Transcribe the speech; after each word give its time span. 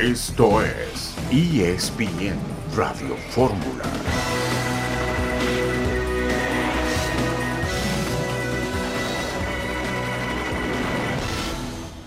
Esto 0.00 0.62
es 0.62 1.14
ESPN 1.30 2.38
Radio 2.74 3.14
Fórmula. 3.32 3.84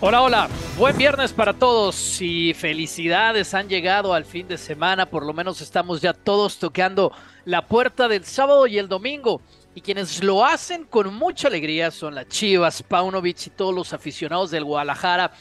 Hola, 0.01 0.21
hola, 0.23 0.49
buen 0.75 0.97
viernes 0.97 1.33
para 1.33 1.53
todos 1.53 2.19
y 2.19 2.55
felicidades 2.55 3.53
han 3.53 3.69
llegado 3.69 4.15
al 4.15 4.25
fin 4.25 4.47
de 4.47 4.57
semana, 4.57 5.05
por 5.05 5.23
lo 5.23 5.33
menos 5.33 5.61
estamos 5.61 6.01
ya 6.01 6.13
todos 6.13 6.57
tocando 6.57 7.11
la 7.45 7.67
puerta 7.67 8.07
del 8.07 8.25
sábado 8.25 8.65
y 8.65 8.79
el 8.79 8.87
domingo. 8.87 9.39
Y 9.75 9.81
quienes 9.81 10.23
lo 10.23 10.43
hacen 10.43 10.85
con 10.85 11.13
mucha 11.13 11.47
alegría 11.47 11.91
son 11.91 12.15
las 12.15 12.27
Chivas, 12.27 12.81
Paunovic 12.81 13.47
y 13.47 13.49
todos 13.51 13.73
los 13.73 13.93
aficionados 13.93 14.49
del 14.49 14.63
Guadalajara 14.63 15.31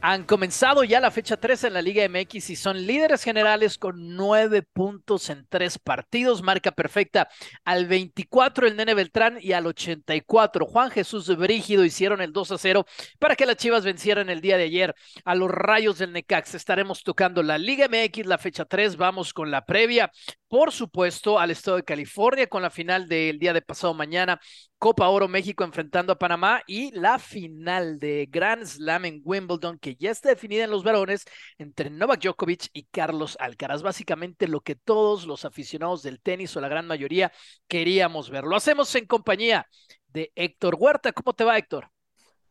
han 0.00 0.24
comenzado 0.24 0.84
ya 0.84 1.00
la 1.00 1.10
fecha 1.10 1.36
3 1.36 1.64
en 1.64 1.74
la 1.74 1.82
Liga 1.82 2.08
MX 2.08 2.50
y 2.50 2.56
son 2.56 2.86
líderes 2.86 3.24
generales 3.24 3.78
con 3.78 4.14
nueve 4.14 4.62
puntos 4.62 5.28
en 5.28 5.44
tres 5.48 5.78
partidos, 5.78 6.40
marca 6.40 6.70
perfecta 6.70 7.28
al 7.64 7.86
24 7.86 8.68
el 8.68 8.76
Nene 8.76 8.94
Beltrán 8.94 9.38
y 9.40 9.52
al 9.52 9.66
84 9.66 10.66
Juan 10.66 10.90
Jesús 10.92 11.36
Brígido 11.36 11.84
hicieron 11.84 12.20
el 12.20 12.32
2 12.32 12.52
a 12.52 12.58
0 12.58 12.86
para 13.18 13.34
que 13.34 13.46
las 13.46 13.56
Chivas 13.56 13.84
vencieran 13.84 14.30
el 14.30 14.40
día 14.40 14.56
de 14.56 14.64
ayer 14.64 14.94
a 15.24 15.34
los 15.34 15.50
Rayos 15.50 15.98
del 15.98 16.12
Necax. 16.12 16.54
Estaremos 16.54 17.02
tocando 17.02 17.42
la 17.42 17.58
Liga 17.58 17.88
MX, 17.88 18.26
la 18.26 18.38
fecha 18.38 18.64
3, 18.64 18.96
vamos 18.96 19.32
con 19.34 19.50
la 19.50 19.64
previa, 19.64 20.12
por 20.46 20.72
supuesto, 20.72 21.40
al 21.40 21.50
estado 21.50 21.76
de 21.76 21.84
California 21.84 22.46
con 22.46 22.62
la 22.62 22.70
final 22.70 23.08
del 23.08 23.38
día 23.38 23.52
de 23.52 23.62
pasado 23.62 23.94
mañana 23.94 24.40
Copa 24.78 25.08
Oro 25.08 25.26
México 25.26 25.64
enfrentando 25.64 26.12
a 26.12 26.18
Panamá 26.18 26.62
y 26.64 26.92
la 26.92 27.18
final 27.18 27.98
de 27.98 28.28
Grand 28.30 28.64
Slam 28.64 29.06
en 29.06 29.22
Wimbledon 29.24 29.76
que 29.76 29.96
ya 29.96 30.12
está 30.12 30.28
definida 30.28 30.62
en 30.62 30.70
los 30.70 30.84
varones 30.84 31.24
entre 31.58 31.90
Novak 31.90 32.22
Djokovic 32.22 32.68
y 32.72 32.84
Carlos 32.84 33.36
Alcaraz. 33.40 33.82
Básicamente 33.82 34.46
lo 34.46 34.60
que 34.60 34.76
todos 34.76 35.26
los 35.26 35.44
aficionados 35.44 36.04
del 36.04 36.20
tenis 36.20 36.56
o 36.56 36.60
la 36.60 36.68
gran 36.68 36.86
mayoría 36.86 37.32
queríamos 37.66 38.30
ver. 38.30 38.44
Lo 38.44 38.54
hacemos 38.54 38.94
en 38.94 39.06
compañía 39.06 39.66
de 40.06 40.30
Héctor 40.36 40.76
Huerta. 40.78 41.12
¿Cómo 41.12 41.32
te 41.32 41.42
va, 41.42 41.58
Héctor? 41.58 41.88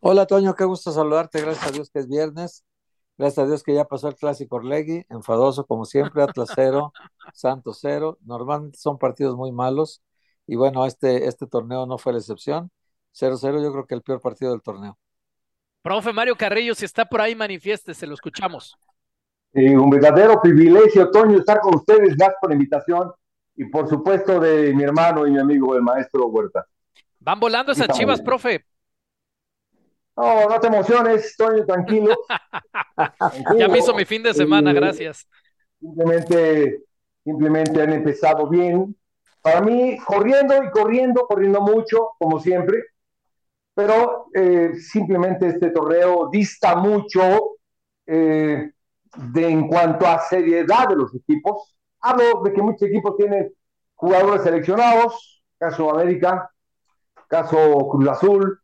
Hola, 0.02 0.28
Toño. 0.28 0.54
Qué 0.54 0.66
gusto 0.66 0.92
saludarte. 0.92 1.40
Gracias 1.40 1.66
a 1.66 1.72
Dios 1.72 1.90
que 1.90 2.00
es 2.00 2.10
viernes. 2.10 2.66
Gracias 3.18 3.46
a 3.46 3.48
Dios 3.48 3.64
que 3.64 3.74
ya 3.74 3.86
pasó 3.86 4.10
el 4.10 4.16
clásico 4.16 4.58
Orlegui, 4.58 5.06
enfadoso 5.10 5.66
como 5.66 5.86
siempre, 5.86 6.22
Atlas 6.22 6.50
cero, 6.54 6.92
Santos 7.34 7.80
cero. 7.82 8.18
Normalmente 8.26 8.78
son 8.78 8.98
partidos 8.98 9.38
muy 9.38 9.54
malos 9.54 10.04
y 10.48 10.56
bueno, 10.56 10.86
este, 10.86 11.28
este 11.28 11.46
torneo 11.46 11.86
no 11.86 11.98
fue 11.98 12.14
la 12.14 12.20
excepción. 12.20 12.72
0-0 13.14 13.62
yo 13.62 13.72
creo 13.72 13.86
que 13.86 13.96
el 13.96 14.02
peor 14.02 14.22
partido 14.22 14.52
del 14.52 14.62
torneo. 14.62 14.98
Profe 15.82 16.14
Mario 16.14 16.36
Carrillo, 16.36 16.74
si 16.74 16.86
está 16.86 17.06
por 17.06 17.22
ahí, 17.22 17.36
manifieste, 17.36 17.94
se 17.94 18.08
lo 18.08 18.14
escuchamos. 18.14 18.78
un 19.54 19.90
verdadero 19.90 20.42
privilegio, 20.42 21.12
Toño, 21.12 21.40
estar 21.40 21.60
con 21.60 21.76
ustedes. 21.76 22.16
Gracias 22.16 22.38
por 22.40 22.50
la 22.50 22.56
invitación 22.56 23.12
y 23.56 23.66
por 23.66 23.90
supuesto 23.90 24.40
de 24.40 24.74
mi 24.74 24.84
hermano 24.84 25.28
y 25.28 25.32
mi 25.32 25.40
amigo, 25.40 25.76
el 25.76 25.82
maestro 25.82 26.28
Huerta. 26.28 26.66
Van 27.20 27.40
volando 27.40 27.72
esas 27.72 27.90
chivas, 27.90 28.22
profe. 28.22 28.66
No, 30.16 30.48
no 30.48 30.60
te 30.60 30.68
emociones, 30.68 31.36
Toño, 31.36 31.66
tranquilo. 31.66 32.18
ya 33.58 33.68
me 33.68 33.80
hizo 33.80 33.94
mi 33.94 34.06
fin 34.06 34.24
de 34.24 34.34
semana, 34.34 34.74
gracias. 34.74 35.28
Simplemente, 35.80 36.84
simplemente 37.24 37.82
han 37.82 37.94
empezado 37.94 38.48
bien, 38.48 38.96
para 39.48 39.62
mí, 39.62 39.98
corriendo 40.06 40.62
y 40.62 40.70
corriendo, 40.72 41.26
corriendo 41.26 41.62
mucho, 41.62 42.10
como 42.20 42.38
siempre, 42.38 42.84
pero 43.74 44.26
eh, 44.34 44.74
simplemente 44.76 45.48
este 45.48 45.70
torneo 45.70 46.28
dista 46.30 46.76
mucho 46.76 47.22
eh, 48.06 48.72
de 49.16 49.48
en 49.48 49.70
cuanto 49.70 50.06
a 50.06 50.20
seriedad 50.20 50.90
de 50.90 50.98
los 50.98 51.16
equipos. 51.16 51.78
Hablo 52.02 52.42
de 52.44 52.52
que 52.52 52.62
muchos 52.62 52.90
equipos 52.90 53.16
tienen 53.16 53.54
jugadores 53.96 54.42
seleccionados, 54.42 55.42
caso 55.58 55.92
América, 55.92 56.52
caso 57.30 57.88
Cruz 57.90 58.08
Azul, 58.10 58.60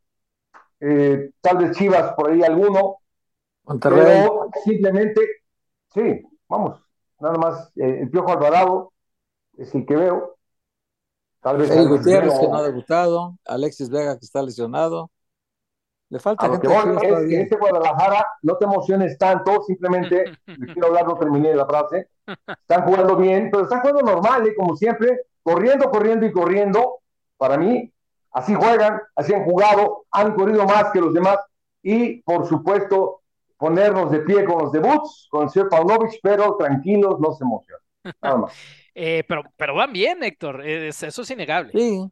eh, 0.81 1.31
tal 1.39 1.59
vez 1.59 1.77
Chivas 1.77 2.11
por 2.13 2.29
ahí 2.29 2.43
alguno, 2.43 2.97
pero 3.81 4.49
simplemente, 4.65 5.21
sí, 5.93 6.21
vamos, 6.49 6.77
nada 7.21 7.37
más 7.37 7.71
el 7.77 8.09
Piojo 8.09 8.33
Alvarado 8.33 8.91
es 9.57 9.73
el 9.75 9.85
que 9.85 9.95
veo, 9.95 10.32
Tal 11.43 11.57
vez 11.57 11.69
Eric 11.71 11.89
Gutiérrez, 11.89 12.39
que 12.39 12.47
no 12.47 12.55
ha 12.55 12.63
debutado, 12.63 13.35
Alexis 13.45 13.89
Vega, 13.89 14.17
que 14.17 14.25
está 14.25 14.41
lesionado. 14.41 15.11
Le 16.07 16.19
falta 16.19 16.49
gente. 16.49 16.67
es 16.67 17.27
que 17.27 17.41
este 17.41 17.57
Guadalajara, 17.57 18.25
no 18.43 18.55
te 18.55 18.63
emociones 18.65 19.17
tanto, 19.17 19.61
simplemente, 19.63 20.37
quiero 20.73 20.87
hablar, 20.87 21.05
no 21.05 21.17
terminé 21.17 21.53
la 21.53 21.65
frase. 21.65 22.07
Están 22.47 22.85
jugando 22.85 23.17
bien, 23.17 23.49
pero 23.51 23.63
están 23.63 23.81
jugando 23.81 24.03
normal, 24.03 24.47
¿eh? 24.47 24.55
como 24.55 24.77
siempre, 24.77 25.25
corriendo, 25.41 25.89
corriendo 25.91 26.25
y 26.25 26.31
corriendo. 26.31 26.99
Para 27.35 27.57
mí, 27.57 27.91
así 28.31 28.53
juegan, 28.53 29.01
así 29.15 29.33
han 29.33 29.43
jugado, 29.43 30.05
han 30.11 30.35
corrido 30.35 30.63
más 30.63 30.91
que 30.93 31.01
los 31.01 31.13
demás. 31.13 31.39
Y, 31.81 32.21
por 32.21 32.47
supuesto, 32.47 33.21
ponernos 33.57 34.11
de 34.11 34.19
pie 34.19 34.45
con 34.45 34.59
los 34.59 34.71
debuts, 34.71 35.27
con 35.29 35.43
el 35.43 35.49
señor 35.49 35.67
Pavlovich, 35.67 36.19
pero 36.23 36.55
tranquilos, 36.55 37.19
no 37.19 37.33
se 37.33 37.43
emocionen. 37.43 37.83
Nada 38.21 38.37
más. 38.37 38.53
Eh, 38.95 39.23
pero, 39.27 39.43
pero 39.57 39.75
van 39.75 39.91
bien, 39.91 40.23
Héctor, 40.23 40.65
eso 40.65 41.21
es 41.21 41.29
innegable. 41.31 41.71
Sí, 41.73 42.11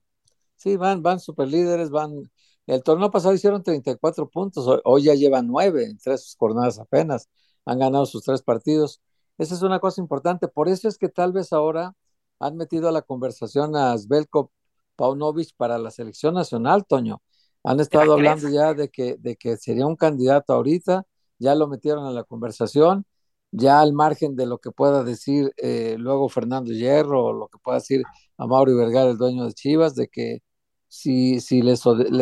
sí, 0.55 0.77
van, 0.77 1.01
van 1.01 1.19
super 1.19 1.47
líderes, 1.47 1.89
van. 1.89 2.29
El 2.67 2.83
torneo 2.83 3.11
pasado 3.11 3.33
hicieron 3.33 3.63
34 3.63 4.29
puntos, 4.29 4.81
hoy, 4.83 5.03
ya 5.03 5.13
llevan 5.13 5.47
nueve 5.47 5.85
en 5.85 5.97
tres 5.97 6.35
jornadas 6.37 6.79
apenas, 6.79 7.29
han 7.65 7.79
ganado 7.79 8.05
sus 8.05 8.23
tres 8.23 8.41
partidos. 8.41 9.01
Esa 9.37 9.55
es 9.55 9.61
una 9.61 9.79
cosa 9.79 10.01
importante, 10.01 10.47
por 10.47 10.69
eso 10.69 10.87
es 10.87 10.97
que 10.97 11.09
tal 11.09 11.33
vez 11.33 11.51
ahora 11.53 11.93
han 12.39 12.57
metido 12.57 12.87
a 12.87 12.91
la 12.91 13.01
conversación 13.01 13.75
a 13.75 13.97
Svelko 13.97 14.51
Paunovic 14.95 15.55
para 15.57 15.77
la 15.77 15.91
selección 15.91 16.35
nacional, 16.35 16.85
Toño. 16.85 17.21
Han 17.63 17.79
estado 17.79 18.13
hablando 18.13 18.49
ya 18.49 18.73
de 18.73 18.89
que, 18.89 19.17
de 19.17 19.35
que 19.35 19.57
sería 19.57 19.85
un 19.85 19.95
candidato 19.95 20.53
ahorita, 20.53 21.05
ya 21.37 21.55
lo 21.55 21.67
metieron 21.67 22.05
a 22.05 22.11
la 22.11 22.23
conversación 22.23 23.05
ya 23.51 23.81
al 23.81 23.93
margen 23.93 24.35
de 24.35 24.45
lo 24.45 24.59
que 24.59 24.71
pueda 24.71 25.03
decir 25.03 25.51
eh, 25.57 25.95
luego 25.99 26.29
Fernando 26.29 26.71
Hierro 26.71 27.25
o 27.25 27.33
lo 27.33 27.47
que 27.47 27.57
pueda 27.59 27.77
decir 27.79 28.03
a 28.37 28.47
Mauro 28.47 28.75
Vergara, 28.75 29.11
el 29.11 29.17
dueño 29.17 29.45
de 29.45 29.53
Chivas, 29.53 29.95
de 29.95 30.07
que 30.07 30.39
si, 30.87 31.39
si 31.41 31.61
le, 31.61 31.75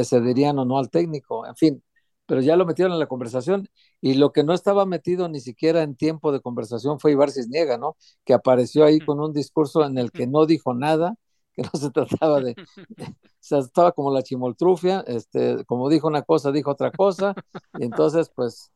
cederían 0.06 0.60
o 0.60 0.66
no 0.66 0.78
al 0.80 0.90
técnico, 0.90 1.46
en 1.48 1.56
fin, 1.56 1.84
pero 2.26 2.42
ya 2.42 2.56
lo 2.56 2.66
metieron 2.66 2.94
en 2.94 3.00
la 3.00 3.08
conversación 3.08 3.68
y 4.02 4.16
lo 4.16 4.32
que 4.32 4.44
no 4.44 4.54
estaba 4.54 4.86
metido 4.86 5.28
ni 5.30 5.40
siquiera 5.40 5.82
en 5.84 5.96
tiempo 5.96 6.32
de 6.32 6.42
conversación 6.42 7.00
fue 7.00 7.14
Ibar 7.14 7.32
Cisniega, 7.32 7.78
¿no? 7.78 7.98
Que 8.24 8.34
apareció 8.34 8.86
ahí 8.86 9.00
con 9.00 9.20
un 9.20 9.34
discurso 9.34 9.84
en 9.86 9.98
el 9.98 10.12
que 10.12 10.28
no 10.28 10.46
dijo 10.46 10.74
nada, 10.76 11.16
que 11.54 11.64
no 11.64 11.72
se 11.74 11.90
trataba 11.92 12.42
de, 12.42 12.56
se 13.40 13.58
estaba 13.58 13.92
como 13.92 14.14
la 14.14 14.24
chimoltrufia, 14.24 15.04
este, 15.08 15.66
como 15.66 15.90
dijo 15.90 16.08
una 16.08 16.22
cosa, 16.22 16.52
dijo 16.52 16.72
otra 16.72 16.92
cosa, 16.92 17.34
y 17.80 17.86
entonces 17.86 18.32
pues 18.36 18.72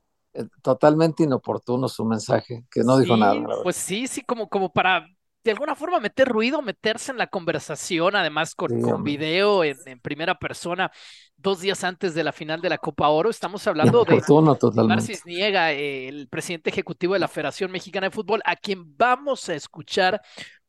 totalmente 0.61 1.23
inoportuno 1.23 1.87
su 1.87 2.05
mensaje, 2.05 2.65
que 2.71 2.83
no 2.83 2.97
dijo 2.97 3.17
nada. 3.17 3.39
Pues 3.63 3.75
sí, 3.75 4.07
sí, 4.07 4.21
como, 4.21 4.49
como 4.49 4.71
para 4.71 5.07
de 5.43 5.51
alguna 5.51 5.75
forma 5.75 5.99
meter 5.99 6.27
ruido, 6.27 6.61
meterse 6.61 7.11
en 7.11 7.17
la 7.17 7.27
conversación, 7.27 8.15
además 8.15 8.55
con, 8.55 8.81
con 8.81 9.03
video 9.03 9.63
en, 9.63 9.99
primera 10.01 10.39
persona, 10.39 10.91
dos 11.35 11.59
días 11.59 11.83
antes 11.83 12.13
de 12.13 12.23
la 12.23 12.31
final 12.31 12.61
de 12.61 12.69
la 12.69 12.77
Copa 12.77 13.09
Oro. 13.09 13.29
Estamos 13.29 13.67
hablando 13.67 14.05
de 14.05 14.83
Marcis 14.83 15.25
Niega, 15.25 15.71
el 15.73 16.29
presidente 16.29 16.69
ejecutivo 16.69 17.13
de 17.13 17.19
la 17.19 17.27
Federación 17.27 17.71
Mexicana 17.71 18.07
de 18.07 18.11
Fútbol, 18.11 18.41
a 18.45 18.55
quien 18.55 18.95
vamos 18.97 19.49
a 19.49 19.55
escuchar 19.55 20.21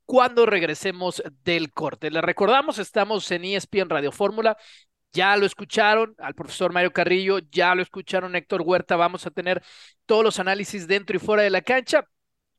cuando 0.04 0.44
regresemos 0.44 1.22
del 1.44 1.72
corte. 1.72 2.10
Le 2.10 2.20
recordamos, 2.20 2.78
estamos 2.78 3.30
en 3.30 3.44
ESPN 3.44 3.88
Radio 3.88 4.10
Fórmula, 4.10 4.56
ya 5.14 5.36
lo 5.36 5.46
escucharon 5.46 6.14
al 6.18 6.34
profesor 6.34 6.72
Mario 6.72 6.92
Carrillo, 6.92 7.38
ya 7.50 7.74
lo 7.74 7.82
escucharon 7.82 8.36
Héctor 8.36 8.62
Huerta, 8.62 8.96
vamos 8.96 9.26
a 9.26 9.30
tener 9.30 9.62
todos 10.04 10.24
los 10.24 10.38
análisis 10.40 10.86
dentro 10.86 11.16
y 11.16 11.20
fuera 11.20 11.42
de 11.42 11.50
la 11.50 11.62
cancha. 11.62 12.06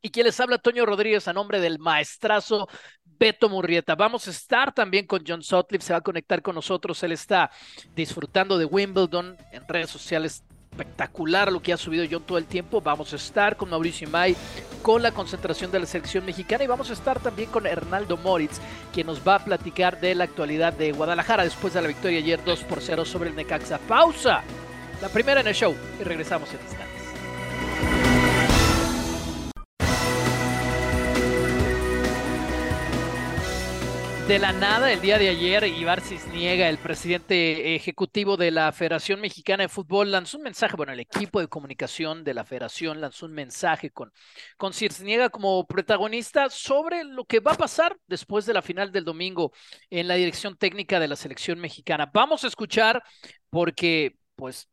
Y 0.02 0.10
quien 0.10 0.26
les 0.28 0.40
habla, 0.40 0.60
Toño 0.60 0.86
Rodríguez, 0.86 1.28
a 1.28 1.34
nombre 1.34 1.60
del 1.60 1.80
maestrazo 1.80 2.68
Beto 3.04 3.50
Murrieta. 3.50 3.96
Vamos 3.96 4.28
a 4.28 4.32
estar 4.32 4.74
también 4.74 5.08
con 5.08 5.24
John 5.28 5.42
Sutcliffe, 5.42 5.84
se 5.84 5.94
va 5.94 6.00
a 6.00 6.02
conectar 6.02 6.42
con 6.42 6.56
nosotros. 6.56 7.02
Él 7.04 7.12
está 7.12 7.52
disfrutando 7.96 8.58
de 8.58 8.66
Wimbledon 8.66 9.36
en 9.52 9.68
redes 9.68 9.90
sociales 9.90 10.44
espectacular 10.76 11.52
lo 11.52 11.62
que 11.62 11.72
ha 11.72 11.78
subido 11.78 12.06
John 12.10 12.24
todo 12.24 12.38
el 12.38 12.46
tiempo. 12.46 12.82
Vamos 12.82 13.14
a 13.14 13.16
estar 13.16 13.56
con 13.56 13.70
Mauricio 13.70 14.08
Imay, 14.08 14.36
con 14.82 15.02
la 15.02 15.12
concentración 15.12 15.72
de 15.72 15.80
la 15.80 15.86
selección 15.86 16.26
mexicana 16.26 16.64
y 16.64 16.68
vamos 16.68 16.90
a 16.90 16.94
estar 16.94 17.20
también 17.20 17.50
con 17.50 17.66
Hernaldo 17.66 18.18
Moritz, 18.18 18.60
quien 18.94 19.08
nos 19.08 19.26
va 19.26 19.36
a 19.36 19.44
platicar 19.44 20.00
de 20.00 20.14
la 20.16 20.26
actualidad 20.26 20.74
de 20.74 20.92
Guadalajara 20.92 21.44
después 21.44 21.74
de 21.74 21.82
la 21.82 21.88
victoria 21.88 22.20
ayer 22.20 22.44
2 22.44 22.64
por 22.64 22.82
0 22.82 23.06
sobre 23.06 23.30
el 23.30 23.36
Necaxa. 23.36 23.80
Pausa, 23.80 24.44
la 25.02 25.10
primera 25.10 25.42
en 25.42 25.48
el 25.48 25.56
show 25.56 25.74
y 26.00 26.04
regresamos 26.04 26.50
en 26.50 26.60
instantes. 26.62 26.85
De 34.28 34.40
la 34.40 34.52
nada, 34.54 34.92
el 34.92 35.02
día 35.02 35.20
de 35.20 35.30
ayer, 35.30 35.66
Ibar 35.66 36.02
Cisniega, 36.02 36.68
el 36.68 36.80
presidente 36.80 37.76
ejecutivo 37.76 38.38
de 38.38 38.50
la 38.50 38.72
Federación 38.72 39.22
Mexicana 39.22 39.66
de 39.66 39.70
Fútbol, 39.70 40.10
lanzó 40.10 40.38
un 40.38 40.44
mensaje, 40.44 40.76
bueno, 40.76 40.94
el 40.94 41.00
equipo 41.00 41.40
de 41.40 41.48
comunicación 41.48 42.24
de 42.24 42.34
la 42.34 42.44
federación 42.44 43.02
lanzó 43.02 43.28
un 43.28 43.34
mensaje 43.34 43.92
con, 43.92 44.12
con 44.58 44.74
Cisniega 44.74 45.30
como 45.30 45.68
protagonista 45.68 46.50
sobre 46.50 47.04
lo 47.04 47.26
que 47.26 47.40
va 47.40 47.52
a 47.52 47.56
pasar 47.56 48.00
después 48.08 48.48
de 48.48 48.54
la 48.54 48.64
final 48.64 48.92
del 48.92 49.06
domingo 49.06 49.52
en 49.92 50.08
la 50.08 50.16
dirección 50.16 50.58
técnica 50.58 51.00
de 51.00 51.08
la 51.08 51.16
selección 51.16 51.60
mexicana. 51.60 52.10
Vamos 52.12 52.44
a 52.44 52.48
escuchar 52.48 53.04
porque, 53.52 54.16
pues, 54.36 54.68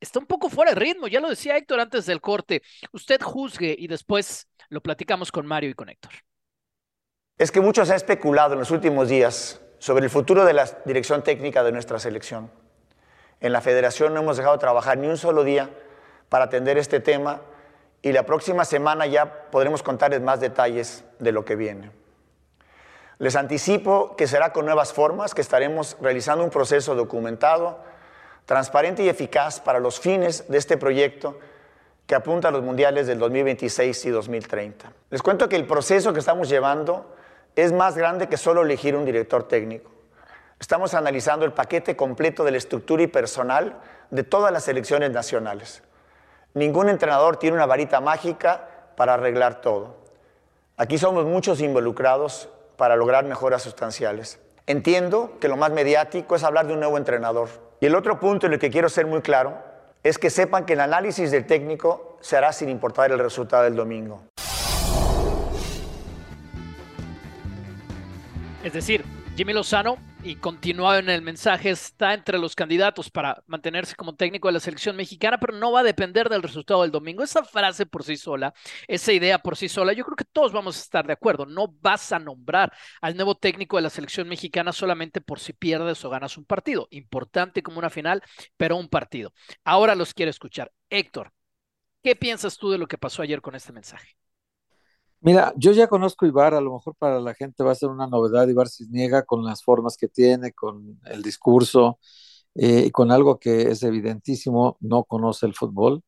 está 0.00 0.18
un 0.18 0.26
poco 0.26 0.50
fuera 0.50 0.72
de 0.72 0.80
ritmo, 0.80 1.06
ya 1.06 1.20
lo 1.20 1.30
decía 1.30 1.56
Héctor 1.56 1.78
antes 1.78 2.04
del 2.06 2.20
corte. 2.20 2.62
Usted 2.90 3.22
juzgue 3.22 3.76
y 3.78 3.86
después 3.86 4.48
lo 4.70 4.80
platicamos 4.80 5.30
con 5.30 5.46
Mario 5.46 5.70
y 5.70 5.74
con 5.74 5.88
Héctor 5.88 6.12
es 7.42 7.50
que 7.50 7.60
mucho 7.60 7.84
se 7.84 7.92
ha 7.92 7.96
especulado 7.96 8.52
en 8.52 8.60
los 8.60 8.70
últimos 8.70 9.08
días 9.08 9.60
sobre 9.80 10.04
el 10.04 10.10
futuro 10.10 10.44
de 10.44 10.52
la 10.52 10.64
dirección 10.84 11.24
técnica 11.24 11.64
de 11.64 11.72
nuestra 11.72 11.98
selección. 11.98 12.52
En 13.40 13.52
la 13.52 13.60
federación 13.60 14.14
no 14.14 14.20
hemos 14.20 14.36
dejado 14.36 14.54
de 14.54 14.60
trabajar 14.60 14.96
ni 14.96 15.08
un 15.08 15.16
solo 15.16 15.42
día 15.42 15.68
para 16.28 16.44
atender 16.44 16.78
este 16.78 17.00
tema 17.00 17.40
y 18.00 18.12
la 18.12 18.22
próxima 18.22 18.64
semana 18.64 19.06
ya 19.06 19.50
podremos 19.50 19.82
contarles 19.82 20.20
más 20.20 20.38
detalles 20.38 21.02
de 21.18 21.32
lo 21.32 21.44
que 21.44 21.56
viene. 21.56 21.90
Les 23.18 23.34
anticipo 23.34 24.14
que 24.14 24.28
será 24.28 24.52
con 24.52 24.64
nuevas 24.64 24.92
formas, 24.92 25.34
que 25.34 25.40
estaremos 25.40 25.96
realizando 26.00 26.44
un 26.44 26.50
proceso 26.50 26.94
documentado, 26.94 27.80
transparente 28.46 29.02
y 29.02 29.08
eficaz 29.08 29.58
para 29.58 29.80
los 29.80 29.98
fines 29.98 30.48
de 30.48 30.58
este 30.58 30.76
proyecto 30.76 31.40
que 32.06 32.14
apunta 32.14 32.46
a 32.46 32.50
los 32.52 32.62
mundiales 32.62 33.08
del 33.08 33.18
2026 33.18 34.04
y 34.04 34.10
2030. 34.10 34.92
Les 35.10 35.22
cuento 35.22 35.48
que 35.48 35.56
el 35.56 35.66
proceso 35.66 36.12
que 36.12 36.20
estamos 36.20 36.48
llevando 36.48 37.16
es 37.56 37.72
más 37.72 37.96
grande 37.96 38.28
que 38.28 38.36
solo 38.36 38.62
elegir 38.62 38.96
un 38.96 39.04
director 39.04 39.46
técnico. 39.48 39.90
Estamos 40.58 40.94
analizando 40.94 41.44
el 41.44 41.52
paquete 41.52 41.96
completo 41.96 42.44
de 42.44 42.52
la 42.52 42.58
estructura 42.58 43.02
y 43.02 43.08
personal 43.08 43.80
de 44.10 44.22
todas 44.22 44.52
las 44.52 44.64
selecciones 44.64 45.10
nacionales. 45.10 45.82
Ningún 46.54 46.88
entrenador 46.88 47.36
tiene 47.36 47.56
una 47.56 47.66
varita 47.66 48.00
mágica 48.00 48.68
para 48.96 49.14
arreglar 49.14 49.60
todo. 49.60 49.96
Aquí 50.76 50.98
somos 50.98 51.24
muchos 51.24 51.60
involucrados 51.60 52.48
para 52.76 52.96
lograr 52.96 53.24
mejoras 53.24 53.62
sustanciales. 53.62 54.38
Entiendo 54.66 55.38
que 55.40 55.48
lo 55.48 55.56
más 55.56 55.72
mediático 55.72 56.36
es 56.36 56.44
hablar 56.44 56.66
de 56.66 56.74
un 56.74 56.80
nuevo 56.80 56.96
entrenador. 56.96 57.48
Y 57.80 57.86
el 57.86 57.94
otro 57.96 58.20
punto 58.20 58.46
en 58.46 58.52
el 58.52 58.58
que 58.58 58.70
quiero 58.70 58.88
ser 58.88 59.06
muy 59.06 59.20
claro 59.20 59.58
es 60.02 60.18
que 60.18 60.30
sepan 60.30 60.64
que 60.64 60.74
el 60.74 60.80
análisis 60.80 61.30
del 61.30 61.46
técnico 61.46 62.18
se 62.20 62.36
hará 62.36 62.52
sin 62.52 62.68
importar 62.68 63.10
el 63.10 63.18
resultado 63.18 63.64
del 63.64 63.76
domingo. 63.76 64.22
Es 68.62 68.72
decir, 68.72 69.04
Jimmy 69.36 69.54
Lozano, 69.54 69.96
y 70.22 70.36
continuado 70.36 70.98
en 71.00 71.08
el 71.08 71.20
mensaje, 71.20 71.70
está 71.70 72.14
entre 72.14 72.38
los 72.38 72.54
candidatos 72.54 73.10
para 73.10 73.42
mantenerse 73.48 73.96
como 73.96 74.14
técnico 74.14 74.46
de 74.46 74.52
la 74.52 74.60
selección 74.60 74.94
mexicana, 74.94 75.38
pero 75.40 75.58
no 75.58 75.72
va 75.72 75.80
a 75.80 75.82
depender 75.82 76.28
del 76.28 76.44
resultado 76.44 76.82
del 76.82 76.92
domingo. 76.92 77.24
Esa 77.24 77.42
frase 77.42 77.86
por 77.86 78.04
sí 78.04 78.16
sola, 78.16 78.54
esa 78.86 79.12
idea 79.12 79.40
por 79.40 79.56
sí 79.56 79.68
sola, 79.68 79.92
yo 79.94 80.04
creo 80.04 80.14
que 80.14 80.24
todos 80.24 80.52
vamos 80.52 80.76
a 80.76 80.80
estar 80.80 81.04
de 81.04 81.12
acuerdo. 81.12 81.44
No 81.44 81.74
vas 81.80 82.12
a 82.12 82.20
nombrar 82.20 82.72
al 83.00 83.16
nuevo 83.16 83.34
técnico 83.34 83.76
de 83.76 83.82
la 83.82 83.90
selección 83.90 84.28
mexicana 84.28 84.70
solamente 84.72 85.20
por 85.20 85.40
si 85.40 85.52
pierdes 85.52 86.04
o 86.04 86.10
ganas 86.10 86.38
un 86.38 86.44
partido. 86.44 86.86
Importante 86.92 87.64
como 87.64 87.80
una 87.80 87.90
final, 87.90 88.22
pero 88.56 88.76
un 88.76 88.88
partido. 88.88 89.32
Ahora 89.64 89.96
los 89.96 90.14
quiero 90.14 90.30
escuchar. 90.30 90.70
Héctor, 90.88 91.32
¿qué 92.02 92.14
piensas 92.14 92.56
tú 92.58 92.70
de 92.70 92.78
lo 92.78 92.86
que 92.86 92.98
pasó 92.98 93.22
ayer 93.22 93.40
con 93.40 93.56
este 93.56 93.72
mensaje? 93.72 94.16
Mira, 95.24 95.52
yo 95.56 95.70
ya 95.72 95.86
conozco 95.86 96.26
Ibar, 96.26 96.52
a 96.54 96.60
lo 96.60 96.72
mejor 96.74 96.96
para 96.96 97.20
la 97.20 97.32
gente 97.34 97.62
va 97.62 97.70
a 97.72 97.74
ser 97.76 97.88
una 97.90 98.08
novedad 98.08 98.48
Ibar 98.48 98.68
Cisniega 98.68 99.22
con 99.24 99.44
las 99.44 99.62
formas 99.62 99.96
que 99.96 100.08
tiene, 100.08 100.52
con 100.52 100.98
el 101.04 101.22
discurso 101.22 101.98
eh, 102.54 102.90
con 102.92 103.12
algo 103.12 103.38
que 103.40 103.64
es 103.70 103.82
evidentísimo, 103.84 104.78
no 104.80 105.04
conoce 105.04 105.46
el 105.46 105.54
fútbol. 105.54 106.02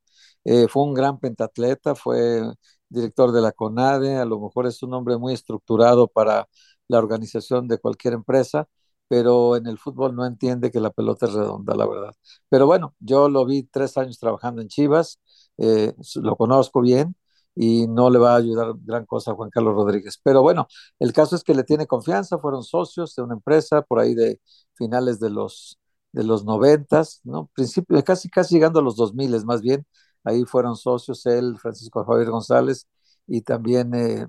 Eh, 0.44 0.68
fue 0.68 0.84
un 0.84 0.94
gran 0.94 1.18
pentatleta, 1.20 1.94
fue 1.96 2.42
director 2.88 3.32
de 3.32 3.42
la 3.42 3.52
CONADE, 3.52 4.16
a 4.18 4.24
lo 4.26 4.40
mejor 4.40 4.66
es 4.68 4.82
un 4.84 4.94
hombre 4.94 5.18
muy 5.18 5.34
estructurado 5.34 6.08
para 6.08 6.48
la 6.88 6.98
organización 6.98 7.68
de 7.68 7.78
cualquier 7.78 8.14
empresa, 8.14 8.68
pero 9.08 9.56
en 9.56 9.66
el 9.66 9.78
fútbol 9.78 10.14
no 10.16 10.26
entiende 10.26 10.70
que 10.72 10.80
la 10.80 10.90
pelota 10.92 11.26
es 11.26 11.34
redonda, 11.34 11.74
la 11.76 11.86
verdad. 11.88 12.14
Pero 12.48 12.66
bueno, 12.66 12.94
yo 13.00 13.28
lo 13.28 13.44
vi 13.46 13.64
tres 13.64 13.98
años 13.98 14.18
trabajando 14.20 14.62
en 14.62 14.68
Chivas, 14.68 15.20
eh, 15.58 15.94
lo 16.16 16.36
conozco 16.36 16.80
bien 16.80 17.16
y 17.54 17.86
no 17.86 18.10
le 18.10 18.18
va 18.18 18.34
a 18.34 18.36
ayudar 18.36 18.72
gran 18.84 19.06
cosa 19.06 19.32
a 19.32 19.34
Juan 19.34 19.50
Carlos 19.50 19.74
Rodríguez. 19.74 20.18
Pero 20.22 20.42
bueno, 20.42 20.66
el 20.98 21.12
caso 21.12 21.36
es 21.36 21.44
que 21.44 21.54
le 21.54 21.64
tiene 21.64 21.86
confianza, 21.86 22.38
fueron 22.38 22.62
socios 22.62 23.14
de 23.14 23.22
una 23.22 23.34
empresa 23.34 23.82
por 23.82 23.98
ahí 24.00 24.14
de 24.14 24.40
finales 24.74 25.20
de 25.20 25.30
los 25.30 25.78
de 26.12 26.22
los 26.24 26.44
noventas, 26.44 27.20
¿no? 27.24 27.50
Principio, 27.54 28.02
casi 28.04 28.28
casi 28.30 28.54
llegando 28.54 28.78
a 28.80 28.82
los 28.82 28.94
dos 28.96 29.14
miles 29.14 29.44
más 29.44 29.60
bien, 29.62 29.84
ahí 30.22 30.44
fueron 30.44 30.76
socios 30.76 31.26
él, 31.26 31.58
Francisco 31.58 32.04
Javier 32.04 32.30
González 32.30 32.86
y 33.26 33.40
también 33.42 33.92
eh, 33.94 34.26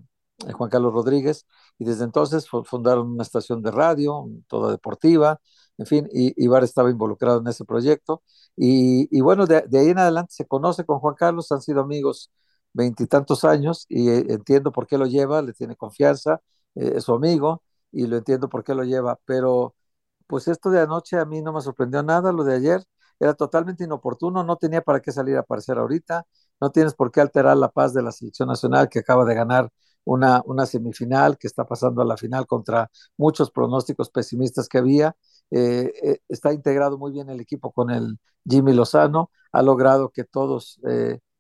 Juan 0.54 0.70
Carlos 0.70 0.94
Rodríguez, 0.94 1.46
y 1.80 1.86
desde 1.86 2.04
entonces 2.04 2.48
fundaron 2.66 3.12
una 3.12 3.24
estación 3.24 3.62
de 3.62 3.72
radio, 3.72 4.28
toda 4.48 4.72
deportiva, 4.72 5.40
en 5.78 5.86
fin, 5.86 6.08
y 6.12 6.34
Ibar 6.44 6.64
estaba 6.64 6.90
involucrado 6.90 7.40
en 7.40 7.48
ese 7.48 7.66
proyecto, 7.66 8.24
y, 8.56 9.08
y 9.16 9.22
bueno, 9.22 9.46
de, 9.46 9.62
de, 9.68 9.80
ahí 9.80 9.90
en 9.90 10.00
adelante 10.00 10.34
se 10.34 10.46
conoce 10.46 10.86
con 10.86 11.00
Juan 11.00 11.16
Carlos, 11.16 11.52
han 11.52 11.62
sido 11.62 11.82
amigos 11.82 12.32
veintitantos 12.76 13.46
años 13.46 13.86
y 13.90 14.10
eh, 14.10 14.26
entiendo 14.30 14.72
por 14.72 14.88
qué 14.88 14.98
lo 14.98 15.06
lleva, 15.08 15.42
le 15.42 15.54
tiene 15.54 15.76
confianza, 15.76 16.42
eh, 16.76 16.94
es 16.98 17.06
su 17.06 17.14
amigo 17.14 17.64
y 17.92 18.08
lo 18.08 18.18
entiendo 18.18 18.50
por 18.50 18.64
qué 18.64 18.76
lo 18.76 18.84
lleva, 18.84 19.20
pero 19.26 19.76
pues 20.28 20.48
esto 20.48 20.70
de 20.72 20.82
anoche 20.82 21.18
a 21.20 21.26
mí 21.26 21.42
no 21.42 21.54
me 21.54 21.62
sorprendió 21.62 22.04
nada, 22.04 22.32
lo 22.34 22.44
de 22.44 22.56
ayer 22.56 22.84
era 23.20 23.34
totalmente 23.34 23.86
inoportuno, 23.86 24.44
no 24.44 24.58
tenía 24.58 24.82
para 24.82 25.02
qué 25.02 25.12
salir 25.12 25.38
a 25.38 25.42
aparecer 25.42 25.78
ahorita, 25.78 26.26
no 26.60 26.72
tienes 26.72 26.94
por 26.96 27.12
qué 27.12 27.22
alterar 27.22 27.58
la 27.58 27.70
paz 27.70 27.94
de 27.94 28.04
la 28.04 28.12
selección 28.12 28.50
nacional 28.50 28.90
que 28.90 29.00
acaba 29.00 29.26
de 29.26 29.36
ganar 29.36 29.70
una, 30.04 30.44
semifinal, 30.66 31.38
que 31.38 31.48
está 31.48 31.66
pasando 31.66 32.02
a 32.02 32.06
la 32.06 32.18
final 32.18 32.46
contra 32.46 32.92
muchos 33.18 33.52
pronósticos 33.52 34.10
pesimistas 34.10 34.68
que 34.68 34.78
había. 34.78 35.16
Eh, 35.52 36.20
está 36.28 36.54
integrado 36.54 36.98
muy 36.98 37.12
bien 37.12 37.30
el 37.30 37.40
equipo 37.40 37.72
con 37.72 37.90
el 37.92 38.20
Jimmy 38.48 38.74
Lozano, 38.74 39.32
ha 39.52 39.62
logrado 39.62 40.10
que 40.10 40.24
todos 40.26 40.80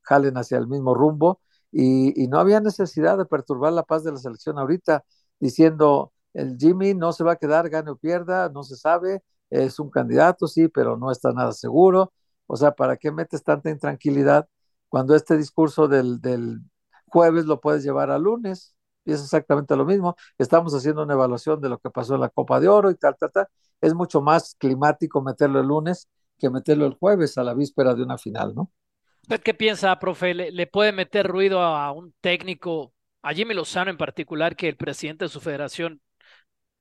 jalen 0.05 0.37
hacia 0.37 0.57
el 0.57 0.67
mismo 0.67 0.93
rumbo 0.95 1.39
y, 1.71 2.27
no 2.29 2.39
había 2.39 2.61
necesidad 2.61 3.17
de 3.17 3.25
perturbar 3.25 3.73
la 3.73 3.83
paz 3.83 4.03
de 4.03 4.11
la 4.11 4.17
selección 4.17 4.57
ahorita, 4.57 5.03
diciendo 5.39 6.13
el 6.33 6.57
Jimmy 6.57 6.93
no 6.93 7.11
se 7.13 7.23
va 7.23 7.33
a 7.33 7.35
quedar, 7.37 7.69
gane 7.69 7.91
o 7.91 7.97
pierda, 7.97 8.49
no 8.49 8.63
se 8.63 8.75
sabe, 8.77 9.23
es 9.49 9.79
un 9.79 9.89
candidato, 9.89 10.47
sí, 10.47 10.67
pero 10.69 10.97
no 10.97 11.11
está 11.11 11.31
nada 11.33 11.51
seguro. 11.53 12.13
O 12.47 12.55
sea, 12.57 12.71
¿para 12.71 12.97
qué 12.97 13.11
metes 13.11 13.43
tanta 13.43 13.69
intranquilidad 13.69 14.47
cuando 14.89 15.15
este 15.15 15.37
discurso 15.37 15.87
del, 15.87 16.21
del 16.21 16.61
jueves 17.07 17.45
lo 17.45 17.59
puedes 17.61 17.83
llevar 17.83 18.11
al 18.11 18.23
lunes? 18.23 18.75
Y 19.05 19.13
es 19.13 19.21
exactamente 19.21 19.75
lo 19.75 19.85
mismo. 19.85 20.15
Estamos 20.37 20.73
haciendo 20.73 21.03
una 21.03 21.13
evaluación 21.13 21.61
de 21.61 21.69
lo 21.69 21.77
que 21.79 21.89
pasó 21.89 22.15
en 22.15 22.21
la 22.21 22.29
Copa 22.29 22.59
de 22.59 22.67
Oro 22.69 22.89
y 22.91 22.95
tal, 22.95 23.15
tal, 23.17 23.31
tal. 23.31 23.47
Es 23.81 23.93
mucho 23.93 24.21
más 24.21 24.55
climático 24.55 25.21
meterlo 25.21 25.59
el 25.59 25.67
lunes 25.67 26.09
que 26.37 26.49
meterlo 26.49 26.85
el 26.85 26.95
jueves 26.95 27.37
a 27.37 27.43
la 27.43 27.53
víspera 27.53 27.93
de 27.95 28.03
una 28.03 28.17
final, 28.17 28.55
¿no? 28.55 28.71
¿Usted 29.25 29.41
qué 29.41 29.55
piensa, 29.55 29.97
profe? 29.97 30.35
¿Le, 30.35 30.67
puede 30.67 30.91
meter 30.91 31.25
ruido 31.25 31.59
a 31.59 31.91
un 31.91 32.13
técnico, 32.21 32.93
a 33.23 33.33
Jimmy 33.33 33.55
Lozano 33.55 33.89
en 33.89 33.97
particular, 33.97 34.55
que 34.55 34.69
el 34.69 34.77
presidente 34.77 35.25
de 35.25 35.29
su 35.29 35.41
federación 35.41 35.99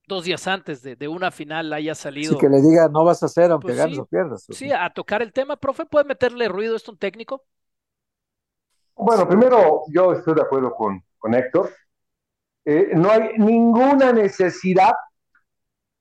dos 0.06 0.24
días 0.24 0.46
antes 0.46 0.82
de, 0.82 1.08
una 1.08 1.30
final 1.30 1.72
haya 1.72 1.94
salido. 1.94 2.34
Sí, 2.34 2.38
que 2.38 2.50
le 2.50 2.60
diga, 2.60 2.90
no 2.90 3.02
vas 3.02 3.22
a 3.22 3.26
hacer 3.26 3.50
aunque 3.50 3.68
pues 3.68 3.78
ganes 3.78 3.98
o 3.98 4.04
pierdas. 4.04 4.44
Sí, 4.50 4.70
a 4.70 4.90
tocar 4.90 5.22
el 5.22 5.32
tema, 5.32 5.56
profe, 5.56 5.86
¿puede 5.86 6.04
meterle 6.04 6.46
ruido 6.46 6.76
esto 6.76 6.90
a 6.90 6.92
un 6.92 6.98
técnico? 6.98 7.44
Bueno, 8.94 9.26
primero, 9.26 9.84
yo 9.88 10.12
estoy 10.12 10.34
de 10.34 10.42
acuerdo 10.42 10.74
con, 10.74 11.02
con 11.16 11.32
Héctor. 11.32 11.70
Eh, 12.66 12.90
no 12.94 13.10
hay 13.10 13.38
ninguna 13.38 14.12
necesidad 14.12 14.92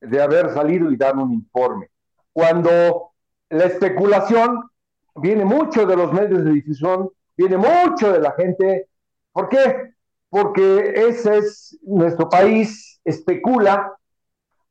de 0.01 0.21
haber 0.21 0.53
salido 0.53 0.91
y 0.91 0.97
dar 0.97 1.15
un 1.15 1.31
informe. 1.31 1.89
Cuando 2.33 3.13
la 3.47 3.63
especulación 3.63 4.69
viene 5.15 5.45
mucho 5.45 5.85
de 5.85 5.95
los 5.95 6.11
medios 6.11 6.43
de 6.43 6.51
difusión, 6.51 7.09
viene 7.37 7.57
mucho 7.57 8.11
de 8.11 8.19
la 8.19 8.31
gente. 8.33 8.87
¿Por 9.31 9.49
qué? 9.49 9.93
Porque 10.29 10.93
ese 10.95 11.37
es 11.37 11.77
nuestro 11.83 12.29
país, 12.29 12.99
especula. 13.03 13.95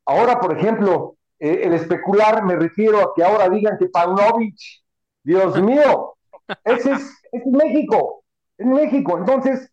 Ahora, 0.05 0.39
por 0.39 0.57
ejemplo, 0.57 1.15
eh, 1.39 1.61
el 1.63 1.73
especular 1.73 2.43
me 2.43 2.55
refiero 2.55 2.99
a 2.99 3.13
que 3.15 3.23
ahora 3.23 3.49
digan 3.49 3.77
que 3.77 3.87
Paunovic, 3.87 4.57
Dios 5.23 5.61
mío, 5.61 6.15
ese 6.63 6.91
es, 6.91 7.21
es 7.31 7.45
México, 7.45 8.23
es 8.57 8.65
México. 8.65 9.17
Entonces, 9.17 9.71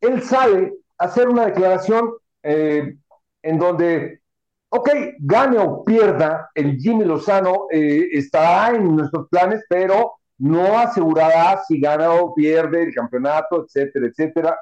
él 0.00 0.22
sale 0.22 0.74
a 0.98 1.04
hacer 1.04 1.28
una 1.28 1.46
declaración 1.46 2.10
eh, 2.42 2.96
en 3.42 3.58
donde 3.58 4.19
ok, 4.70 4.88
gane 5.18 5.58
o 5.58 5.84
pierda, 5.84 6.50
el 6.54 6.76
Jimmy 6.78 7.04
Lozano 7.04 7.66
eh, 7.70 8.08
estará 8.12 8.74
en 8.74 8.96
nuestros 8.96 9.28
planes, 9.28 9.64
pero 9.68 10.14
no 10.38 10.78
asegurará 10.78 11.60
si 11.66 11.80
gana 11.80 12.12
o 12.12 12.34
pierde 12.34 12.84
el 12.84 12.94
campeonato, 12.94 13.64
etcétera, 13.64 14.06
etcétera. 14.06 14.58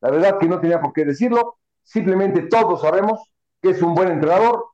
La 0.00 0.10
verdad 0.10 0.38
que 0.38 0.48
no 0.48 0.60
tenía 0.60 0.80
por 0.80 0.92
qué 0.92 1.04
decirlo, 1.04 1.58
simplemente 1.82 2.42
todos 2.42 2.80
sabemos 2.80 3.20
que 3.60 3.70
es 3.70 3.80
un 3.80 3.94
buen 3.94 4.10
entrenador, 4.10 4.66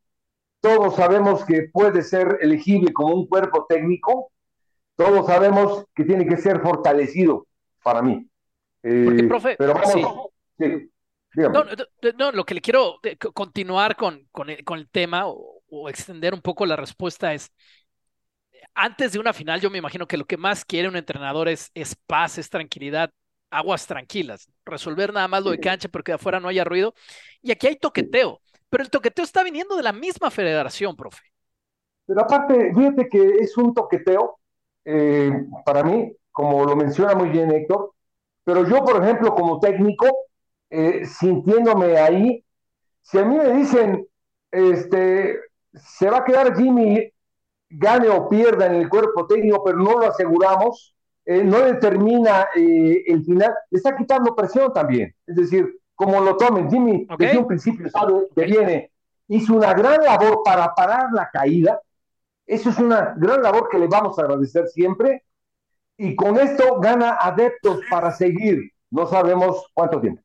todos 0.60 0.96
sabemos 0.96 1.44
que 1.44 1.68
puede 1.72 2.02
ser 2.02 2.38
elegible 2.40 2.92
como 2.92 3.14
un 3.14 3.28
cuerpo 3.28 3.66
técnico, 3.68 4.32
todos 4.96 5.26
sabemos 5.26 5.84
que 5.94 6.04
tiene 6.04 6.26
que 6.26 6.38
ser 6.38 6.60
fortalecido 6.60 7.46
para 7.84 8.02
mí. 8.02 8.26
Eh, 8.82 9.26
profe, 9.28 9.54
pero 9.56 9.74
vamos, 9.74 10.30
sí. 10.58 10.90
No, 11.34 11.64
no, 12.16 12.32
lo 12.32 12.44
que 12.44 12.54
le 12.54 12.60
quiero 12.60 12.98
eh, 13.02 13.16
continuar 13.16 13.96
con, 13.96 14.26
con, 14.32 14.50
el, 14.50 14.64
con 14.64 14.78
el 14.78 14.88
tema 14.88 15.26
o, 15.26 15.62
o, 15.68 15.88
extender 15.88 16.34
un 16.34 16.40
poco 16.40 16.64
la 16.66 16.76
respuesta 16.76 17.34
es, 17.34 17.52
antes 18.74 19.12
de 19.12 19.18
una 19.18 19.32
final 19.32 19.60
yo 19.60 19.70
me 19.70 19.78
imagino 19.78 20.06
que 20.06 20.16
lo 20.16 20.24
que 20.24 20.36
más 20.36 20.64
quiere 20.64 20.88
un 20.88 20.96
entrenador 20.96 21.48
es, 21.48 21.70
es 21.74 21.94
paz, 21.94 22.38
es 22.38 22.48
tranquilidad, 22.48 23.10
aguas 23.50 23.86
tranquilas, 23.86 24.50
resolver 24.64 25.12
nada 25.12 25.28
más 25.28 25.42
lo 25.42 25.50
de 25.50 25.60
cancha 25.60 25.88
pero 25.88 26.04
que 26.04 26.12
de 26.12 26.16
afuera 26.16 26.40
no 26.40 26.48
haya 26.48 26.64
ruido. 26.64 26.94
Y 27.42 27.50
aquí 27.50 27.66
hay 27.66 27.76
toqueteo, 27.76 28.40
pero 28.68 28.82
el 28.82 28.90
toqueteo 28.90 29.24
está 29.24 29.42
viniendo 29.42 29.76
de 29.76 29.82
la 29.82 29.92
misma 29.92 30.30
federación, 30.30 30.96
profe. 30.96 31.22
Pero 32.06 32.20
aparte, 32.22 32.72
fíjate 32.74 33.08
que 33.08 33.28
es 33.40 33.56
un 33.56 33.74
toqueteo, 33.74 34.38
eh, 34.84 35.30
para 35.64 35.82
mí, 35.82 36.10
como 36.30 36.64
lo 36.64 36.74
menciona 36.74 37.14
muy 37.14 37.28
bien 37.28 37.50
Héctor, 37.50 37.92
pero 38.44 38.66
yo, 38.66 38.82
por 38.82 39.02
ejemplo, 39.02 39.34
como 39.34 39.60
técnico, 39.60 40.27
eh, 40.70 41.06
sintiéndome 41.06 41.98
ahí, 41.98 42.44
si 43.02 43.18
a 43.18 43.24
mí 43.24 43.36
me 43.36 43.52
dicen, 43.54 44.06
este, 44.50 45.38
se 45.72 46.10
va 46.10 46.18
a 46.18 46.24
quedar 46.24 46.56
Jimmy, 46.56 47.10
gane 47.70 48.08
o 48.08 48.28
pierda 48.28 48.66
en 48.66 48.74
el 48.74 48.88
cuerpo 48.88 49.26
técnico, 49.26 49.62
pero 49.64 49.78
no 49.78 49.98
lo 49.98 50.06
aseguramos, 50.06 50.94
eh, 51.24 51.44
no 51.44 51.60
determina 51.60 52.48
eh, 52.54 53.02
el 53.06 53.24
final, 53.24 53.54
le 53.70 53.76
está 53.76 53.96
quitando 53.96 54.34
presión 54.34 54.72
también. 54.72 55.14
Es 55.26 55.36
decir, 55.36 55.80
como 55.94 56.20
lo 56.20 56.36
tomen, 56.36 56.70
Jimmy 56.70 57.06
desde 57.18 57.38
un 57.38 57.46
principio 57.46 57.88
sabe 57.90 58.28
que 58.34 58.44
viene, 58.44 58.92
hizo 59.28 59.54
una 59.54 59.74
gran 59.74 60.02
labor 60.02 60.42
para 60.44 60.74
parar 60.74 61.08
la 61.12 61.28
caída. 61.30 61.80
Eso 62.46 62.70
es 62.70 62.78
una 62.78 63.14
gran 63.16 63.42
labor 63.42 63.68
que 63.68 63.78
le 63.78 63.88
vamos 63.88 64.18
a 64.18 64.22
agradecer 64.22 64.68
siempre. 64.68 65.24
Y 65.96 66.14
con 66.14 66.38
esto 66.38 66.78
gana 66.80 67.18
adeptos 67.20 67.80
para 67.90 68.10
seguir. 68.12 68.72
No 68.90 69.06
sabemos 69.06 69.66
cuánto 69.74 70.00
tiempo. 70.00 70.22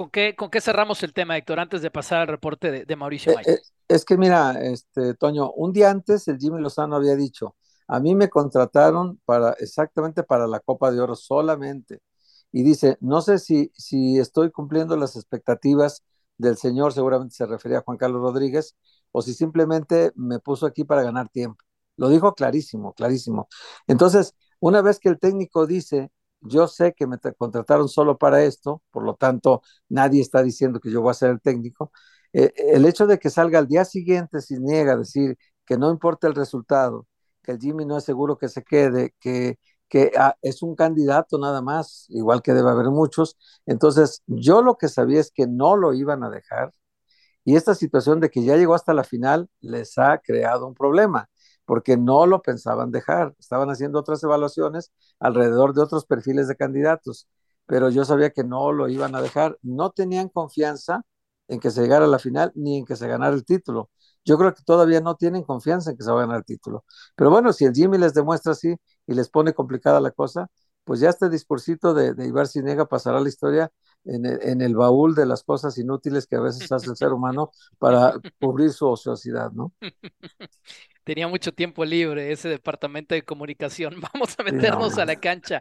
¿Con 0.00 0.08
qué, 0.08 0.34
¿Con 0.34 0.48
qué 0.48 0.62
cerramos 0.62 1.02
el 1.02 1.12
tema, 1.12 1.36
Héctor, 1.36 1.60
antes 1.60 1.82
de 1.82 1.90
pasar 1.90 2.20
al 2.20 2.28
reporte 2.28 2.86
de, 2.86 2.96
Mauricio 2.96 3.38
eh, 3.40 3.60
es 3.86 4.06
que 4.06 4.16
mira, 4.16 4.52
este, 4.52 5.12
Toño, 5.12 5.52
un 5.52 5.74
día 5.74 5.90
antes 5.90 6.26
el 6.26 6.38
Jimmy 6.38 6.58
Lozano 6.58 6.96
había 6.96 7.14
dicho, 7.16 7.54
a 7.86 8.00
mí 8.00 8.14
me 8.14 8.30
contrataron 8.30 9.20
para 9.26 9.50
exactamente 9.58 10.22
para 10.22 10.46
la 10.46 10.60
Copa 10.60 10.90
de 10.90 11.02
Oro 11.02 11.16
solamente. 11.16 12.00
Y 12.50 12.62
dice, 12.62 12.96
no 13.02 13.20
sé 13.20 13.38
si, 13.38 13.72
si 13.76 14.18
estoy 14.18 14.50
cumpliendo 14.50 14.96
las 14.96 15.16
expectativas 15.16 16.02
del 16.38 16.56
señor, 16.56 16.94
seguramente 16.94 17.34
se 17.34 17.44
refería 17.44 17.80
a 17.80 17.82
Juan 17.82 17.98
Carlos 17.98 18.22
Rodríguez, 18.22 18.76
o 19.12 19.20
si 19.20 19.34
simplemente 19.34 20.12
me 20.14 20.38
puso 20.38 20.64
aquí 20.64 20.84
para 20.84 21.02
ganar 21.02 21.28
tiempo. 21.28 21.62
Lo 21.98 22.08
dijo 22.08 22.32
clarísimo, 22.34 22.94
clarísimo. 22.94 23.48
Entonces, 23.86 24.34
una 24.60 24.80
vez 24.80 24.98
que 24.98 25.10
el 25.10 25.18
técnico 25.18 25.66
dice, 25.66 26.10
yo 26.40 26.66
sé 26.68 26.94
que 26.94 27.06
me 27.06 27.18
contrataron 27.38 27.88
solo 27.88 28.18
para 28.18 28.42
esto, 28.44 28.82
por 28.90 29.04
lo 29.04 29.14
tanto, 29.14 29.62
nadie 29.88 30.20
está 30.22 30.42
diciendo 30.42 30.80
que 30.80 30.90
yo 30.90 31.02
voy 31.02 31.10
a 31.10 31.14
ser 31.14 31.30
el 31.30 31.40
técnico, 31.40 31.92
eh, 32.32 32.52
el 32.56 32.86
hecho 32.86 33.06
de 33.06 33.18
que 33.18 33.30
salga 33.30 33.58
al 33.58 33.68
día 33.68 33.84
siguiente 33.84 34.40
sin 34.40 34.64
niega 34.64 34.96
decir 34.96 35.36
que 35.66 35.76
no 35.76 35.90
importa 35.90 36.26
el 36.28 36.34
resultado, 36.34 37.06
que 37.42 37.52
el 37.52 37.58
Jimmy 37.60 37.84
no 37.86 37.96
es 37.98 38.04
seguro 38.04 38.38
que 38.38 38.48
se 38.48 38.62
quede, 38.62 39.14
que, 39.20 39.58
que 39.88 40.12
ah, 40.18 40.36
es 40.42 40.62
un 40.62 40.74
candidato 40.76 41.38
nada 41.38 41.62
más, 41.62 42.06
igual 42.08 42.42
que 42.42 42.52
debe 42.54 42.70
haber 42.70 42.86
muchos. 42.90 43.36
Entonces, 43.66 44.22
yo 44.26 44.62
lo 44.62 44.76
que 44.76 44.88
sabía 44.88 45.20
es 45.20 45.30
que 45.32 45.46
no 45.46 45.76
lo 45.76 45.92
iban 45.94 46.22
a 46.24 46.30
dejar 46.30 46.72
y 47.44 47.56
esta 47.56 47.74
situación 47.74 48.20
de 48.20 48.30
que 48.30 48.44
ya 48.44 48.56
llegó 48.56 48.74
hasta 48.74 48.94
la 48.94 49.04
final 49.04 49.48
les 49.60 49.98
ha 49.98 50.18
creado 50.18 50.66
un 50.66 50.74
problema 50.74 51.28
porque 51.70 51.96
no 51.96 52.26
lo 52.26 52.42
pensaban 52.42 52.90
dejar, 52.90 53.32
estaban 53.38 53.70
haciendo 53.70 54.00
otras 54.00 54.20
evaluaciones 54.24 54.90
alrededor 55.20 55.72
de 55.72 55.82
otros 55.82 56.04
perfiles 56.04 56.48
de 56.48 56.56
candidatos, 56.56 57.28
pero 57.64 57.90
yo 57.90 58.04
sabía 58.04 58.30
que 58.30 58.42
no 58.42 58.72
lo 58.72 58.88
iban 58.88 59.14
a 59.14 59.22
dejar, 59.22 59.56
no 59.62 59.90
tenían 59.92 60.30
confianza 60.30 61.02
en 61.46 61.60
que 61.60 61.70
se 61.70 61.82
llegara 61.82 62.06
a 62.06 62.08
la 62.08 62.18
final 62.18 62.50
ni 62.56 62.78
en 62.78 62.84
que 62.84 62.96
se 62.96 63.06
ganara 63.06 63.36
el 63.36 63.44
título. 63.44 63.88
Yo 64.24 64.36
creo 64.36 64.52
que 64.52 64.64
todavía 64.64 65.00
no 65.00 65.14
tienen 65.14 65.44
confianza 65.44 65.92
en 65.92 65.96
que 65.96 66.02
se 66.02 66.10
va 66.10 66.18
a 66.18 66.22
ganar 66.22 66.38
el 66.38 66.44
título. 66.44 66.84
Pero 67.14 67.30
bueno, 67.30 67.52
si 67.52 67.66
el 67.66 67.72
Jimmy 67.72 67.98
les 67.98 68.14
demuestra 68.14 68.50
así 68.50 68.74
y 69.06 69.14
les 69.14 69.28
pone 69.30 69.54
complicada 69.54 70.00
la 70.00 70.10
cosa, 70.10 70.48
pues 70.82 70.98
ya 70.98 71.10
este 71.10 71.30
discursito 71.30 71.94
de, 71.94 72.14
de 72.14 72.26
Ibar 72.26 72.48
Cinega 72.48 72.86
pasará 72.86 73.20
la 73.20 73.28
historia 73.28 73.70
en 74.04 74.26
el, 74.26 74.42
en 74.42 74.60
el, 74.60 74.74
baúl 74.74 75.14
de 75.14 75.26
las 75.26 75.44
cosas 75.44 75.78
inútiles 75.78 76.26
que 76.26 76.34
a 76.34 76.40
veces 76.40 76.72
hace 76.72 76.90
el 76.90 76.96
ser 76.96 77.12
humano 77.12 77.52
para 77.78 78.14
cubrir 78.40 78.72
su 78.72 78.88
ociosidad, 78.88 79.52
¿no? 79.52 79.72
Tenía 81.10 81.26
mucho 81.26 81.52
tiempo 81.52 81.84
libre 81.84 82.30
ese 82.30 82.48
departamento 82.48 83.16
de 83.16 83.22
comunicación. 83.22 84.00
Vamos 84.14 84.38
a 84.38 84.44
meternos 84.44 84.96
a 84.96 85.04
la 85.04 85.16
cancha. 85.16 85.60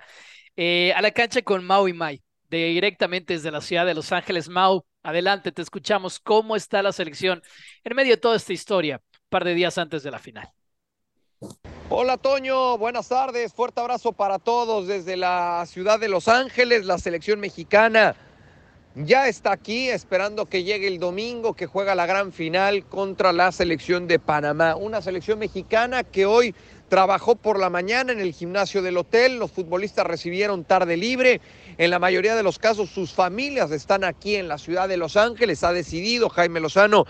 Eh, 0.55 0.93
a 0.95 1.01
la 1.01 1.09
cancha 1.09 1.41
con 1.41 1.63
Mau 1.63 1.87
y 1.87 1.93
Mai, 1.93 2.21
de, 2.49 2.65
directamente 2.65 3.33
desde 3.33 3.49
la 3.49 3.59
ciudad 3.59 3.87
de 3.87 3.95
Los 3.95 4.11
Ángeles. 4.11 4.47
Mau, 4.47 4.85
Adelante, 5.01 5.51
te 5.51 5.63
escuchamos. 5.63 6.19
¿Cómo 6.19 6.55
está 6.55 6.83
la 6.83 6.91
selección 6.91 7.41
en 7.83 7.95
medio 7.95 8.11
de 8.11 8.17
toda 8.17 8.35
esta 8.35 8.53
historia, 8.53 9.01
un 9.11 9.29
par 9.29 9.43
de 9.43 9.55
días 9.55 9.79
antes 9.79 10.03
de 10.03 10.11
la 10.11 10.19
final? 10.19 10.47
Hola 11.89 12.17
Toño, 12.17 12.77
buenas 12.77 13.09
tardes, 13.09 13.51
fuerte 13.51 13.81
abrazo 13.81 14.11
para 14.11 14.37
todos 14.37 14.85
desde 14.85 15.17
la 15.17 15.65
ciudad 15.65 15.99
de 15.99 16.09
Los 16.09 16.27
Ángeles, 16.27 16.85
la 16.85 16.99
selección 16.99 17.39
mexicana 17.39 18.15
ya 18.95 19.27
está 19.27 19.51
aquí 19.51 19.89
esperando 19.89 20.47
que 20.47 20.63
llegue 20.63 20.87
el 20.87 20.99
domingo 20.99 21.53
que 21.53 21.67
juega 21.67 21.95
la 21.95 22.05
gran 22.05 22.31
final 22.31 22.85
contra 22.85 23.31
la 23.31 23.51
selección 23.51 24.07
de 24.07 24.19
Panamá, 24.19 24.75
una 24.75 25.01
selección 25.01 25.39
mexicana 25.39 26.03
que 26.03 26.25
hoy 26.25 26.55
trabajó 26.89 27.35
por 27.35 27.59
la 27.59 27.69
mañana 27.69 28.11
en 28.11 28.19
el 28.19 28.33
gimnasio 28.33 28.81
del 28.81 28.97
hotel, 28.97 29.37
los 29.37 29.51
futbolistas 29.51 30.07
recibieron 30.07 30.63
tarde 30.63 30.97
libre, 30.97 31.39
en 31.77 31.91
la 31.91 31.99
mayoría 31.99 32.35
de 32.35 32.41
los 32.41 32.57
casos 32.57 32.89
sus 32.89 33.13
familias 33.13 33.71
están 33.71 34.03
aquí 34.03 34.35
en 34.35 34.47
la 34.47 34.57
ciudad 34.57 34.89
de 34.89 34.97
Los 34.97 35.15
Ángeles, 35.15 35.63
ha 35.63 35.71
decidido 35.71 36.29
Jaime 36.29 36.59
Lozano 36.59 37.05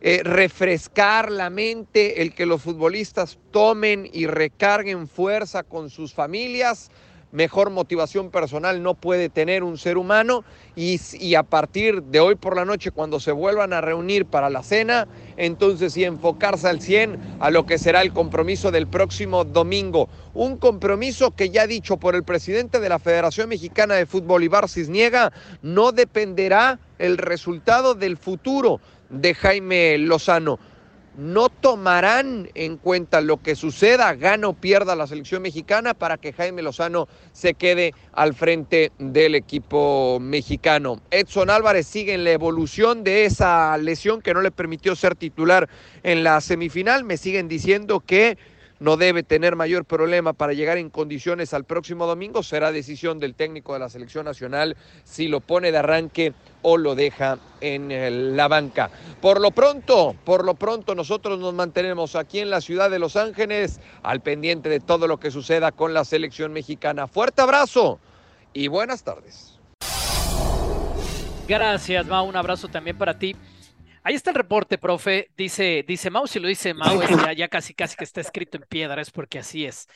eh, 0.00 0.22
refrescar 0.22 1.32
la 1.32 1.50
mente, 1.50 2.22
el 2.22 2.32
que 2.32 2.46
los 2.46 2.62
futbolistas 2.62 3.38
tomen 3.50 4.08
y 4.12 4.26
recarguen 4.26 5.08
fuerza 5.08 5.64
con 5.64 5.90
sus 5.90 6.14
familias 6.14 6.90
mejor 7.32 7.70
motivación 7.70 8.30
personal 8.30 8.82
no 8.82 8.94
puede 8.94 9.28
tener 9.28 9.62
un 9.62 9.78
ser 9.78 9.98
humano 9.98 10.44
y, 10.74 11.34
a 11.34 11.42
partir 11.42 12.02
de 12.02 12.20
hoy 12.20 12.34
por 12.34 12.56
la 12.56 12.64
noche 12.64 12.90
cuando 12.90 13.20
se 13.20 13.32
vuelvan 13.32 13.72
a 13.72 13.80
reunir 13.80 14.26
para 14.26 14.50
la 14.50 14.62
cena, 14.62 15.08
entonces 15.36 15.92
sí 15.92 16.04
enfocarse 16.04 16.68
al 16.68 16.80
100 16.80 17.18
a 17.40 17.50
lo 17.50 17.66
que 17.66 17.78
será 17.78 18.02
el 18.02 18.12
compromiso 18.12 18.70
del 18.70 18.86
próximo 18.86 19.44
domingo. 19.44 20.08
Un 20.34 20.56
compromiso 20.56 21.32
que 21.32 21.50
ya 21.50 21.66
dicho 21.66 21.96
por 21.96 22.14
el 22.14 22.24
presidente 22.24 22.80
de 22.80 22.88
la 22.88 22.98
Federación 22.98 23.48
Mexicana 23.48 23.94
de 23.94 24.06
Fútbol, 24.06 24.44
Ibar 24.44 24.68
Cisniega, 24.68 25.32
no 25.62 25.92
dependerá 25.92 26.78
el 26.98 27.18
resultado 27.18 27.94
del 27.94 28.16
futuro 28.16 28.80
de 29.10 29.34
Jaime 29.34 29.98
Lozano 29.98 30.58
no 31.18 31.48
tomarán 31.48 32.48
en 32.54 32.76
cuenta 32.76 33.20
lo 33.20 33.42
que 33.42 33.56
suceda, 33.56 34.14
gana 34.14 34.46
o 34.46 34.52
pierda 34.52 34.94
la 34.94 35.08
selección 35.08 35.42
mexicana 35.42 35.92
para 35.92 36.16
que 36.16 36.32
Jaime 36.32 36.62
Lozano 36.62 37.08
se 37.32 37.54
quede 37.54 37.92
al 38.12 38.34
frente 38.34 38.92
del 39.00 39.34
equipo 39.34 40.18
mexicano. 40.20 41.02
Edson 41.10 41.50
Álvarez 41.50 41.88
sigue 41.88 42.14
en 42.14 42.22
la 42.22 42.30
evolución 42.30 43.02
de 43.02 43.24
esa 43.24 43.76
lesión 43.78 44.22
que 44.22 44.32
no 44.32 44.42
le 44.42 44.52
permitió 44.52 44.94
ser 44.94 45.16
titular 45.16 45.68
en 46.04 46.22
la 46.22 46.40
semifinal. 46.40 47.02
Me 47.02 47.16
siguen 47.16 47.48
diciendo 47.48 47.98
que 47.98 48.38
no 48.80 48.96
debe 48.96 49.22
tener 49.22 49.56
mayor 49.56 49.84
problema 49.84 50.32
para 50.32 50.52
llegar 50.52 50.78
en 50.78 50.90
condiciones 50.90 51.54
al 51.54 51.64
próximo 51.64 52.06
domingo. 52.06 52.42
Será 52.42 52.72
decisión 52.72 53.18
del 53.18 53.34
técnico 53.34 53.72
de 53.72 53.80
la 53.80 53.88
selección 53.88 54.24
nacional 54.24 54.76
si 55.04 55.28
lo 55.28 55.40
pone 55.40 55.72
de 55.72 55.78
arranque 55.78 56.32
o 56.62 56.76
lo 56.76 56.94
deja 56.94 57.38
en 57.60 57.90
eh, 57.90 58.10
la 58.10 58.48
banca. 58.48 58.90
Por 59.20 59.40
lo 59.40 59.50
pronto, 59.50 60.14
por 60.24 60.44
lo 60.44 60.54
pronto 60.54 60.94
nosotros 60.94 61.38
nos 61.38 61.54
mantenemos 61.54 62.16
aquí 62.16 62.40
en 62.40 62.50
la 62.50 62.60
ciudad 62.60 62.90
de 62.90 62.98
Los 62.98 63.16
Ángeles 63.16 63.80
al 64.02 64.20
pendiente 64.20 64.68
de 64.68 64.80
todo 64.80 65.06
lo 65.06 65.18
que 65.18 65.30
suceda 65.30 65.72
con 65.72 65.94
la 65.94 66.04
selección 66.04 66.52
mexicana. 66.52 67.06
Fuerte 67.06 67.42
abrazo 67.42 67.98
y 68.52 68.68
buenas 68.68 69.02
tardes. 69.02 69.58
Gracias, 71.48 72.06
Ma. 72.06 72.22
Un 72.22 72.36
abrazo 72.36 72.68
también 72.68 72.98
para 72.98 73.18
ti. 73.18 73.34
Ahí 74.02 74.14
está 74.14 74.30
el 74.30 74.36
reporte, 74.36 74.78
profe. 74.78 75.30
Dice, 75.36 75.84
dice 75.86 76.10
Mau, 76.10 76.26
si 76.26 76.40
lo 76.40 76.48
dice 76.48 76.74
Mau, 76.74 77.00
ya, 77.36 77.48
casi 77.48 77.74
casi 77.74 77.96
que 77.96 78.04
está 78.04 78.20
escrito 78.20 78.56
en 78.56 78.64
piedra, 78.68 79.00
es 79.02 79.10
porque 79.10 79.38
así 79.38 79.64
es. 79.64 79.86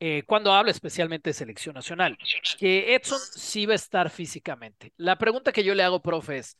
Eh, 0.00 0.24
cuando 0.26 0.52
habla 0.52 0.72
especialmente 0.72 1.30
de 1.30 1.34
selección 1.34 1.74
nacional, 1.74 2.18
que 2.58 2.94
Edson 2.94 3.20
sí 3.20 3.66
va 3.66 3.74
a 3.74 3.76
estar 3.76 4.10
físicamente. 4.10 4.92
La 4.96 5.16
pregunta 5.16 5.52
que 5.52 5.62
yo 5.62 5.74
le 5.74 5.84
hago, 5.84 6.02
profe, 6.02 6.38
es, 6.38 6.58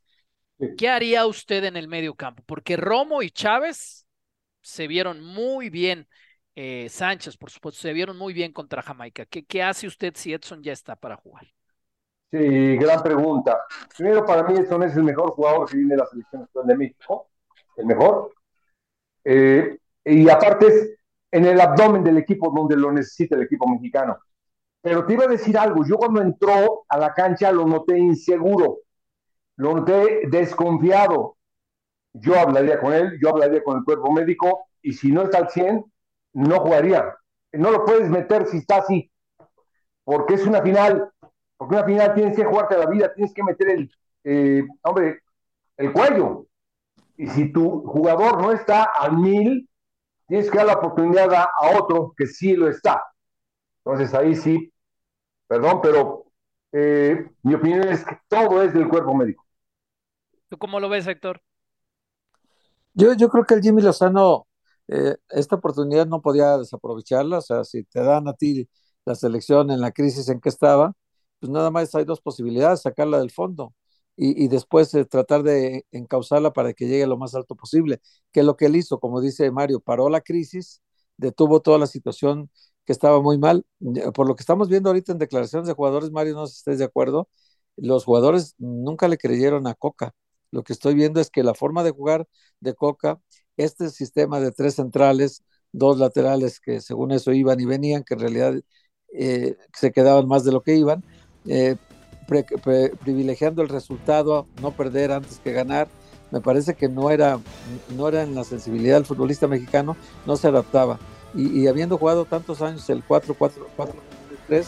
¿qué 0.78 0.88
haría 0.88 1.26
usted 1.26 1.64
en 1.64 1.76
el 1.76 1.88
medio 1.88 2.14
campo? 2.14 2.42
Porque 2.46 2.76
Romo 2.76 3.22
y 3.22 3.30
Chávez 3.30 4.06
se 4.60 4.86
vieron 4.86 5.20
muy 5.22 5.70
bien, 5.70 6.08
eh, 6.54 6.88
Sánchez, 6.88 7.36
por 7.36 7.50
supuesto, 7.50 7.80
se 7.80 7.92
vieron 7.92 8.16
muy 8.16 8.32
bien 8.32 8.52
contra 8.52 8.82
Jamaica. 8.82 9.26
¿Qué, 9.26 9.44
¿Qué 9.44 9.62
hace 9.62 9.88
usted 9.88 10.14
si 10.16 10.32
Edson 10.32 10.62
ya 10.62 10.72
está 10.72 10.94
para 10.94 11.16
jugar? 11.16 11.48
Sí, 12.32 12.76
gran 12.78 13.02
pregunta. 13.02 13.60
Primero, 13.96 14.24
para 14.24 14.42
mí, 14.44 14.56
Edson 14.56 14.82
es 14.84 14.96
el 14.96 15.04
mejor 15.04 15.32
jugador 15.32 15.68
que 15.68 15.76
viene 15.76 15.94
de 15.94 15.98
la 15.98 16.06
selección 16.06 16.48
de 16.64 16.76
México, 16.76 17.28
el 17.76 17.86
mejor. 17.86 18.32
Eh, 19.24 19.78
y 20.04 20.28
aparte 20.30 20.66
es 20.68 20.90
en 21.32 21.46
el 21.46 21.60
abdomen 21.60 22.04
del 22.04 22.18
equipo 22.18 22.52
donde 22.54 22.76
lo 22.76 22.92
necesita 22.92 23.36
el 23.36 23.42
equipo 23.42 23.68
mexicano. 23.68 24.18
Pero 24.82 25.06
te 25.06 25.14
iba 25.14 25.24
a 25.24 25.28
decir 25.28 25.58
algo, 25.58 25.84
yo 25.86 25.96
cuando 25.96 26.22
entró 26.22 26.84
a 26.88 26.98
la 26.98 27.14
cancha 27.14 27.52
lo 27.52 27.66
noté 27.66 27.98
inseguro, 27.98 28.78
lo 29.56 29.76
noté 29.76 30.22
desconfiado. 30.28 31.36
Yo 32.14 32.38
hablaría 32.38 32.80
con 32.80 32.94
él, 32.94 33.18
yo 33.22 33.30
hablaría 33.30 33.64
con 33.64 33.78
el 33.78 33.84
cuerpo 33.84 34.12
médico 34.12 34.66
y 34.82 34.94
si 34.94 35.12
no 35.12 35.22
está 35.22 35.38
al 35.38 35.50
100, 35.50 35.84
no 36.34 36.60
jugaría. 36.60 37.16
No 37.52 37.70
lo 37.72 37.84
puedes 37.84 38.10
meter 38.10 38.46
si 38.46 38.58
está 38.58 38.78
así, 38.78 39.10
porque 40.04 40.34
es 40.34 40.46
una 40.46 40.62
final, 40.62 41.11
porque 41.62 41.76
una 41.76 41.84
final 41.84 42.14
tienes 42.14 42.36
que 42.36 42.44
jugarte 42.44 42.76
la 42.76 42.86
vida, 42.86 43.14
tienes 43.14 43.32
que 43.32 43.44
meter 43.44 43.70
el, 43.70 43.90
eh, 44.24 44.64
hombre, 44.82 45.20
el 45.76 45.92
cuello. 45.92 46.46
Y 47.16 47.28
si 47.28 47.52
tu 47.52 47.84
jugador 47.86 48.42
no 48.42 48.50
está 48.50 48.82
al 48.82 49.16
mil, 49.16 49.68
tienes 50.26 50.50
que 50.50 50.58
dar 50.58 50.66
la 50.66 50.74
oportunidad 50.74 51.32
a, 51.32 51.42
a 51.44 51.78
otro 51.78 52.14
que 52.16 52.26
sí 52.26 52.56
lo 52.56 52.68
está. 52.68 53.04
Entonces 53.84 54.12
ahí 54.12 54.34
sí, 54.34 54.72
perdón, 55.46 55.80
pero 55.80 56.24
eh, 56.72 57.30
mi 57.44 57.54
opinión 57.54 57.86
es 57.86 58.04
que 58.04 58.18
todo 58.26 58.60
es 58.60 58.74
del 58.74 58.88
cuerpo 58.88 59.14
médico. 59.14 59.44
¿Tú 60.48 60.58
cómo 60.58 60.80
lo 60.80 60.88
ves, 60.88 61.06
Héctor? 61.06 61.42
Yo, 62.92 63.12
yo 63.14 63.28
creo 63.28 63.44
que 63.44 63.54
el 63.54 63.62
Jimmy 63.62 63.82
Lozano, 63.82 64.48
eh, 64.88 65.14
esta 65.28 65.56
oportunidad 65.56 66.06
no 66.06 66.20
podía 66.20 66.58
desaprovecharla, 66.58 67.38
o 67.38 67.40
sea, 67.40 67.62
si 67.62 67.84
te 67.84 68.02
dan 68.02 68.26
a 68.26 68.32
ti 68.32 68.68
la 69.04 69.14
selección 69.14 69.70
en 69.70 69.80
la 69.80 69.92
crisis 69.92 70.28
en 70.28 70.40
que 70.40 70.48
estaba, 70.48 70.92
pues 71.42 71.50
nada 71.52 71.70
más 71.72 71.94
hay 71.96 72.06
dos 72.06 72.22
posibilidades, 72.22 72.82
sacarla 72.82 73.18
del 73.20 73.32
fondo 73.32 73.74
y, 74.16 74.44
y 74.44 74.48
después 74.48 74.94
eh, 74.94 75.04
tratar 75.04 75.42
de 75.42 75.86
encauzarla 75.92 76.52
para 76.52 76.72
que 76.74 76.86
llegue 76.86 77.06
lo 77.08 77.18
más 77.18 77.34
alto 77.34 77.56
posible, 77.56 78.00
que 78.32 78.40
es 78.40 78.46
lo 78.46 78.56
que 78.56 78.66
él 78.66 78.76
hizo, 78.76 79.00
como 79.00 79.20
dice 79.20 79.50
Mario, 79.50 79.80
paró 79.80 80.08
la 80.10 80.20
crisis, 80.22 80.82
detuvo 81.16 81.60
toda 81.60 81.78
la 81.78 81.88
situación 81.88 82.50
que 82.84 82.92
estaba 82.92 83.20
muy 83.22 83.38
mal. 83.38 83.66
Por 84.14 84.28
lo 84.28 84.36
que 84.36 84.42
estamos 84.42 84.68
viendo 84.68 84.90
ahorita 84.90 85.12
en 85.12 85.18
declaraciones 85.18 85.68
de 85.68 85.74
jugadores, 85.74 86.10
Mario, 86.12 86.34
no 86.34 86.46
sé 86.46 86.54
si 86.54 86.58
estés 86.60 86.78
de 86.78 86.84
acuerdo, 86.84 87.28
los 87.76 88.04
jugadores 88.04 88.54
nunca 88.58 89.08
le 89.08 89.18
creyeron 89.18 89.66
a 89.66 89.74
Coca. 89.74 90.14
Lo 90.50 90.62
que 90.64 90.72
estoy 90.72 90.94
viendo 90.94 91.20
es 91.20 91.30
que 91.30 91.42
la 91.42 91.54
forma 91.54 91.82
de 91.84 91.90
jugar 91.92 92.26
de 92.60 92.74
Coca, 92.74 93.20
este 93.56 93.90
sistema 93.90 94.40
de 94.40 94.52
tres 94.52 94.74
centrales, 94.76 95.42
dos 95.72 95.98
laterales 95.98 96.60
que 96.60 96.80
según 96.80 97.12
eso 97.12 97.32
iban 97.32 97.60
y 97.60 97.64
venían, 97.66 98.04
que 98.04 98.14
en 98.14 98.20
realidad 98.20 98.54
eh, 99.14 99.56
se 99.74 99.92
quedaban 99.92 100.26
más 100.28 100.44
de 100.44 100.52
lo 100.52 100.62
que 100.62 100.74
iban, 100.76 101.04
eh, 101.46 101.76
pre, 102.26 102.44
pre, 102.44 102.90
privilegiando 102.90 103.62
el 103.62 103.68
resultado, 103.68 104.46
no 104.60 104.72
perder 104.72 105.12
antes 105.12 105.38
que 105.38 105.52
ganar, 105.52 105.88
me 106.30 106.40
parece 106.40 106.74
que 106.74 106.88
no 106.88 107.10
era, 107.10 107.38
no 107.90 108.08
era 108.08 108.22
en 108.22 108.34
la 108.34 108.44
sensibilidad 108.44 108.96
del 108.96 109.04
futbolista 109.04 109.46
mexicano, 109.46 109.96
no 110.26 110.36
se 110.36 110.48
adaptaba. 110.48 110.98
Y, 111.34 111.66
habiendo 111.66 111.96
jugado 111.96 112.26
tantos 112.26 112.60
años 112.60 112.88
el 112.90 113.06
4-4-4-3, 113.06 113.94
pues, 114.48 114.66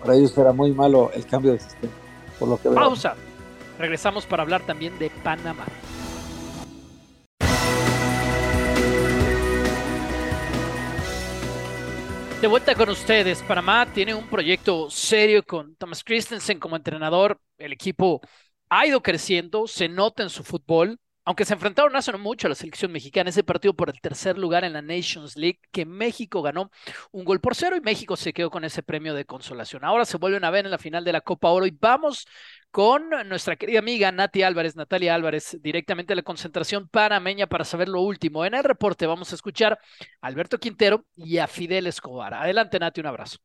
para 0.00 0.14
ellos 0.14 0.36
era 0.36 0.52
muy 0.52 0.72
malo 0.72 1.10
el 1.14 1.24
cambio 1.26 1.52
de 1.52 1.60
sistema. 1.60 1.92
Por 2.38 2.48
lo 2.48 2.60
que 2.60 2.68
Pausa. 2.70 3.14
Regresamos 3.78 4.26
para 4.26 4.42
hablar 4.42 4.62
también 4.66 4.98
de 4.98 5.10
Panamá. 5.22 5.64
De 12.40 12.46
vuelta 12.46 12.76
con 12.76 12.88
ustedes, 12.88 13.42
Panamá 13.42 13.84
tiene 13.92 14.14
un 14.14 14.28
proyecto 14.28 14.88
serio 14.90 15.44
con 15.44 15.74
Thomas 15.74 16.04
Christensen 16.04 16.60
como 16.60 16.76
entrenador. 16.76 17.40
El 17.58 17.72
equipo 17.72 18.20
ha 18.68 18.86
ido 18.86 19.02
creciendo, 19.02 19.66
se 19.66 19.88
nota 19.88 20.22
en 20.22 20.30
su 20.30 20.44
fútbol, 20.44 21.00
aunque 21.24 21.44
se 21.44 21.54
enfrentaron 21.54 21.96
hace 21.96 22.12
no 22.12 22.18
mucho 22.18 22.46
a 22.46 22.50
la 22.50 22.54
selección 22.54 22.92
mexicana, 22.92 23.30
ese 23.30 23.42
partido 23.42 23.74
por 23.74 23.90
el 23.90 24.00
tercer 24.00 24.38
lugar 24.38 24.62
en 24.62 24.72
la 24.72 24.82
Nations 24.82 25.36
League, 25.36 25.58
que 25.72 25.84
México 25.84 26.40
ganó 26.40 26.70
un 27.10 27.24
gol 27.24 27.40
por 27.40 27.56
cero 27.56 27.76
y 27.76 27.80
México 27.80 28.16
se 28.16 28.32
quedó 28.32 28.50
con 28.50 28.64
ese 28.64 28.84
premio 28.84 29.14
de 29.14 29.24
consolación. 29.24 29.84
Ahora 29.84 30.04
se 30.04 30.16
vuelven 30.16 30.44
a 30.44 30.50
ver 30.50 30.64
en 30.64 30.70
la 30.70 30.78
final 30.78 31.04
de 31.04 31.12
la 31.12 31.20
Copa 31.20 31.50
Oro 31.50 31.66
y 31.66 31.76
vamos 31.78 32.24
con 32.70 33.10
nuestra 33.26 33.56
querida 33.56 33.78
amiga 33.80 34.12
Nati 34.12 34.42
Álvarez, 34.42 34.76
Natalia 34.76 35.14
Álvarez, 35.14 35.58
directamente 35.60 36.12
a 36.12 36.16
la 36.16 36.22
concentración 36.22 36.88
panameña 36.88 37.46
para 37.46 37.64
saber 37.64 37.88
lo 37.88 38.02
último. 38.02 38.44
En 38.44 38.54
el 38.54 38.64
reporte 38.64 39.06
vamos 39.06 39.32
a 39.32 39.34
escuchar 39.34 39.78
a 40.20 40.26
Alberto 40.26 40.58
Quintero 40.58 41.04
y 41.16 41.38
a 41.38 41.46
Fidel 41.46 41.86
Escobar. 41.86 42.34
Adelante, 42.34 42.78
Nati, 42.78 43.00
un 43.00 43.06
abrazo. 43.06 43.38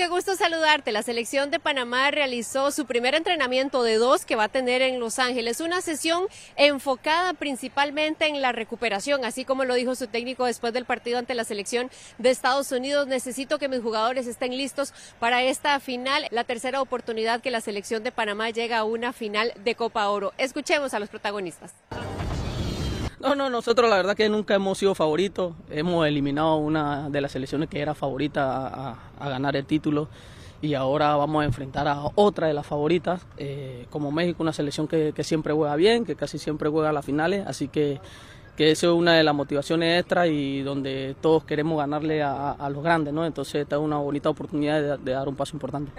Qué 0.00 0.08
gusto 0.08 0.34
saludarte. 0.34 0.92
La 0.92 1.02
selección 1.02 1.50
de 1.50 1.58
Panamá 1.58 2.10
realizó 2.10 2.70
su 2.70 2.86
primer 2.86 3.14
entrenamiento 3.14 3.82
de 3.82 3.96
dos 3.96 4.24
que 4.24 4.34
va 4.34 4.44
a 4.44 4.48
tener 4.48 4.80
en 4.80 4.98
Los 4.98 5.18
Ángeles. 5.18 5.60
Una 5.60 5.82
sesión 5.82 6.26
enfocada 6.56 7.34
principalmente 7.34 8.26
en 8.26 8.40
la 8.40 8.52
recuperación, 8.52 9.26
así 9.26 9.44
como 9.44 9.66
lo 9.66 9.74
dijo 9.74 9.94
su 9.94 10.06
técnico 10.06 10.46
después 10.46 10.72
del 10.72 10.86
partido 10.86 11.18
ante 11.18 11.34
la 11.34 11.44
selección 11.44 11.90
de 12.16 12.30
Estados 12.30 12.72
Unidos. 12.72 13.08
Necesito 13.08 13.58
que 13.58 13.68
mis 13.68 13.82
jugadores 13.82 14.26
estén 14.26 14.56
listos 14.56 14.94
para 15.18 15.42
esta 15.42 15.78
final, 15.80 16.26
la 16.30 16.44
tercera 16.44 16.80
oportunidad 16.80 17.42
que 17.42 17.50
la 17.50 17.60
selección 17.60 18.02
de 18.02 18.10
Panamá 18.10 18.48
llega 18.48 18.78
a 18.78 18.84
una 18.84 19.12
final 19.12 19.52
de 19.62 19.74
Copa 19.74 20.08
Oro. 20.08 20.32
Escuchemos 20.38 20.94
a 20.94 20.98
los 20.98 21.10
protagonistas. 21.10 21.74
No, 23.20 23.34
no, 23.34 23.50
nosotros 23.50 23.90
la 23.90 23.96
verdad 23.96 24.16
que 24.16 24.28
nunca 24.28 24.54
hemos 24.54 24.78
sido 24.78 24.94
favoritos. 24.94 25.54
Hemos 25.70 26.06
eliminado 26.06 26.56
una 26.56 27.10
de 27.10 27.20
las 27.20 27.32
selecciones 27.32 27.68
que 27.68 27.80
era 27.80 27.94
favorita 27.94 28.96
a, 29.18 29.28
ganar 29.28 29.56
el 29.56 29.66
título 29.66 30.08
y 30.62 30.74
ahora 30.74 31.16
vamos 31.16 31.42
a 31.42 31.44
enfrentar 31.44 31.86
a 31.86 32.02
otra 32.14 32.46
de 32.46 32.54
las 32.54 32.66
favoritas, 32.66 33.26
eh, 33.36 33.86
como 33.90 34.10
México, 34.10 34.42
una 34.42 34.52
selección 34.52 34.88
que, 34.88 35.14
siempre 35.22 35.52
juega 35.52 35.76
bien, 35.76 36.04
que 36.04 36.16
casi 36.16 36.38
siempre 36.38 36.68
juega 36.68 36.90
a 36.90 36.92
las 36.92 37.04
finales, 37.04 37.46
así 37.46 37.68
que, 37.68 38.00
que 38.56 38.70
eso 38.70 38.92
es 38.92 38.98
una 38.98 39.14
de 39.14 39.22
las 39.22 39.34
motivaciones 39.34 40.00
extras 40.00 40.28
y 40.28 40.60
donde 40.60 41.16
todos 41.20 41.44
queremos 41.44 41.78
ganarle 41.78 42.22
a, 42.22 42.68
los 42.70 42.82
grandes, 42.82 43.14
¿no? 43.14 43.24
Entonces 43.24 43.62
esta 43.62 43.76
es 43.76 43.82
una 43.82 43.96
bonita 43.96 44.28
oportunidad 44.28 44.98
de 44.98 45.12
dar 45.12 45.28
un 45.28 45.36
paso 45.36 45.56
importante 45.56 45.92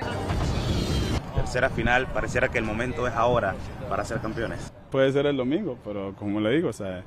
tercera 1.42 1.70
final, 1.70 2.08
pareciera 2.08 2.50
que 2.50 2.60
el 2.60 2.64
momento 2.64 3.08
es 3.08 3.14
ahora 3.14 3.56
para 3.90 4.06
ser 4.06 4.20
campeones. 4.20 4.72
Puede 4.92 5.12
ser 5.12 5.26
el 5.26 5.38
domingo, 5.38 5.78
pero 5.84 6.14
como 6.20 6.40
le 6.42 6.52
digo, 6.52 6.70
o 6.70 6.74
sea, 6.74 7.04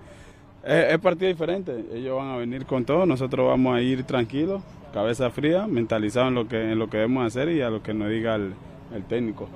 es, 0.65 0.99
partido 0.99 1.29
diferente. 1.29 1.85
Ellos 1.93 2.17
van 2.17 2.29
a 2.29 2.37
venir 2.37 2.65
con 2.65 2.85
todo, 2.85 3.05
nosotros 3.05 3.47
vamos 3.47 3.77
a 3.77 3.83
ir 3.83 4.05
tranquilos, 4.05 4.63
cabeza 4.93 5.31
fría, 5.31 5.67
mentalizados 5.67 6.29
en 6.29 6.35
lo 6.35 6.49
que, 6.49 6.73
en 6.73 6.79
lo 6.79 6.89
que 6.89 6.97
debemos 6.97 7.27
hacer 7.27 7.51
y 7.51 7.61
a 7.61 7.69
lo 7.69 7.83
que 7.83 7.93
nos 7.93 8.09
diga 8.09 8.37
el, 8.37 8.55
el 8.95 9.05
técnico. 9.05 9.49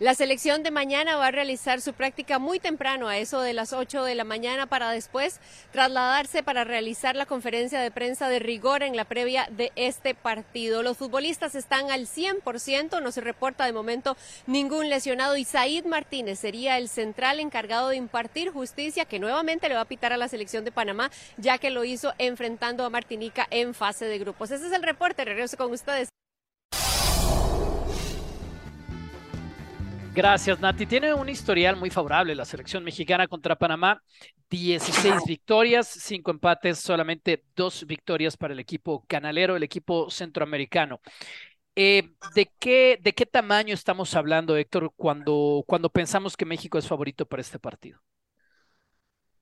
La 0.00 0.14
selección 0.14 0.62
de 0.62 0.70
mañana 0.70 1.16
va 1.16 1.26
a 1.26 1.30
realizar 1.32 1.80
su 1.80 1.92
práctica 1.92 2.38
muy 2.38 2.60
temprano, 2.60 3.08
a 3.08 3.18
eso 3.18 3.40
de 3.40 3.52
las 3.52 3.72
8 3.72 4.04
de 4.04 4.14
la 4.14 4.22
mañana, 4.22 4.66
para 4.66 4.92
después 4.92 5.40
trasladarse 5.72 6.44
para 6.44 6.62
realizar 6.62 7.16
la 7.16 7.26
conferencia 7.26 7.80
de 7.80 7.90
prensa 7.90 8.28
de 8.28 8.38
rigor 8.38 8.84
en 8.84 8.94
la 8.94 9.06
previa 9.06 9.48
de 9.50 9.72
este 9.74 10.14
partido. 10.14 10.84
Los 10.84 10.98
futbolistas 10.98 11.56
están 11.56 11.90
al 11.90 12.06
100%, 12.06 13.02
no 13.02 13.10
se 13.10 13.20
reporta 13.20 13.66
de 13.66 13.72
momento 13.72 14.16
ningún 14.46 14.88
lesionado 14.88 15.36
y 15.36 15.44
Said 15.44 15.84
Martínez 15.84 16.38
sería 16.38 16.78
el 16.78 16.88
central 16.88 17.40
encargado 17.40 17.88
de 17.88 17.96
impartir 17.96 18.52
justicia 18.52 19.04
que 19.04 19.18
nuevamente 19.18 19.68
le 19.68 19.74
va 19.74 19.80
a 19.80 19.88
pitar 19.88 20.12
a 20.12 20.16
la 20.16 20.28
selección 20.28 20.64
de 20.64 20.70
Panamá, 20.70 21.10
ya 21.38 21.58
que 21.58 21.70
lo 21.70 21.82
hizo 21.82 22.14
enfrentando 22.18 22.84
a 22.84 22.90
Martinica 22.90 23.48
en 23.50 23.74
fase 23.74 24.04
de 24.04 24.20
grupos. 24.20 24.52
Ese 24.52 24.68
es 24.68 24.72
el 24.72 24.84
reporte, 24.84 25.24
regreso 25.24 25.56
con 25.56 25.72
ustedes. 25.72 26.08
Gracias, 30.18 30.58
Nati. 30.58 30.84
Tiene 30.84 31.14
un 31.14 31.28
historial 31.28 31.76
muy 31.76 31.90
favorable 31.90 32.34
la 32.34 32.44
selección 32.44 32.82
mexicana 32.82 33.28
contra 33.28 33.54
Panamá. 33.54 34.02
16 34.50 35.22
victorias, 35.28 35.86
5 35.86 36.32
empates, 36.32 36.80
solamente 36.80 37.44
2 37.54 37.86
victorias 37.86 38.36
para 38.36 38.52
el 38.52 38.58
equipo 38.58 39.04
canalero, 39.06 39.54
el 39.54 39.62
equipo 39.62 40.10
centroamericano. 40.10 40.98
Eh, 41.76 42.16
¿de, 42.34 42.50
qué, 42.58 42.98
¿De 43.00 43.14
qué 43.14 43.26
tamaño 43.26 43.72
estamos 43.72 44.16
hablando, 44.16 44.56
Héctor, 44.56 44.92
cuando, 44.96 45.62
cuando 45.68 45.88
pensamos 45.88 46.36
que 46.36 46.44
México 46.44 46.78
es 46.78 46.88
favorito 46.88 47.24
para 47.24 47.40
este 47.40 47.60
partido? 47.60 48.00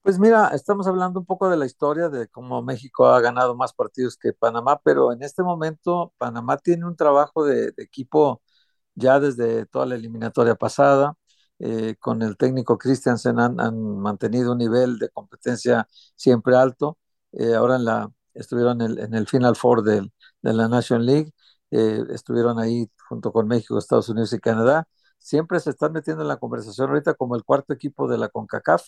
Pues 0.02 0.18
mira, 0.18 0.48
estamos 0.48 0.86
hablando 0.86 1.20
un 1.20 1.24
poco 1.24 1.48
de 1.48 1.56
la 1.56 1.64
historia 1.64 2.10
de 2.10 2.28
cómo 2.28 2.60
México 2.60 3.06
ha 3.06 3.22
ganado 3.22 3.56
más 3.56 3.72
partidos 3.72 4.18
que 4.18 4.34
Panamá, 4.34 4.78
pero 4.84 5.10
en 5.10 5.22
este 5.22 5.42
momento 5.42 6.12
Panamá 6.18 6.58
tiene 6.58 6.84
un 6.84 6.96
trabajo 6.96 7.46
de, 7.46 7.70
de 7.70 7.82
equipo 7.82 8.42
ya 8.96 9.20
desde 9.20 9.66
toda 9.66 9.86
la 9.86 9.96
eliminatoria 9.96 10.56
pasada. 10.56 11.14
Eh, 11.58 11.96
con 11.98 12.22
el 12.22 12.36
técnico 12.36 12.76
Christiansen 12.78 13.38
han, 13.40 13.60
han, 13.60 13.78
mantenido 14.00 14.52
un 14.52 14.58
nivel 14.58 14.98
de 14.98 15.08
competencia 15.10 15.88
siempre 16.16 16.56
alto. 16.56 16.98
Eh, 17.32 17.54
ahora 17.54 17.76
en 17.76 17.84
la, 17.86 18.10
estuvieron 18.34 18.80
en 18.82 18.92
el, 18.92 18.98
en 19.00 19.14
el 19.14 19.26
Final 19.28 19.56
Four 19.56 19.82
de 19.82 20.10
la 20.42 20.68
National 20.68 21.06
League, 21.06 21.32
eh, 21.70 22.04
estuvieron 22.10 22.58
ahí 22.58 22.90
junto 23.08 23.32
con 23.32 23.48
México, 23.48 23.78
Estados 23.78 24.08
Unidos 24.08 24.32
y 24.32 24.38
Canadá. 24.40 24.86
Siempre 25.18 25.60
se 25.60 25.70
están 25.70 25.92
metiendo 25.92 26.22
en 26.22 26.28
la 26.28 26.36
conversación 26.36 26.88
ahorita 26.90 27.14
como 27.14 27.36
el 27.36 27.44
cuarto 27.44 27.72
equipo 27.72 28.08
de 28.08 28.18
la 28.18 28.28
CONCACAF. 28.28 28.82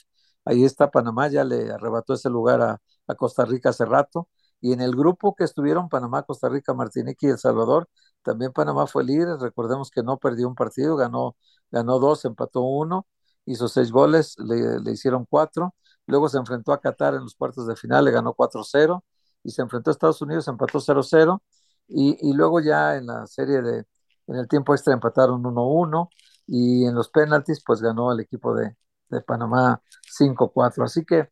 Ahí 0.44 0.64
está 0.64 0.90
Panamá, 0.90 1.28
ya 1.28 1.44
le 1.44 1.70
arrebató 1.72 2.14
ese 2.14 2.30
lugar 2.30 2.60
a, 2.62 2.80
a 3.06 3.14
Costa 3.14 3.44
Rica 3.44 3.70
hace 3.70 3.84
rato. 3.84 4.28
Y 4.60 4.72
en 4.72 4.80
el 4.80 4.92
grupo 4.96 5.34
que 5.34 5.44
estuvieron 5.44 5.88
Panamá, 5.88 6.22
Costa 6.24 6.48
Rica, 6.48 6.74
Martinique 6.74 7.26
y 7.26 7.30
El 7.30 7.38
Salvador, 7.38 7.88
también 8.22 8.52
Panamá 8.52 8.86
fue 8.86 9.04
líder. 9.04 9.38
Recordemos 9.40 9.90
que 9.90 10.02
no 10.02 10.18
perdió 10.18 10.48
un 10.48 10.54
partido, 10.54 10.96
ganó, 10.96 11.36
ganó 11.70 11.98
dos, 11.98 12.24
empató 12.24 12.62
uno. 12.62 13.06
hizo 13.46 13.68
seis 13.68 13.90
goles, 13.92 14.36
le, 14.38 14.80
le 14.80 14.92
hicieron 14.92 15.24
cuatro, 15.28 15.74
luego 16.06 16.28
se 16.28 16.38
enfrentó 16.38 16.72
a 16.72 16.80
Qatar 16.80 17.14
en 17.14 17.22
los 17.22 17.34
cuartos 17.34 17.66
de 17.66 17.76
final, 17.76 18.04
le 18.04 18.10
ganó 18.10 18.34
4-0, 18.34 19.04
y 19.42 19.50
se 19.50 19.62
enfrentó 19.62 19.90
a 19.90 19.92
Estados 19.92 20.20
Unidos, 20.22 20.48
empató 20.48 20.80
0-0, 20.80 21.42
y, 21.88 22.18
y 22.30 22.34
luego 22.34 22.60
ya 22.60 22.96
en 22.96 23.06
la 23.06 23.26
serie 23.26 23.62
de, 23.62 23.84
en 24.26 24.36
el 24.36 24.48
tiempo 24.48 24.74
extra 24.74 24.92
empataron 24.94 25.42
1-1, 25.44 26.10
y 26.46 26.84
en 26.86 26.94
los 26.94 27.08
penaltis 27.10 27.62
pues 27.64 27.80
ganó 27.82 28.12
el 28.12 28.20
equipo 28.20 28.54
de, 28.54 28.76
de 29.10 29.20
Panamá 29.22 29.82
5-4. 30.02 30.84
Así 30.84 31.04
que 31.04 31.30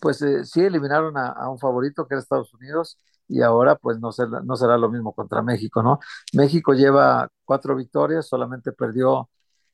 pues 0.00 0.22
eh, 0.22 0.44
sí 0.44 0.60
eliminaron 0.62 1.16
a, 1.18 1.28
a, 1.28 1.50
un 1.50 1.58
favorito 1.58 2.06
que 2.06 2.14
era 2.14 2.20
Estados 2.22 2.54
Unidos 2.54 2.98
y 3.30 3.42
ahora 3.42 3.76
pues 3.76 4.00
no 4.00 4.12
será, 4.12 4.40
no 4.42 4.56
será 4.56 4.76
lo 4.78 4.90
mismo 4.90 5.14
contra 5.14 5.42
México, 5.42 5.82
¿no? 5.82 6.00
México 6.34 6.74
lleva 6.74 7.28
cuatro 7.44 7.76
victorias, 7.76 8.28
solamente 8.28 8.72
perdió 8.72 9.30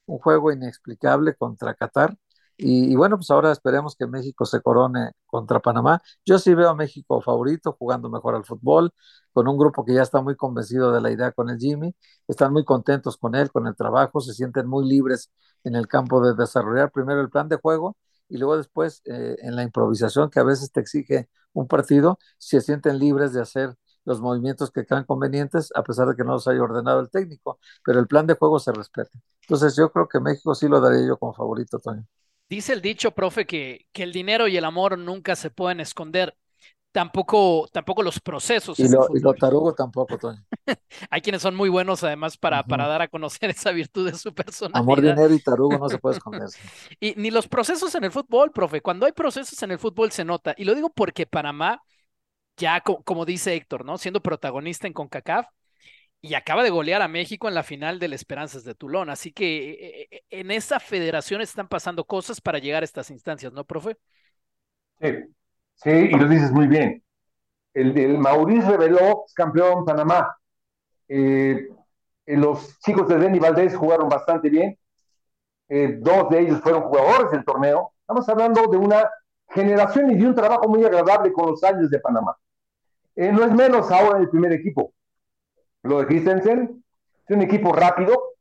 un 0.07 0.19
juego 0.19 0.53
inexplicable 0.53 1.35
contra 1.37 1.75
Qatar 1.75 2.17
y, 2.59 2.91
y, 2.93 2.97
bueno, 2.97 3.17
pues 3.17 3.31
ahora 3.31 3.53
esperemos 3.53 3.97
que 3.97 4.07
México 4.07 4.47
se 4.47 4.63
corone 4.63 5.11
contra 5.27 5.61
Panamá. 5.61 6.01
Yo 6.25 6.39
sí 6.39 6.55
veo 6.55 6.71
a 6.71 6.75
México 6.75 7.21
favorito, 7.21 7.77
jugando 7.79 8.09
mejor 8.09 8.35
al 8.35 8.45
fútbol, 8.47 8.93
con 9.33 9.47
un 9.49 9.59
grupo 9.59 9.85
que 9.85 9.93
ya 9.95 10.03
está 10.03 10.23
muy 10.23 10.37
convencido 10.37 10.91
de 10.93 11.01
la 11.03 11.11
idea 11.11 11.33
con 11.33 11.51
el 11.51 11.59
Jimmy, 11.59 11.95
están 12.27 12.53
muy 12.55 12.65
contentos 12.65 13.19
con 13.19 13.35
él, 13.35 13.51
con 13.53 13.67
el 13.67 13.77
trabajo, 13.77 14.21
se 14.21 14.33
sienten 14.33 14.67
muy 14.69 14.89
libres 14.89 15.31
en 15.65 15.75
el 15.75 15.87
campo 15.87 16.21
de 16.27 16.35
desarrollar 16.35 16.91
primero 16.91 17.21
el 17.21 17.29
plan 17.31 17.49
de 17.49 17.57
juego 17.57 17.97
y 18.29 18.39
luego 18.39 18.57
después 18.57 19.03
eh, 19.05 19.37
en 19.41 19.57
la 19.57 19.63
improvisación 19.63 20.31
que 20.31 20.41
a 20.41 20.45
veces 20.45 20.73
te 20.73 20.81
exige 20.81 21.29
un 21.53 21.67
partido, 21.67 22.19
se 22.39 22.61
sienten 22.61 22.99
libres 22.99 23.33
de 23.33 23.41
hacer 23.41 23.77
los 24.05 24.21
movimientos 24.21 24.71
que 24.71 24.87
crean 24.87 25.05
convenientes, 25.05 25.71
a 25.75 25.83
pesar 25.83 26.07
de 26.09 26.15
que 26.15 26.23
no 26.23 26.33
los 26.33 26.47
haya 26.47 26.63
ordenado 26.63 27.01
el 27.01 27.11
técnico, 27.11 27.59
pero 27.85 27.99
el 27.99 28.07
plan 28.07 28.27
de 28.27 28.35
juego 28.35 28.59
se 28.59 28.73
respeta. 28.73 29.19
Entonces 29.43 29.77
yo 29.77 29.91
creo 29.91 30.09
que 30.09 30.21
México 30.21 30.55
sí 30.55 30.69
lo 30.69 30.81
daría 30.81 31.07
yo 31.07 31.19
como 31.19 31.35
favorito, 31.35 31.79
Toño. 31.79 32.07
Dice 32.49 32.73
el 32.73 32.81
dicho, 32.81 33.11
profe, 33.11 33.47
que, 33.47 33.87
que, 33.93 34.05
el 34.05 34.13
dinero 34.13 34.47
y 34.47 34.57
el 34.57 34.65
amor 34.65 34.97
nunca 34.97 35.35
se 35.35 35.51
pueden 35.51 35.81
esconder. 35.81 36.37
Tampoco, 36.93 37.69
tampoco 37.73 38.03
los 38.03 38.21
procesos. 38.21 38.79
Y 38.79 38.89
lo, 38.89 39.09
y 39.13 39.21
lo 39.21 39.35
tarugo 39.35 39.75
tampoco, 39.75 40.17
Toño. 40.17 40.47
Hay 41.11 41.21
quienes 41.21 41.43
son 41.43 41.55
muy 41.55 41.69
buenos 41.69 42.03
además 42.05 42.37
para, 42.37 42.61
uh 42.61 42.63
-huh. 42.63 42.69
para 42.69 42.87
dar 42.87 43.03
a 43.03 43.09
conocer 43.09 43.51
esa 43.51 43.73
virtud 43.73 44.11
de 44.11 44.17
su 44.17 44.35
personalidad. 44.35 44.81
Amor, 44.81 45.01
dinero 45.01 45.35
y 45.35 45.41
tarugo 45.41 45.79
no 45.79 45.89
se 45.89 45.99
puede 45.99 46.17
esconder. 46.19 46.49
y 47.01 47.15
ni 47.17 47.31
los 47.31 47.49
procesos 47.49 47.95
en 47.95 48.05
el 48.05 48.13
fútbol, 48.13 48.51
profe. 48.53 48.81
Cuando 48.81 49.07
hay 49.07 49.13
procesos 49.13 49.63
en 49.63 49.71
el 49.73 49.79
fútbol 49.79 50.13
se 50.13 50.25
nota. 50.25 50.55
Y 50.57 50.65
lo 50.65 50.75
digo 50.75 50.91
porque 50.91 51.27
Panamá, 51.27 51.83
ya 52.57 52.81
co 52.81 53.03
como 53.03 53.25
dice 53.25 53.55
Héctor, 53.55 53.85
¿no? 53.85 53.99
Siendo 53.99 54.21
protagonista 54.23 54.87
en 54.87 54.93
CONCACAF, 54.93 55.47
y 56.21 56.35
acaba 56.35 56.63
de 56.63 56.71
golear 56.71 57.03
a 57.03 57.09
México 57.09 57.49
en 57.49 57.55
la 57.55 57.63
final 57.63 57.99
del 57.99 58.13
Esperanzas 58.13 58.65
de 58.65 58.75
Tulón. 58.75 59.11
Así 59.11 59.33
que 59.33 60.09
eh, 60.11 60.23
en 60.31 60.51
esa 60.51 60.81
federación 60.81 61.41
están 61.41 61.69
pasando 61.69 62.05
cosas 62.05 62.41
para 62.41 62.59
llegar 62.59 62.83
a 62.83 62.85
estas 62.85 63.11
instancias, 63.11 63.53
¿no, 63.53 63.65
profe? 63.65 63.97
Sí, 65.01 65.09
sí, 65.75 65.91
y 65.91 66.11
lo 66.11 66.29
dices 66.29 66.51
muy 66.53 66.67
bien. 66.67 67.03
El, 67.75 67.97
el 67.97 68.19
Mauricio 68.19 68.77
reveló, 68.77 69.25
campeón 69.35 69.85
Panamá. 69.85 70.37
Eh, 71.09 71.69
los 72.27 72.79
chicos 72.81 73.09
de 73.09 73.19
Denny 73.19 73.39
Valdés 73.39 73.75
jugaron 73.77 74.09
bastante 74.09 74.49
bien. 74.49 74.79
Eh, 75.69 75.99
dos 76.01 76.29
de 76.31 76.41
ellos 76.41 76.61
fueron 76.61 76.83
jugadores 76.83 77.31
del 77.31 77.45
torneo. 77.45 77.93
Estamos 78.01 78.29
hablando 78.29 78.67
de 78.69 78.77
una 78.77 79.11
generación 79.49 80.11
y 80.11 80.17
de 80.17 80.27
un 80.27 80.35
trabajo 80.35 80.69
muy 80.69 80.85
agradable 80.85 81.33
con 81.33 81.51
los 81.51 81.63
años 81.65 81.91
de 81.91 81.99
Panamá. 82.01 82.37
Eh, 83.15 83.33
no 83.33 83.45
es 83.45 83.53
menos 83.53 83.91
ahora 83.91 84.19
el 84.19 84.29
primer 84.29 84.53
equipo 84.53 84.93
lo 85.87 86.01
de 86.01 86.07
Christensen, 86.07 86.85
es 87.27 87.37
un 87.37 87.43
equipo 87.43 87.73
rápido, 87.73 88.35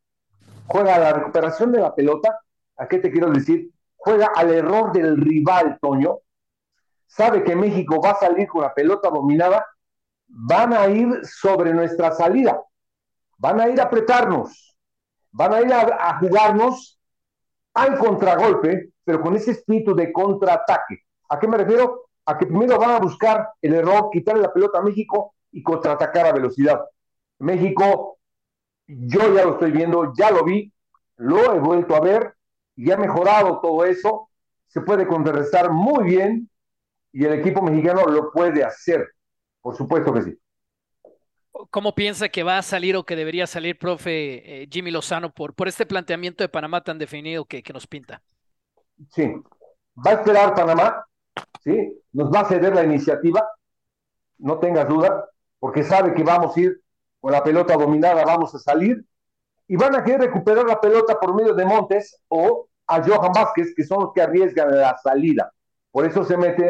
juega 0.67 0.95
a 0.95 0.99
la 0.99 1.13
recuperación 1.13 1.71
de 1.71 1.79
la 1.79 1.93
pelota, 1.93 2.39
¿a 2.77 2.87
qué 2.87 2.99
te 2.99 3.11
quiero 3.11 3.29
decir? 3.31 3.71
Juega 3.95 4.31
al 4.35 4.51
error 4.51 4.91
del 4.91 5.17
rival, 5.17 5.77
Toño, 5.81 6.19
sabe 7.07 7.43
que 7.43 7.55
México 7.55 8.01
va 8.01 8.11
a 8.11 8.19
salir 8.19 8.47
con 8.47 8.61
la 8.61 8.73
pelota 8.73 9.09
dominada, 9.09 9.65
van 10.27 10.73
a 10.73 10.87
ir 10.87 11.25
sobre 11.25 11.73
nuestra 11.73 12.11
salida, 12.11 12.61
van 13.37 13.59
a 13.59 13.69
ir 13.69 13.79
a 13.79 13.85
apretarnos, 13.85 14.77
van 15.31 15.53
a 15.53 15.61
ir 15.61 15.73
a, 15.73 16.09
a 16.09 16.19
jugarnos 16.19 16.99
al 17.73 17.97
contragolpe, 17.97 18.91
pero 19.03 19.21
con 19.21 19.35
ese 19.35 19.51
espíritu 19.51 19.93
de 19.93 20.11
contraataque. 20.11 20.99
¿A 21.29 21.39
qué 21.39 21.47
me 21.47 21.57
refiero? 21.57 22.05
A 22.25 22.37
que 22.37 22.47
primero 22.47 22.79
van 22.79 22.91
a 22.91 22.99
buscar 22.99 23.49
el 23.61 23.75
error, 23.75 24.09
quitarle 24.11 24.41
la 24.41 24.53
pelota 24.53 24.79
a 24.79 24.81
México 24.81 25.35
y 25.51 25.61
contraatacar 25.61 26.25
a 26.25 26.33
velocidad. 26.33 26.81
México, 27.39 28.17
yo 28.87 29.33
ya 29.33 29.45
lo 29.45 29.53
estoy 29.53 29.71
viendo, 29.71 30.13
ya 30.17 30.31
lo 30.31 30.43
vi, 30.43 30.71
lo 31.17 31.53
he 31.53 31.59
vuelto 31.59 31.95
a 31.95 31.99
ver 31.99 32.35
y 32.75 32.91
ha 32.91 32.97
mejorado 32.97 33.59
todo 33.61 33.85
eso. 33.85 34.29
Se 34.67 34.81
puede 34.81 35.07
contrarrestar 35.07 35.71
muy 35.71 36.03
bien 36.03 36.49
y 37.11 37.25
el 37.25 37.33
equipo 37.33 37.61
mexicano 37.61 38.05
lo 38.05 38.31
puede 38.31 38.63
hacer. 38.63 39.14
Por 39.65 39.75
supuesto 39.75 40.13
que 40.13 40.21
sí. 40.21 40.39
¿Cómo 41.71 41.95
piensa 41.95 42.29
que 42.29 42.43
va 42.43 42.59
a 42.59 42.61
salir 42.61 42.95
o 42.95 43.03
que 43.03 43.15
debería 43.15 43.47
salir, 43.47 43.79
profe 43.79 44.61
eh, 44.61 44.67
Jimmy 44.71 44.91
Lozano, 44.91 45.33
por, 45.33 45.55
por 45.55 45.67
este 45.67 45.87
planteamiento 45.87 46.43
de 46.43 46.49
Panamá 46.49 46.83
tan 46.83 46.99
definido 46.99 47.45
que, 47.45 47.63
que 47.63 47.73
nos 47.73 47.87
pinta? 47.87 48.21
Sí, 49.09 49.23
va 49.97 50.11
a 50.11 50.13
esperar 50.13 50.53
Panamá, 50.53 51.03
¿sí? 51.63 51.99
Nos 52.13 52.31
va 52.31 52.41
a 52.41 52.45
ceder 52.45 52.75
la 52.75 52.83
iniciativa, 52.83 53.43
no 54.37 54.59
tengas 54.59 54.87
duda, 54.87 55.31
porque 55.57 55.81
sabe 55.81 56.13
que 56.13 56.21
vamos 56.21 56.55
a 56.55 56.61
ir 56.61 56.79
con 57.19 57.31
la 57.31 57.43
pelota 57.43 57.75
dominada 57.75 58.23
vamos 58.23 58.53
a 58.53 58.59
salir 58.59 59.03
y 59.67 59.75
van 59.77 59.95
a 59.95 60.03
querer 60.03 60.21
recuperar 60.21 60.67
la 60.67 60.79
pelota 60.79 61.19
por 61.19 61.33
medio 61.33 61.55
de 61.55 61.65
Montes 61.65 62.21
o 62.27 62.67
a 62.85 63.01
Johan 63.03 63.31
Vázquez, 63.33 63.73
que 63.75 63.83
son 63.83 64.03
los 64.03 64.13
que 64.13 64.21
arriesgan 64.21 64.77
la 64.77 64.95
salida. 64.99 65.51
Por 65.89 66.05
eso 66.05 66.23
se 66.23 66.37
mete. 66.37 66.69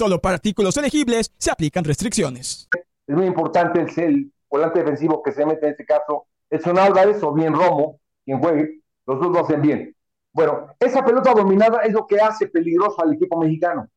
Solo 0.00 0.18
para 0.18 0.36
artículos 0.36 0.74
elegibles 0.78 1.30
se 1.36 1.50
aplican 1.50 1.84
restricciones. 1.84 2.70
Es 3.06 3.14
muy 3.14 3.26
importante 3.26 3.82
el, 3.82 4.02
el 4.02 4.32
volante 4.48 4.78
defensivo 4.78 5.22
que 5.22 5.30
se 5.30 5.44
mete 5.44 5.66
en 5.66 5.72
este 5.72 5.84
caso. 5.84 6.26
Edson 6.48 6.78
Álvarez 6.78 7.22
o 7.22 7.34
bien 7.34 7.52
Romo, 7.52 8.00
quien 8.24 8.40
juegue, 8.40 8.80
los 9.04 9.20
dos 9.20 9.30
lo 9.30 9.40
hacen 9.40 9.60
bien. 9.60 9.94
Bueno, 10.32 10.68
esa 10.80 11.04
pelota 11.04 11.34
dominada 11.34 11.82
es 11.82 11.92
lo 11.92 12.06
que 12.06 12.18
hace 12.18 12.46
peligroso 12.46 12.98
al 13.02 13.12
equipo 13.12 13.38
mexicano, 13.38 13.90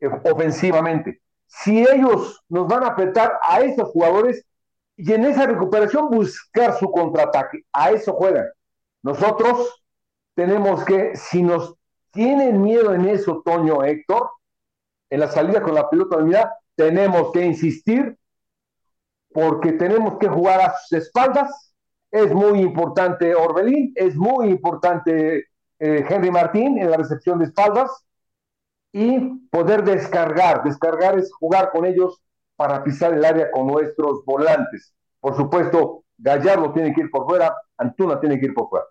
eh, 0.00 0.06
ofensivamente. 0.30 1.22
Si 1.46 1.78
ellos 1.78 2.44
nos 2.50 2.68
van 2.68 2.84
a 2.84 2.88
apretar 2.88 3.38
a 3.42 3.62
esos 3.62 3.88
jugadores 3.88 4.44
y 4.98 5.14
en 5.14 5.24
esa 5.24 5.46
recuperación 5.46 6.10
buscar 6.10 6.78
su 6.78 6.90
contraataque, 6.90 7.64
a 7.72 7.90
eso 7.90 8.12
juegan. 8.12 8.48
Nosotros 9.02 9.82
tenemos 10.34 10.84
que, 10.84 11.16
si 11.16 11.42
nos 11.42 11.74
tienen 12.10 12.60
miedo 12.60 12.92
en 12.92 13.06
eso, 13.06 13.40
Toño 13.42 13.82
Héctor, 13.82 14.28
en 15.10 15.20
la 15.20 15.28
salida 15.28 15.62
con 15.62 15.74
la 15.74 15.88
pelota 15.88 16.16
dominada, 16.16 16.58
tenemos 16.74 17.32
que 17.32 17.44
insistir 17.44 18.16
porque 19.32 19.72
tenemos 19.72 20.18
que 20.18 20.28
jugar 20.28 20.60
a 20.60 20.74
sus 20.76 20.98
espaldas. 20.98 21.74
Es 22.10 22.32
muy 22.32 22.60
importante 22.60 23.34
Orbelín, 23.34 23.92
es 23.96 24.14
muy 24.14 24.48
importante 24.48 25.48
eh, 25.78 26.06
Henry 26.08 26.30
Martín 26.30 26.78
en 26.78 26.90
la 26.90 26.96
recepción 26.96 27.38
de 27.38 27.46
espaldas 27.46 27.90
y 28.92 29.18
poder 29.50 29.82
descargar. 29.82 30.62
Descargar 30.62 31.18
es 31.18 31.32
jugar 31.34 31.70
con 31.72 31.84
ellos 31.84 32.22
para 32.56 32.84
pisar 32.84 33.12
el 33.12 33.24
área 33.24 33.50
con 33.50 33.66
nuestros 33.66 34.24
volantes. 34.24 34.94
Por 35.18 35.36
supuesto, 35.36 36.04
Gallardo 36.16 36.72
tiene 36.72 36.94
que 36.94 37.02
ir 37.02 37.10
por 37.10 37.26
fuera, 37.26 37.54
Antuna 37.76 38.20
tiene 38.20 38.38
que 38.38 38.46
ir 38.46 38.54
por 38.54 38.68
fuera. 38.68 38.86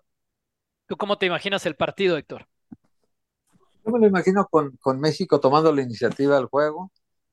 ¿Tú 0.86 0.96
cómo 0.96 1.16
te 1.16 1.24
imaginas 1.24 1.64
el 1.64 1.76
partido, 1.76 2.18
Héctor? 2.18 2.46
Yo 3.84 3.92
me 3.92 3.98
lo 4.00 4.06
imagino 4.06 4.46
con, 4.48 4.76
con 4.78 4.98
México 5.00 5.40
tomando 5.40 5.72
la 5.72 5.82
iniciativa 5.82 6.36
del 6.36 6.46
juego, 6.46 6.90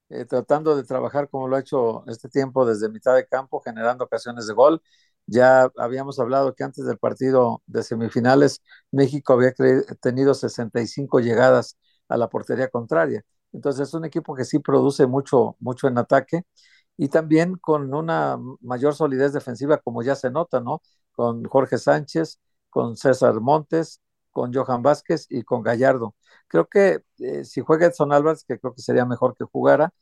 eh, 0.10 0.26
tratando 0.26 0.76
de 0.76 0.84
trabajar 0.84 1.30
como 1.30 1.48
lo 1.48 1.56
ha 1.56 1.60
hecho 1.62 2.04
este 2.08 2.28
tiempo 2.30 2.66
desde 2.66 2.90
mitad 2.90 3.16
de 3.16 3.26
campo, 3.28 3.62
generando 3.62 4.04
ocasiones 4.06 4.48
de 4.48 4.54
gol. 4.54 4.82
Ya 5.28 5.72
habíamos 5.78 6.20
hablado 6.20 6.54
que 6.56 6.64
antes 6.66 6.86
del 6.86 6.98
partido 6.98 7.62
de 7.68 7.84
semifinales, 7.84 8.62
México 8.92 9.34
había 9.34 9.54
tenido 10.02 10.34
65 10.34 11.20
llegadas 11.22 11.78
a 12.10 12.18
la 12.18 12.28
portería 12.30 12.68
contraria. 12.70 13.24
Entonces 13.54 13.88
es 13.90 13.94
un 13.94 14.04
equipo 14.06 14.36
que 14.36 14.44
sí 14.46 14.60
produce 14.60 15.08
mucho, 15.08 15.56
mucho 15.60 15.88
en 15.88 15.98
ataque 15.98 16.44
y 16.98 17.10
también 17.10 17.56
con 17.58 17.94
una 17.94 18.38
mayor 18.62 18.94
solidez 18.96 19.34
defensiva, 19.34 19.78
como 19.80 20.04
ya 20.04 20.16
se 20.16 20.30
nota, 20.32 20.60
¿no? 20.62 20.82
Con 21.14 21.44
Jorge 21.46 21.78
Sánchez, 21.78 22.40
con 22.70 22.98
César 22.98 23.40
Montes, 23.42 24.02
con 24.32 24.54
Johan 24.54 24.82
Vázquez 24.84 25.26
y 25.30 25.44
con 25.44 25.64
Gallardo. 25.64 26.16
Creo 26.52 26.68
que 26.68 27.02
eh, 27.20 27.46
si 27.46 27.62
juega 27.62 27.88
Edson 27.88 28.12
Álvarez, 28.14 28.44
que 28.48 28.60
creo 28.60 28.74
que 28.76 28.82
sería 28.82 29.06
mejor 29.06 29.36
que 29.38 29.46
jugara, 29.46 29.94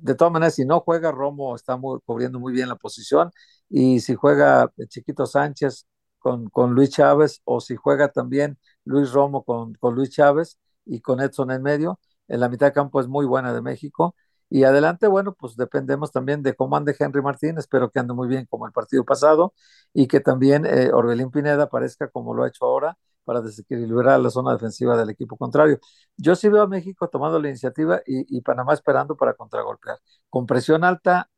de 0.00 0.14
todas 0.14 0.32
maneras, 0.32 0.54
si 0.54 0.64
no 0.64 0.80
juega, 0.80 1.12
Romo 1.12 1.54
está 1.56 1.78
cubriendo 2.04 2.38
muy 2.40 2.52
bien 2.52 2.68
la 2.68 2.76
posición. 2.76 3.30
Y 3.68 4.00
si 4.00 4.14
juega 4.14 4.70
Chiquito 4.88 5.26
Sánchez 5.26 5.86
con, 6.18 6.48
con 6.50 6.72
Luis 6.74 6.90
Chávez, 6.90 7.40
o 7.44 7.60
si 7.60 7.76
juega 7.76 8.08
también 8.08 8.58
Luis 8.84 9.12
Romo 9.12 9.44
con, 9.44 9.74
con 9.74 9.94
Luis 9.94 10.10
Chávez 10.10 10.58
y 10.84 11.00
con 11.00 11.20
Edson 11.20 11.50
en 11.50 11.62
medio, 11.62 12.00
en 12.28 12.40
la 12.40 12.48
mitad 12.48 12.66
de 12.66 12.72
campo 12.72 13.00
es 13.00 13.06
muy 13.08 13.26
buena 13.26 13.52
de 13.52 13.62
México. 13.62 14.14
Y 14.48 14.62
adelante, 14.64 15.08
bueno, 15.08 15.34
pues 15.34 15.56
dependemos 15.56 16.12
también 16.12 16.42
de 16.42 16.54
cómo 16.54 16.76
ande 16.76 16.94
Henry 16.98 17.20
Martín, 17.22 17.58
espero 17.58 17.90
que 17.90 17.98
ande 17.98 18.14
muy 18.14 18.28
bien 18.28 18.46
como 18.48 18.66
el 18.66 18.72
partido 18.72 19.04
pasado 19.04 19.54
y 19.92 20.06
que 20.06 20.20
también 20.20 20.64
eh, 20.66 20.90
Orbelín 20.92 21.30
Pineda 21.30 21.64
aparezca 21.64 22.08
como 22.08 22.32
lo 22.34 22.44
ha 22.44 22.48
hecho 22.48 22.64
ahora 22.64 22.96
para 23.26 23.42
desequilibrar 23.42 24.20
la 24.20 24.30
zona 24.30 24.52
defensiva 24.52 24.96
del 24.96 25.10
equipo 25.10 25.36
contrario. 25.36 25.78
Yo 26.16 26.36
sí 26.36 26.48
veo 26.48 26.62
a 26.62 26.68
México 26.68 27.08
tomando 27.08 27.40
la 27.40 27.48
iniciativa 27.48 28.00
y, 28.06 28.40
Panamá 28.40 28.72
esperando 28.72 29.16
para 29.16 29.34
contragolpear. 29.34 29.98
Con 30.30 30.46
presión 30.46 30.84
alta 30.84 31.28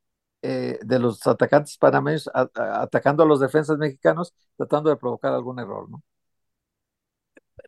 eh, 0.43 0.79
de 0.83 0.99
los 0.99 1.27
atacantes 1.27 1.79
panameños 1.79 2.31
atacando 2.33 3.23
a 3.25 3.27
los 3.27 3.41
defensas 3.41 3.79
mexicanos, 3.79 4.35
tratando 4.57 4.91
de 4.91 4.97
provocar 4.97 5.33
algún 5.33 5.59
error, 5.59 5.91
¿no? 5.91 6.05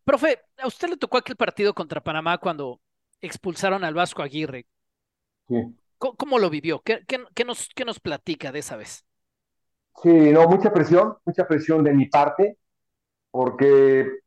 Profe, 0.04 0.38
a 0.58 0.66
usted 0.66 0.88
le 0.88 0.96
tocó 0.96 1.18
aquel 1.18 1.36
partido 1.36 1.74
contra 1.74 2.00
Panamá 2.00 2.38
cuando 2.38 2.80
expulsaron 3.20 3.84
al 3.84 3.94
Vasco 3.94 4.22
Aguirre. 4.22 4.66
¿Cómo, 5.98 6.38
lo 6.38 6.48
vivió? 6.48 6.80
¿Qué, 6.80 7.04
nos, 7.44 7.68
¿Qué 7.74 7.84
nos 7.84 8.00
platica 8.00 8.52
de 8.52 8.60
esa 8.60 8.76
vez? 8.76 9.04
Sí, 10.02 10.32
no, 10.32 10.46
mucha 10.48 10.72
presión, 10.72 11.16
mucha 11.24 11.46
presión 11.46 11.84
de 11.84 11.92
mi 11.92 12.06
parte, 12.06 12.56
porque 13.30 14.20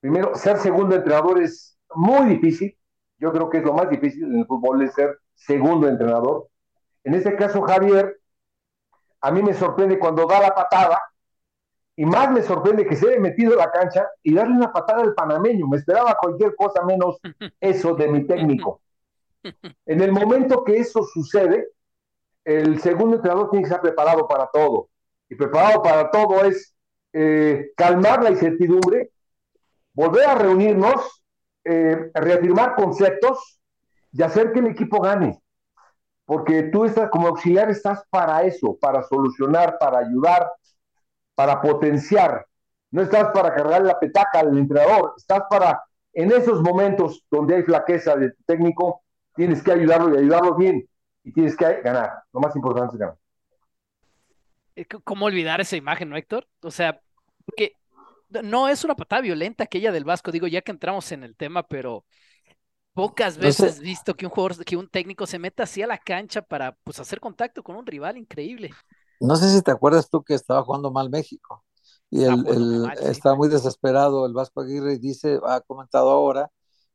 primero, 0.00 0.34
ser 0.34 0.58
segundo 0.58 0.96
entrenador 0.96 1.42
es 1.42 1.78
muy 1.94 2.28
difícil. 2.28 2.76
Yo 3.18 3.32
creo 3.32 3.48
que 3.48 3.58
es 3.58 3.64
lo 3.64 3.72
más 3.72 3.88
difícil 3.88 4.24
en 4.24 4.40
el 4.40 4.46
fútbol, 4.46 4.82
es 4.82 4.94
ser 4.94 5.18
segundo 5.34 5.88
entrenador. 5.88 6.48
En 7.04 7.14
este 7.14 7.36
caso, 7.36 7.62
Javier, 7.62 8.20
a 9.20 9.30
mí 9.30 9.42
me 9.42 9.54
sorprende 9.54 9.98
cuando 9.98 10.26
da 10.26 10.40
la 10.40 10.54
patada, 10.54 11.00
y 11.96 12.04
más 12.04 12.30
me 12.30 12.42
sorprende 12.42 12.86
que 12.86 12.96
se 12.96 13.08
haya 13.08 13.20
metido 13.20 13.52
en 13.52 13.58
la 13.58 13.70
cancha 13.70 14.08
y 14.22 14.34
darle 14.34 14.54
una 14.54 14.72
patada 14.72 15.02
al 15.02 15.14
panameño. 15.14 15.68
Me 15.68 15.76
esperaba 15.76 16.16
cualquier 16.20 16.54
cosa 16.56 16.84
menos 16.84 17.20
eso 17.60 17.94
de 17.94 18.08
mi 18.08 18.26
técnico. 18.26 18.80
En 19.86 20.00
el 20.00 20.10
momento 20.10 20.64
que 20.64 20.78
eso 20.78 21.04
sucede, 21.04 21.68
el 22.44 22.80
segundo 22.80 23.16
entrenador 23.16 23.50
tiene 23.50 23.62
que 23.62 23.68
estar 23.68 23.80
preparado 23.80 24.26
para 24.26 24.48
todo. 24.52 24.88
Y 25.28 25.36
preparado 25.36 25.82
para 25.82 26.10
todo 26.10 26.44
es 26.44 26.73
eh, 27.16 27.70
calmar 27.76 28.24
la 28.24 28.30
incertidumbre, 28.30 29.12
volver 29.92 30.26
a 30.26 30.34
reunirnos, 30.34 31.22
eh, 31.62 32.10
reafirmar 32.12 32.74
conceptos 32.74 33.60
y 34.12 34.20
hacer 34.22 34.52
que 34.52 34.58
el 34.58 34.66
equipo 34.66 35.00
gane. 35.00 35.40
Porque 36.24 36.64
tú 36.64 36.84
estás 36.84 37.10
como 37.10 37.28
auxiliar, 37.28 37.70
estás 37.70 38.02
para 38.10 38.42
eso, 38.42 38.76
para 38.80 39.04
solucionar, 39.04 39.78
para 39.78 39.98
ayudar, 39.98 40.50
para 41.36 41.60
potenciar. 41.62 42.46
No 42.90 43.02
estás 43.02 43.28
para 43.32 43.54
cargar 43.54 43.82
la 43.82 43.98
petaca 43.98 44.40
al 44.40 44.58
entrenador, 44.58 45.14
estás 45.16 45.42
para, 45.48 45.84
en 46.12 46.32
esos 46.32 46.62
momentos 46.62 47.24
donde 47.30 47.56
hay 47.56 47.62
flaqueza 47.62 48.16
de 48.16 48.32
técnico, 48.44 49.02
tienes 49.36 49.62
que 49.62 49.70
ayudarlo 49.70 50.14
y 50.14 50.18
ayudarlo 50.18 50.56
bien 50.56 50.88
y 51.22 51.32
tienes 51.32 51.56
que 51.56 51.80
ganar. 51.80 52.24
Lo 52.32 52.40
más 52.40 52.56
importante 52.56 52.94
es 52.94 52.98
ganar. 52.98 53.16
Eh, 54.76 54.86
¿Cómo 54.86 55.26
olvidar 55.26 55.60
esa 55.60 55.76
imagen, 55.76 56.08
no, 56.08 56.16
Héctor? 56.16 56.48
O 56.60 56.70
sea, 56.70 57.00
porque 57.44 57.76
no 58.42 58.68
es 58.68 58.84
una 58.84 58.96
patada 58.96 59.22
violenta 59.22 59.64
aquella 59.64 59.92
del 59.92 60.04
Vasco, 60.04 60.32
digo, 60.32 60.46
ya 60.46 60.62
que 60.62 60.72
entramos 60.72 61.10
en 61.12 61.24
el 61.24 61.36
tema, 61.36 61.62
pero 61.62 62.04
pocas 62.92 63.36
veces 63.38 63.78
he 63.78 63.82
visto 63.82 64.14
que 64.14 64.26
un 64.26 64.30
jugador, 64.30 64.64
que 64.64 64.76
un 64.76 64.88
técnico 64.88 65.26
se 65.26 65.38
meta 65.38 65.64
así 65.64 65.82
a 65.82 65.86
la 65.86 65.98
cancha 65.98 66.42
para 66.42 66.76
pues 66.84 67.00
hacer 67.00 67.20
contacto 67.20 67.62
con 67.62 67.76
un 67.76 67.86
rival 67.86 68.16
increíble. 68.16 68.70
No 69.20 69.36
sé 69.36 69.50
si 69.50 69.62
te 69.62 69.70
acuerdas 69.70 70.08
tú 70.08 70.22
que 70.22 70.34
estaba 70.34 70.62
jugando 70.62 70.90
mal 70.90 71.10
México 71.10 71.64
y 72.10 72.22
el, 72.22 72.88
está 73.02 73.34
muy 73.34 73.48
desesperado 73.48 74.26
el 74.26 74.32
Vasco 74.32 74.60
Aguirre 74.60 74.94
y 74.94 74.98
dice, 74.98 75.40
ha 75.44 75.60
comentado 75.60 76.10
ahora 76.10 76.50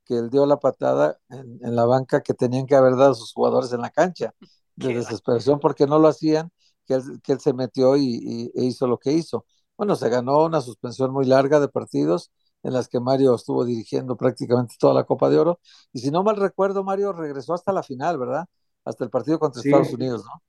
que 0.05 0.15
él 0.15 0.29
dio 0.29 0.45
la 0.45 0.57
patada 0.57 1.19
en, 1.29 1.75
la 1.75 1.85
banca 1.85 2.21
que 2.21 2.33
tenían 2.33 2.65
que 2.65 2.75
haber 2.75 2.95
dado 2.95 3.13
sus 3.13 3.33
jugadores 3.33 3.73
en 3.73 3.81
la 3.81 3.89
cancha, 3.89 4.33
de 4.75 4.93
desesperación 4.93 5.59
porque 5.59 5.85
no 5.85 5.99
lo 5.99 6.07
hacían, 6.07 6.51
que 6.85 6.95
él, 6.95 7.39
se 7.39 7.53
metió 7.53 7.95
y, 7.97 8.51
e 8.55 8.63
hizo 8.63 8.87
lo 8.87 8.97
que 8.97 9.11
hizo. 9.11 9.45
Bueno, 9.79 9.95
se 9.95 10.09
ganó 10.09 10.43
una 10.43 10.59
suspensión 10.59 11.11
muy 11.11 11.25
larga 11.25 11.61
de 11.61 11.69
partidos 11.69 12.33
en 12.63 12.73
las 12.73 12.89
que 12.89 12.99
Mario 12.99 13.33
estuvo 13.33 13.63
dirigiendo 13.63 14.17
prácticamente 14.17 14.75
toda 14.77 14.93
la 14.93 15.05
Copa 15.05 15.29
de 15.29 15.39
Oro. 15.39 15.61
Y 15.93 15.99
si 15.99 16.11
no 16.11 16.21
mal 16.21 16.35
recuerdo, 16.35 16.83
Mario 16.83 17.13
regresó 17.13 17.53
hasta 17.53 17.71
la 17.71 17.81
final, 17.81 18.17
¿verdad? 18.17 18.45
Hasta 18.83 19.05
el 19.05 19.09
partido 19.09 19.39
contra 19.39 19.61
Estados 19.61 19.93
Unidos, 19.93 20.25
¿no? 20.25 20.43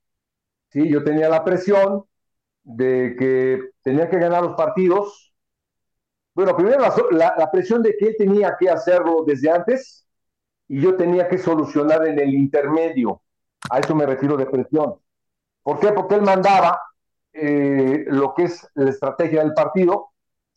Sí, 0.67 0.91
yo 0.91 1.01
tenía 1.05 1.29
la 1.29 1.45
presión 1.45 2.03
de 2.63 3.15
que 3.17 3.69
tenía 3.81 4.09
que 4.09 4.19
ganar 4.19 4.43
los 4.43 4.57
partidos 4.57 5.31
bueno, 6.33 6.53
primero 6.57 6.83
la, 7.11 7.49
presión 7.51 7.81
de 7.81 7.95
que 7.97 8.07
él 8.07 8.15
tenía 8.17 8.57
que 8.59 8.69
hacerlo 8.69 9.23
desde 9.25 9.49
antes 9.49 10.05
y 10.67 10.81
yo 10.81 10.97
tenía 10.97 11.29
que 11.29 11.37
solucionar 11.37 12.05
en 12.05 12.19
el 12.19 12.33
intermedio. 12.33 13.21
A 13.69 13.79
eso 13.79 13.95
me 13.95 14.05
refiero 14.05 14.35
de 14.35 14.45
presión. 14.45 14.95
¿Por 15.63 15.79
qué? 15.79 15.93
Porque 15.93 16.15
él 16.15 16.21
mandaba 16.21 16.79
eh, 17.33 18.05
lo 18.07 18.33
que 18.33 18.43
es 18.43 18.67
la 18.75 18.89
estrategia 18.89 19.43
del 19.43 19.53
partido 19.53 20.09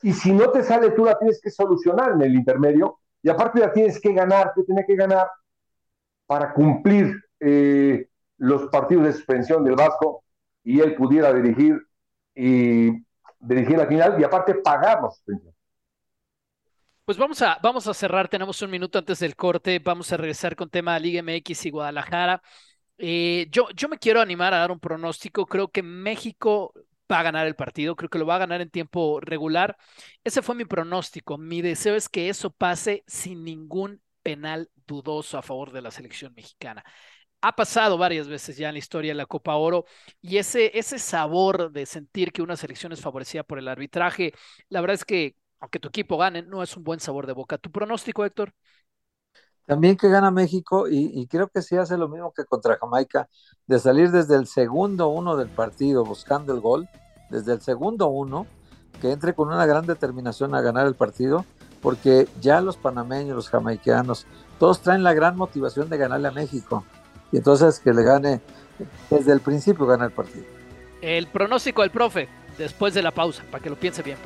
y 0.03 0.13
si 0.13 0.33
no 0.33 0.51
te 0.51 0.63
sale 0.63 0.91
tú 0.91 1.05
la 1.05 1.19
tienes 1.19 1.41
que 1.41 1.51
solucionar 1.51 2.13
en 2.13 2.23
el 2.23 2.35
intermedio 2.35 2.99
y 3.23 3.29
aparte 3.29 3.61
la 3.61 3.73
tienes 3.73 4.01
que 4.01 4.13
ganar, 4.13 4.53
tú 4.55 4.65
tienes 4.65 4.85
que 4.87 4.97
ganar 4.97 5.29
para 6.27 6.53
cumplir 6.53 7.23
eh, 7.41 8.09
los 8.39 8.69
partidos 8.69 9.05
de 9.05 9.13
suspensión 9.13 9.65
del 9.65 9.77
Vasco 9.77 10.25
y 10.63 10.81
él 10.81 10.95
pudiera 10.95 11.33
dirigir 11.33 11.81
y 12.35 12.91
dirigir 13.39 13.79
la 13.79 13.87
final 13.87 14.21
y 14.21 14.25
aparte 14.25 14.55
pagar 14.57 15.03
la 15.03 15.11
suspensión. 15.11 15.55
Pues 17.05 17.19
vamos 17.19 17.43
a, 17.43 17.59
vamos 17.63 17.87
a 17.87 17.93
cerrar, 17.93 18.29
tenemos 18.29 18.63
un 18.63 18.71
minuto 18.71 18.99
antes 18.99 19.19
del 19.19 19.37
corte, 19.37 19.79
vamos 19.79 20.11
a 20.11 20.17
regresar 20.17 20.57
con 20.57 20.71
tema 20.71 20.99
Liga 20.99 21.23
MX 21.23 21.67
y 21.67 21.71
Guadalajara. 21.71 22.43
Eh, 22.99 23.49
yo, 23.51 23.69
yo 23.75 23.89
me 23.89 23.99
quiero 23.99 24.21
animar 24.21 24.55
a 24.55 24.59
dar 24.59 24.71
un 24.71 24.79
pronóstico, 24.81 25.47
creo 25.47 25.69
que 25.71 25.83
México 25.83 26.73
va 27.11 27.21
a 27.21 27.23
ganar 27.25 27.47
el 27.47 27.57
partido, 27.57 27.97
creo 27.97 28.09
que 28.09 28.19
lo 28.19 28.27
va 28.27 28.37
a 28.37 28.39
ganar 28.39 28.61
en 28.61 28.71
tiempo 28.71 29.21
regular. 29.21 29.77
Ese 30.23 30.43
fue 30.43 30.55
mi 30.55 30.65
pronóstico, 30.65 31.37
mi 31.37 31.61
deseo 31.61 31.97
es 31.97 32.09
que 32.09 32.29
eso 32.29 32.51
pase 32.51 33.03
sin 33.07 33.43
ningún 33.45 34.01
penal 34.23 34.71
dudoso 34.87 35.37
a 35.39 35.43
favor 35.43 35.73
de 35.73 35.83
la 35.83 35.91
selección 35.91 36.33
mexicana 36.35 36.83
ha 37.43 37.57
pasado 37.57 37.99
varias 37.99 38.29
veces 38.29 38.57
ya 38.59 38.69
en 38.69 38.75
la 38.75 38.81
historia 38.81 39.13
de 39.13 39.17
la 39.17 39.27
Copa 39.27 39.57
Oro 39.57 39.87
y 40.23 40.39
ese, 40.39 40.77
ese 40.79 40.99
sabor 40.99 41.73
de 41.73 41.87
sentir 41.87 42.33
que 42.33 42.43
una 42.43 42.57
selección 42.57 42.93
es 42.93 43.01
favorecida 43.03 43.45
por 43.45 43.59
el 43.59 43.69
arbitraje, 43.69 44.33
la 44.69 44.81
verdad 44.83 44.95
es 44.97 45.05
que 45.05 45.37
aunque 45.61 45.81
tu 45.81 45.89
equipo 45.89 46.19
gane, 46.19 46.43
no 46.43 46.63
es 46.63 46.77
un 46.77 46.85
buen 46.85 47.01
sabor 47.01 47.27
de 47.27 47.33
boca. 47.35 47.59
¿Tu 47.59 47.71
pronóstico, 47.73 48.25
Héctor? 48.27 48.55
También 49.67 49.97
que 49.97 50.09
gana 50.09 50.31
México 50.31 50.87
y, 50.89 51.27
creo 51.27 51.49
que 51.49 51.63
sí 51.63 51.77
hace 51.77 51.97
lo 51.97 52.09
mismo 52.09 52.33
que 52.33 52.45
contra 52.45 52.77
Jamaica, 52.77 53.29
de 53.67 53.79
salir 53.79 54.11
desde 54.11 54.37
el 54.37 54.47
segundo 54.47 55.09
uno 55.09 55.37
del 55.37 55.49
partido 55.49 56.05
buscando 56.05 56.53
el 56.53 56.61
gol, 56.61 56.89
desde 57.31 57.55
el 57.55 57.63
segundo 57.63 58.09
uno, 58.09 58.47
que 59.01 59.11
entre 59.11 59.35
con 59.35 59.49
una 59.49 59.65
gran 59.65 59.87
determinación 59.87 60.55
a 60.55 60.61
ganar 60.61 60.87
el 60.87 60.95
partido, 60.95 61.47
porque 61.81 62.29
ya 62.41 62.61
los 62.61 62.77
panameños, 62.77 63.37
los 63.37 63.49
jamaicanos, 63.49 64.27
todos 64.59 64.81
traen 64.81 65.03
la 65.03 65.15
gran 65.15 65.37
motivación 65.37 65.89
de 65.89 65.97
ganarle 65.97 66.29
a 66.29 66.33
México. 66.33 66.85
Y 67.33 67.39
entonces 67.39 67.81
que 67.81 67.93
le 67.95 68.03
gane, 68.03 68.41
desde 69.09 69.33
el 69.33 69.41
principio 69.41 69.87
gana 69.87 70.05
el 70.05 70.13
partido. 70.13 70.45
El 71.01 71.27
pronóstico 71.27 71.83
del 71.83 71.91
profe, 71.91 72.29
después 72.59 72.93
de 72.93 73.03
la 73.03 73.11
pausa, 73.11 73.43
para 73.51 73.63
que 73.63 73.71
lo 73.71 73.77
piense 73.77 74.03
bien. 74.03 74.19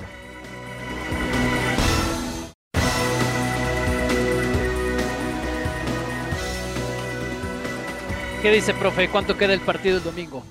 ¿Qué 8.40 8.52
dice, 8.52 8.72
profe? 8.72 9.08
¿Cuánto 9.08 9.36
queda 9.36 9.52
el 9.52 9.60
partido 9.60 9.96
el 9.98 10.04
domingo? 10.04 10.44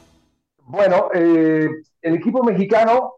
Bueno, 0.63 1.07
eh, 1.13 1.69
el 2.01 2.15
equipo 2.15 2.43
mexicano 2.43 3.13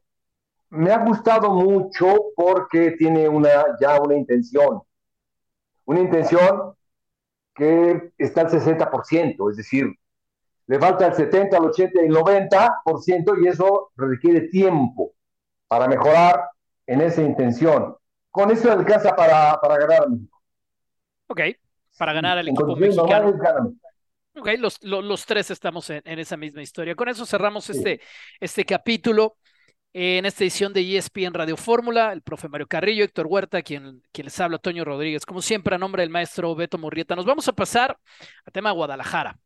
me 0.69 0.91
ha 0.91 1.03
gustado 1.03 1.49
mucho 1.49 2.05
porque 2.35 2.91
tiene 2.91 3.27
una, 3.27 3.49
ya 3.81 3.99
una 3.99 4.15
intención. 4.15 4.83
Una 5.85 6.01
intención 6.01 6.73
que 7.55 8.11
está 8.15 8.41
al 8.41 8.51
60%, 8.51 9.49
es 9.49 9.57
decir, 9.57 9.87
le 10.67 10.79
falta 10.79 11.07
el 11.07 11.15
70, 11.15 11.57
el 11.57 11.65
80 11.65 12.01
y 12.03 12.05
el 12.05 12.15
90% 12.15 13.43
y 13.43 13.47
eso 13.47 13.89
requiere 13.95 14.41
tiempo 14.49 15.13
para 15.67 15.87
mejorar 15.87 16.47
en 16.85 17.01
esa 17.01 17.23
intención. 17.23 17.95
Con 18.29 18.51
eso 18.51 18.71
alcanza 18.71 19.15
para, 19.15 19.59
para 19.59 19.77
ganar 19.79 20.03
a 20.03 20.07
México. 20.07 20.39
Ok, 21.25 21.41
para 21.97 22.13
ganar 22.13 22.37
al 22.37 22.47
equipo 22.47 22.75
mexicano. 22.75 23.73
Ok, 24.39 24.49
los, 24.57 24.81
los, 24.83 25.03
los, 25.03 25.25
tres 25.25 25.51
estamos 25.51 25.89
en, 25.89 26.01
en, 26.05 26.19
esa 26.19 26.37
misma 26.37 26.61
historia. 26.61 26.95
Con 26.95 27.09
eso 27.09 27.25
cerramos 27.25 27.69
este, 27.69 27.99
este 28.39 28.63
capítulo 28.63 29.37
en 29.91 30.25
esta 30.25 30.43
edición 30.43 30.71
de 30.71 30.97
ESPN 30.97 31.33
Radio 31.33 31.57
Fórmula, 31.57 32.13
el 32.13 32.21
profe 32.21 32.47
Mario 32.47 32.67
Carrillo, 32.67 33.03
Héctor 33.03 33.27
Huerta, 33.27 33.61
quien, 33.61 34.01
quien 34.11 34.25
les 34.25 34.39
habla, 34.39 34.57
Toño 34.59 34.85
Rodríguez, 34.85 35.25
como 35.25 35.41
siempre, 35.41 35.75
a 35.75 35.77
nombre 35.77 36.03
del 36.03 36.09
maestro 36.09 36.55
Beto 36.55 36.77
Murrieta. 36.77 37.15
Nos 37.15 37.25
vamos 37.25 37.47
a 37.47 37.53
pasar 37.53 37.97
al 38.45 38.53
tema 38.53 38.71
Guadalajara. 38.71 39.37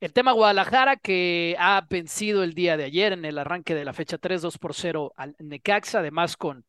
El 0.00 0.12
tema 0.12 0.32
Guadalajara 0.32 0.96
que 0.96 1.56
ha 1.58 1.84
vencido 1.88 2.44
el 2.44 2.54
día 2.54 2.76
de 2.76 2.84
ayer 2.84 3.12
en 3.12 3.24
el 3.24 3.38
arranque 3.38 3.74
de 3.74 3.84
la 3.84 3.92
fecha 3.92 4.18
3, 4.18 4.42
2 4.42 4.58
por 4.58 4.74
0 4.74 5.12
al 5.16 5.34
Necaxa, 5.40 5.98
además 5.98 6.36
con 6.36 6.64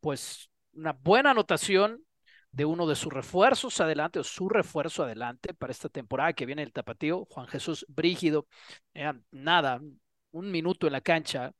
pues 0.00 0.50
una 0.74 0.92
buena 0.92 1.30
anotación 1.30 2.04
de 2.54 2.64
uno 2.64 2.86
de 2.86 2.94
sus 2.94 3.12
refuerzos 3.12 3.80
adelante, 3.80 4.20
o 4.20 4.24
su 4.24 4.48
refuerzo 4.48 5.02
adelante 5.02 5.54
para 5.54 5.72
esta 5.72 5.88
temporada 5.88 6.32
que 6.34 6.46
viene 6.46 6.62
el 6.62 6.72
tapatío, 6.72 7.24
Juan 7.24 7.48
Jesús 7.48 7.84
Brígido, 7.88 8.46
nada, 9.32 9.80
un 10.30 10.50
minuto 10.50 10.86
en 10.86 10.92
la 10.92 11.00
cancha, 11.00 11.52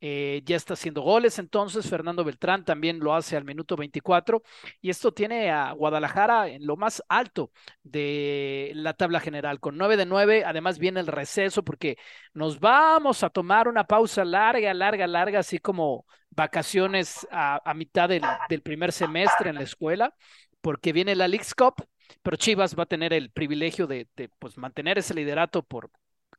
eh, 0.00 0.42
ya 0.44 0.56
está 0.56 0.74
haciendo 0.74 1.02
goles, 1.02 1.38
entonces 1.38 1.88
Fernando 1.88 2.24
Beltrán 2.24 2.64
también 2.64 2.98
lo 2.98 3.14
hace 3.14 3.36
al 3.36 3.44
minuto 3.44 3.76
24 3.76 4.42
y 4.80 4.90
esto 4.90 5.12
tiene 5.12 5.50
a 5.50 5.72
Guadalajara 5.72 6.48
en 6.48 6.66
lo 6.66 6.76
más 6.76 7.02
alto 7.08 7.52
de 7.82 8.72
la 8.74 8.94
tabla 8.94 9.20
general 9.20 9.60
con 9.60 9.76
9 9.78 9.96
de 9.96 10.06
9, 10.06 10.44
además 10.44 10.78
viene 10.78 11.00
el 11.00 11.06
receso 11.06 11.62
porque 11.62 11.96
nos 12.34 12.58
vamos 12.58 13.22
a 13.22 13.30
tomar 13.30 13.68
una 13.68 13.84
pausa 13.84 14.24
larga, 14.24 14.74
larga, 14.74 15.06
larga, 15.06 15.38
así 15.40 15.58
como 15.58 16.04
vacaciones 16.30 17.26
a, 17.30 17.60
mitad 17.74 18.08
del, 18.08 18.22
del, 18.48 18.62
primer 18.62 18.92
semestre 18.92 19.50
en 19.50 19.56
la 19.56 19.62
escuela, 19.62 20.14
porque 20.60 20.92
viene 20.92 21.14
la 21.14 21.28
League's 21.28 21.54
Cup, 21.54 21.86
pero 22.22 22.36
Chivas 22.36 22.76
va 22.78 22.84
a 22.84 22.86
tener 22.86 23.12
el 23.12 23.30
privilegio 23.30 23.86
de, 23.86 24.08
de 24.16 24.28
pues, 24.38 24.56
mantener 24.58 24.98
ese 24.98 25.14
liderato 25.14 25.62
por 25.62 25.90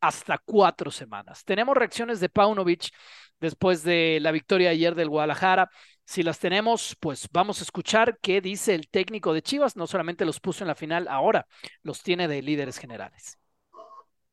hasta 0.04 0.38
cuatro 0.38 0.92
semanas. 0.92 1.46
Tenemos 1.46 1.78
reacciones 1.78 2.20
de 2.20 2.28
Paunovic 2.28 2.90
después 3.40 3.84
de 3.84 4.20
la 4.22 4.34
victoria 4.34 4.72
ayer 4.72 4.96
del 4.96 5.08
Guadalajara. 5.08 5.70
Si 6.04 6.24
las 6.24 6.40
tenemos, 6.40 6.98
pues 7.00 7.30
vamos 7.32 7.62
a 7.62 7.64
escuchar 7.64 8.20
qué 8.22 8.42
dice 8.42 8.76
el 8.76 8.90
técnico 8.90 9.34
de 9.34 9.42
Chivas. 9.42 9.78
No 9.78 9.88
solamente 9.88 10.26
los 10.26 10.42
puso 10.42 10.66
en 10.66 10.68
la 10.68 10.76
final, 10.76 11.08
ahora 11.08 11.48
los 11.84 12.04
tiene 12.04 12.28
de 12.28 12.42
líderes 12.42 12.80
generales. 12.80 13.38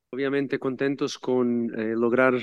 Obviamente 0.09 0.59
contentos 0.59 1.17
con 1.17 1.71
eh, 1.79 1.95
lograr 1.95 2.33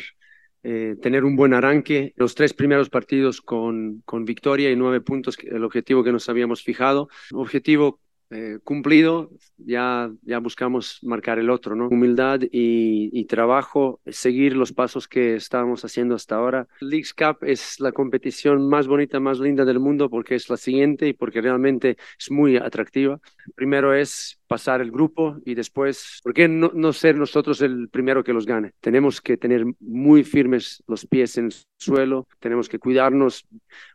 eh, 0.63 0.97
tener 1.03 1.23
un 1.25 1.37
buen 1.37 1.53
arranque. 1.53 2.15
Los 2.17 2.35
tres 2.35 2.55
primeros 2.55 2.89
partidos 2.89 3.43
con, 3.43 4.01
con 4.07 4.25
victoria 4.25 4.71
y 4.71 4.77
nueve 4.77 5.03
puntos, 5.03 5.37
el 5.43 5.65
objetivo 5.65 6.03
que 6.03 6.13
nos 6.13 6.31
habíamos 6.31 6.63
fijado. 6.63 7.11
Objetivo 7.35 8.01
eh, 8.31 8.59
cumplido, 8.63 9.31
ya, 9.57 10.11
ya 10.23 10.39
buscamos 10.39 10.99
marcar 11.03 11.39
el 11.39 11.49
otro, 11.51 11.75
¿no? 11.75 11.89
Humildad 11.89 12.43
y, 12.43 13.11
y, 13.13 13.25
trabajo, 13.25 14.01
seguir 14.07 14.57
los 14.57 14.73
pasos 14.73 15.09
que 15.09 15.35
estábamos 15.35 15.85
haciendo 15.85 16.15
hasta 16.15 16.37
ahora. 16.37 16.69
Leagues 16.81 17.15
Cup 17.15 17.39
es 17.43 17.81
la 17.81 17.93
competición 17.93 18.69
más 18.69 18.87
bonita, 18.87 19.19
más 19.19 19.41
linda 19.41 19.65
del 19.65 19.81
mundo 19.81 20.11
porque 20.11 20.35
es 20.35 20.51
la 20.51 20.57
siguiente 20.57 21.09
y 21.09 21.13
porque 21.15 21.41
realmente 21.41 21.97
es 22.19 22.31
muy 22.31 22.57
atractiva. 22.57 23.21
Primero 23.55 23.95
es 23.95 24.38
pasar 24.49 24.81
el 24.81 24.91
grupo 24.91 25.37
y 25.45 25.55
después, 25.55 26.21
¿por 26.25 26.35
qué 26.35 26.49
no, 26.49 26.93
ser 26.93 27.17
nosotros 27.17 27.61
el 27.61 27.89
primero 27.89 28.25
que 28.25 28.33
los 28.33 28.47
gane? 28.47 28.73
Tenemos 28.81 29.21
que 29.21 29.37
tener 29.37 29.65
muy 29.79 30.25
firmes 30.25 30.83
los 30.89 31.07
pies 31.07 31.39
en 31.39 31.47
el 31.47 31.55
suelo, 31.77 32.27
tenemos 32.41 32.69
que 32.69 32.79
cuidarnos 32.79 33.47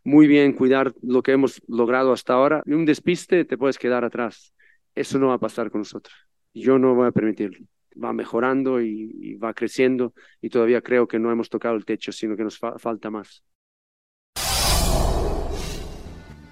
muy 0.04 0.26
bien, 0.26 0.52
cuidar 0.52 0.94
lo 1.02 1.22
que 1.22 1.32
hemos 1.32 1.60
logrado 1.66 2.12
hasta 2.12 2.32
ahora. 2.32 2.62
Y 2.64 2.72
un 2.72 2.86
despiste 2.86 3.44
te 3.44 3.58
puedes 3.58 3.78
quedar 3.78 4.04
atrás. 4.04 4.54
Eso 4.94 5.18
no 5.18 5.28
va 5.28 5.34
a 5.34 5.38
pasar 5.38 5.70
con 5.70 5.80
nosotros. 5.80 6.14
Yo 6.54 6.78
no 6.78 6.94
voy 6.94 7.08
a 7.08 7.12
permitirlo. 7.12 7.66
Va 8.02 8.12
mejorando 8.12 8.80
y, 8.80 9.34
va 9.36 9.52
creciendo 9.54 10.14
y 10.40 10.48
todavía 10.48 10.80
creo 10.80 11.06
que 11.06 11.18
no 11.18 11.30
hemos 11.30 11.50
tocado 11.50 11.76
el 11.76 11.84
techo, 11.84 12.12
sino 12.12 12.36
que 12.36 12.44
nos 12.44 12.58
fa 12.58 12.78
falta 12.78 13.10
más 13.10 13.44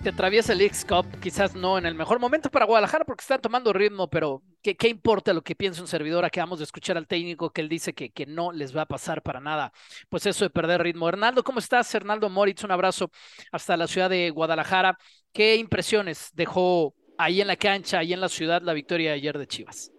te 0.03 0.09
atraviesa 0.09 0.53
el 0.53 0.61
X 0.63 0.85
Cup, 0.85 1.07
quizás 1.21 1.55
no 1.55 1.79
en 1.79 1.87
el 1.87 1.95
mejor 1.95 2.19
momento 2.19 2.51
para 2.51 2.65
Guadalajara 2.65 3.05
porque 3.05 3.23
están 3.23 3.41
tomando 3.41 3.73
ritmo, 3.73 4.11
pero 4.11 4.43
¿qué, 4.61 4.77
qué 4.77 4.89
importa 4.89 5.33
lo 5.33 5.43
que 5.43 5.55
piensa 5.55 5.81
un 5.81 5.87
servidor? 5.87 6.25
Acabamos 6.25 6.59
de 6.59 6.65
escuchar 6.65 6.97
al 6.97 7.07
técnico 7.07 7.51
que 7.53 7.61
él 7.61 7.69
dice 7.69 7.95
que, 7.95 8.11
que 8.11 8.27
no 8.27 8.51
les 8.51 8.77
va 8.77 8.83
a 8.83 8.87
pasar 8.87 9.23
para 9.23 9.39
nada, 9.41 9.73
pues 10.09 10.27
eso 10.27 10.45
de 10.45 10.51
perder 10.51 10.83
ritmo. 10.83 11.09
Hernaldo, 11.09 11.45
¿cómo 11.45 11.61
estás? 11.61 11.95
Hernaldo 11.95 12.29
Moritz, 12.29 12.65
un 12.65 12.73
abrazo 12.73 13.13
hasta 13.53 13.77
la 13.77 13.87
ciudad 13.87 14.11
de 14.11 14.31
Guadalajara. 14.31 14.99
¿Qué 15.33 15.55
impresiones 15.55 16.31
dejó 16.35 16.97
ahí 17.17 17.41
en 17.41 17.47
la 17.47 17.57
cancha, 17.57 18.01
ahí 18.01 18.13
en 18.13 18.21
la 18.21 18.29
ciudad, 18.29 18.61
la 18.61 18.73
victoria 18.73 19.11
de 19.11 19.17
ayer 19.17 19.39
de 19.39 19.47
Chivas? 19.47 19.92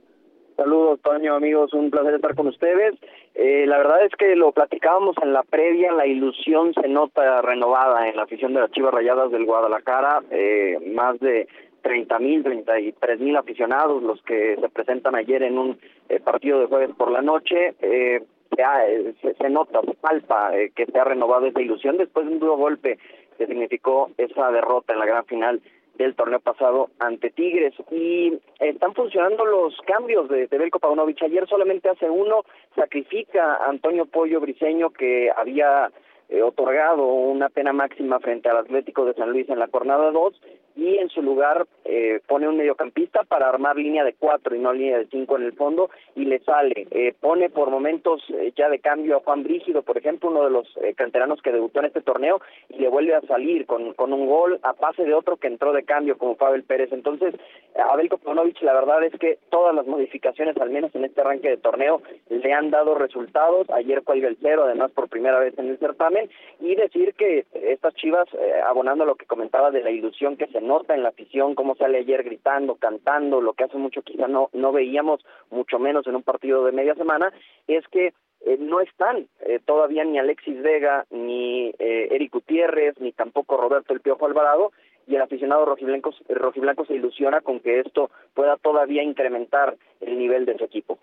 Saludos, 0.55 0.99
Toño, 1.01 1.33
amigos, 1.33 1.73
un 1.73 1.89
placer 1.89 2.13
estar 2.13 2.35
con 2.35 2.47
ustedes. 2.47 2.93
Eh, 3.33 3.65
la 3.65 3.77
verdad 3.77 4.05
es 4.05 4.11
que 4.15 4.35
lo 4.35 4.51
platicábamos 4.51 5.15
en 5.23 5.33
la 5.33 5.41
previa, 5.43 5.91
la 5.91 6.05
ilusión 6.05 6.73
se 6.75 6.87
nota 6.87 7.41
renovada 7.41 8.07
en 8.07 8.15
la 8.15 8.23
afición 8.23 8.53
de 8.53 8.61
las 8.61 8.71
Chivas 8.71 8.93
Rayadas 8.93 9.31
del 9.31 9.45
Guadalajara, 9.45 10.21
eh, 10.29 10.77
más 10.93 11.19
de 11.19 11.47
treinta 11.81 12.19
mil, 12.19 12.43
treinta 12.43 12.79
y 12.79 12.91
tres 12.93 13.19
mil 13.19 13.35
aficionados 13.35 14.03
los 14.03 14.21
que 14.23 14.55
se 14.61 14.69
presentan 14.69 15.15
ayer 15.15 15.41
en 15.41 15.57
un 15.57 15.79
eh, 16.09 16.19
partido 16.19 16.59
de 16.59 16.67
jueves 16.67 16.91
por 16.95 17.11
la 17.11 17.21
noche. 17.21 17.73
Eh, 17.81 18.23
se, 18.55 19.33
se, 19.33 19.49
nota, 19.49 19.81
se 19.81 19.95
palpa 19.95 20.55
eh, 20.55 20.71
que 20.75 20.85
se 20.85 20.99
ha 20.99 21.03
renovado 21.03 21.47
esa 21.47 21.59
ilusión 21.59 21.97
después 21.97 22.27
de 22.27 22.33
un 22.33 22.39
duro 22.39 22.57
golpe 22.57 22.99
que 23.39 23.47
significó 23.47 24.11
esa 24.17 24.51
derrota 24.51 24.93
en 24.93 24.99
la 24.99 25.07
gran 25.07 25.25
final 25.25 25.59
del 25.95 26.15
torneo 26.15 26.39
pasado 26.39 26.89
ante 26.99 27.29
Tigres 27.29 27.73
y 27.91 28.34
están 28.60 28.93
funcionando 28.93 29.45
los 29.45 29.75
cambios 29.86 30.27
de, 30.29 30.47
de 30.47 30.58
Belko 30.58 30.79
Paunovic. 30.79 31.21
Ayer 31.23 31.47
solamente 31.47 31.89
hace 31.89 32.10
uno, 32.10 32.43
sacrifica 32.75 33.56
a 33.56 33.69
Antonio 33.69 34.06
Pollo 34.06 34.39
Briseño 34.39 34.89
que 34.89 35.29
había 35.36 35.91
eh, 36.29 36.41
otorgado 36.41 37.06
una 37.06 37.49
pena 37.49 37.73
máxima 37.73 38.19
frente 38.19 38.49
al 38.49 38.58
Atlético 38.58 39.06
de 39.06 39.13
San 39.13 39.32
Luis 39.32 39.47
en 39.49 39.60
la 39.60 39.67
jornada 39.67 40.12
2 40.12 40.41
y 40.75 40.97
en 40.97 41.09
su 41.09 41.21
lugar 41.21 41.65
eh, 41.86 42.19
pone 42.27 42.47
un 42.47 42.57
mediocampista 42.57 43.23
para 43.23 43.49
armar 43.49 43.75
línea 43.75 44.03
de 44.03 44.13
cuatro 44.13 44.55
y 44.55 44.59
no 44.59 44.73
línea 44.73 44.97
de 44.97 45.07
cinco 45.07 45.38
en 45.38 45.43
el 45.43 45.53
fondo 45.53 45.89
y 46.15 46.25
le 46.25 46.39
sale. 46.39 46.88
Eh, 46.91 47.13
pone 47.19 47.49
por 47.49 47.69
momentos 47.69 48.23
eh, 48.29 48.51
ya 48.55 48.69
de 48.69 48.79
cambio 48.79 49.17
a 49.17 49.19
Juan 49.21 49.43
Brígido, 49.43 49.81
por 49.81 49.97
ejemplo, 49.97 50.29
uno 50.29 50.43
de 50.43 50.51
los 50.51 50.67
eh, 50.77 50.93
canteranos 50.95 51.41
que 51.41 51.51
debutó 51.51 51.79
en 51.79 51.86
este 51.86 52.01
torneo 52.01 52.41
y 52.69 52.79
le 52.79 52.89
vuelve 52.89 53.15
a 53.15 53.21
salir 53.21 53.65
con, 53.65 53.93
con 53.93 54.13
un 54.13 54.27
gol 54.27 54.59
a 54.63 54.73
pase 54.73 55.03
de 55.03 55.13
otro 55.13 55.38
que 55.38 55.47
entró 55.47 55.73
de 55.73 55.83
cambio 55.83 56.17
como 56.17 56.36
Pavel 56.36 56.63
Pérez. 56.63 56.91
Entonces, 56.91 57.36
Abel 57.75 58.09
Kopanovic, 58.09 58.62
la 58.62 58.73
verdad 58.73 59.03
es 59.03 59.13
que 59.19 59.39
todas 59.49 59.75
las 59.75 59.86
modificaciones, 59.86 60.57
al 60.57 60.69
menos 60.69 60.93
en 60.95 61.05
este 61.05 61.21
arranque 61.21 61.49
de 61.49 61.57
torneo, 61.57 62.01
le 62.29 62.53
han 62.53 62.71
dado 62.71 62.95
resultados. 62.95 63.69
Ayer 63.69 64.01
fue 64.03 64.17
el 64.17 64.38
cero, 64.41 64.63
además 64.65 64.91
por 64.91 65.09
primera 65.09 65.39
vez 65.39 65.57
en 65.57 65.69
el 65.69 65.77
certamen 65.79 66.29
y 66.59 66.75
decir 66.75 67.13
que 67.15 67.45
estas 67.53 67.93
Chivas, 67.95 68.27
eh, 68.33 68.62
abonando 68.65 69.05
lo 69.05 69.15
que 69.15 69.25
comentaba 69.25 69.71
de 69.71 69.83
la 69.83 69.91
ilusión 69.91 70.38
que 70.38 70.47
se 70.47 70.62
nota 70.63 70.95
en 70.95 71.04
la 71.04 71.10
afición, 71.10 71.56
cómo 71.56 71.76
sale 71.76 71.99
ayer 71.99 72.23
gritando, 72.23 72.76
cantando, 72.76 73.41
lo 73.41 73.54
que 73.54 73.65
hace 73.65 73.78
mucho 73.78 74.02
quizá 74.02 74.28
no, 74.28 74.49
no 74.54 74.71
veíamos, 74.71 75.23
mucho 75.52 75.78
menos 75.80 76.08
en 76.08 76.15
un 76.15 76.23
partido 76.23 76.65
de 76.65 76.71
media 76.71 76.95
semana, 76.95 77.32
es 77.67 77.88
que 77.89 78.13
eh, 78.45 78.58
no 78.60 78.82
están 78.82 79.28
eh, 79.41 79.60
todavía 79.65 80.04
ni 80.04 80.19
Alexis 80.19 80.62
Vega, 80.62 81.06
ni 81.12 81.69
eh, 81.80 82.10
Eric 82.12 82.34
Gutiérrez, 82.34 82.99
ni 82.99 83.12
tampoco 83.12 83.58
Roberto 83.58 83.93
El 83.93 84.02
Piojo 84.02 84.26
Alvarado, 84.26 84.71
y 85.08 85.15
el 85.15 85.21
aficionado 85.21 85.65
rojiblanco, 85.65 86.12
rojiblanco 86.30 86.86
se 86.86 86.95
ilusiona 86.95 87.41
con 87.41 87.60
que 87.60 87.80
esto 87.80 88.10
pueda 88.34 88.58
todavía 88.58 89.04
incrementar 89.04 89.78
el 90.02 90.17
nivel 90.17 90.45
de 90.45 90.58
su 90.58 90.63
equipo. 90.63 90.97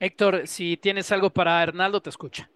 Héctor, 0.00 0.46
si 0.46 0.76
tienes 0.76 1.12
algo 1.12 1.30
para 1.30 1.62
Hernaldo, 1.62 2.00
te 2.00 2.10
escucha. 2.10 2.48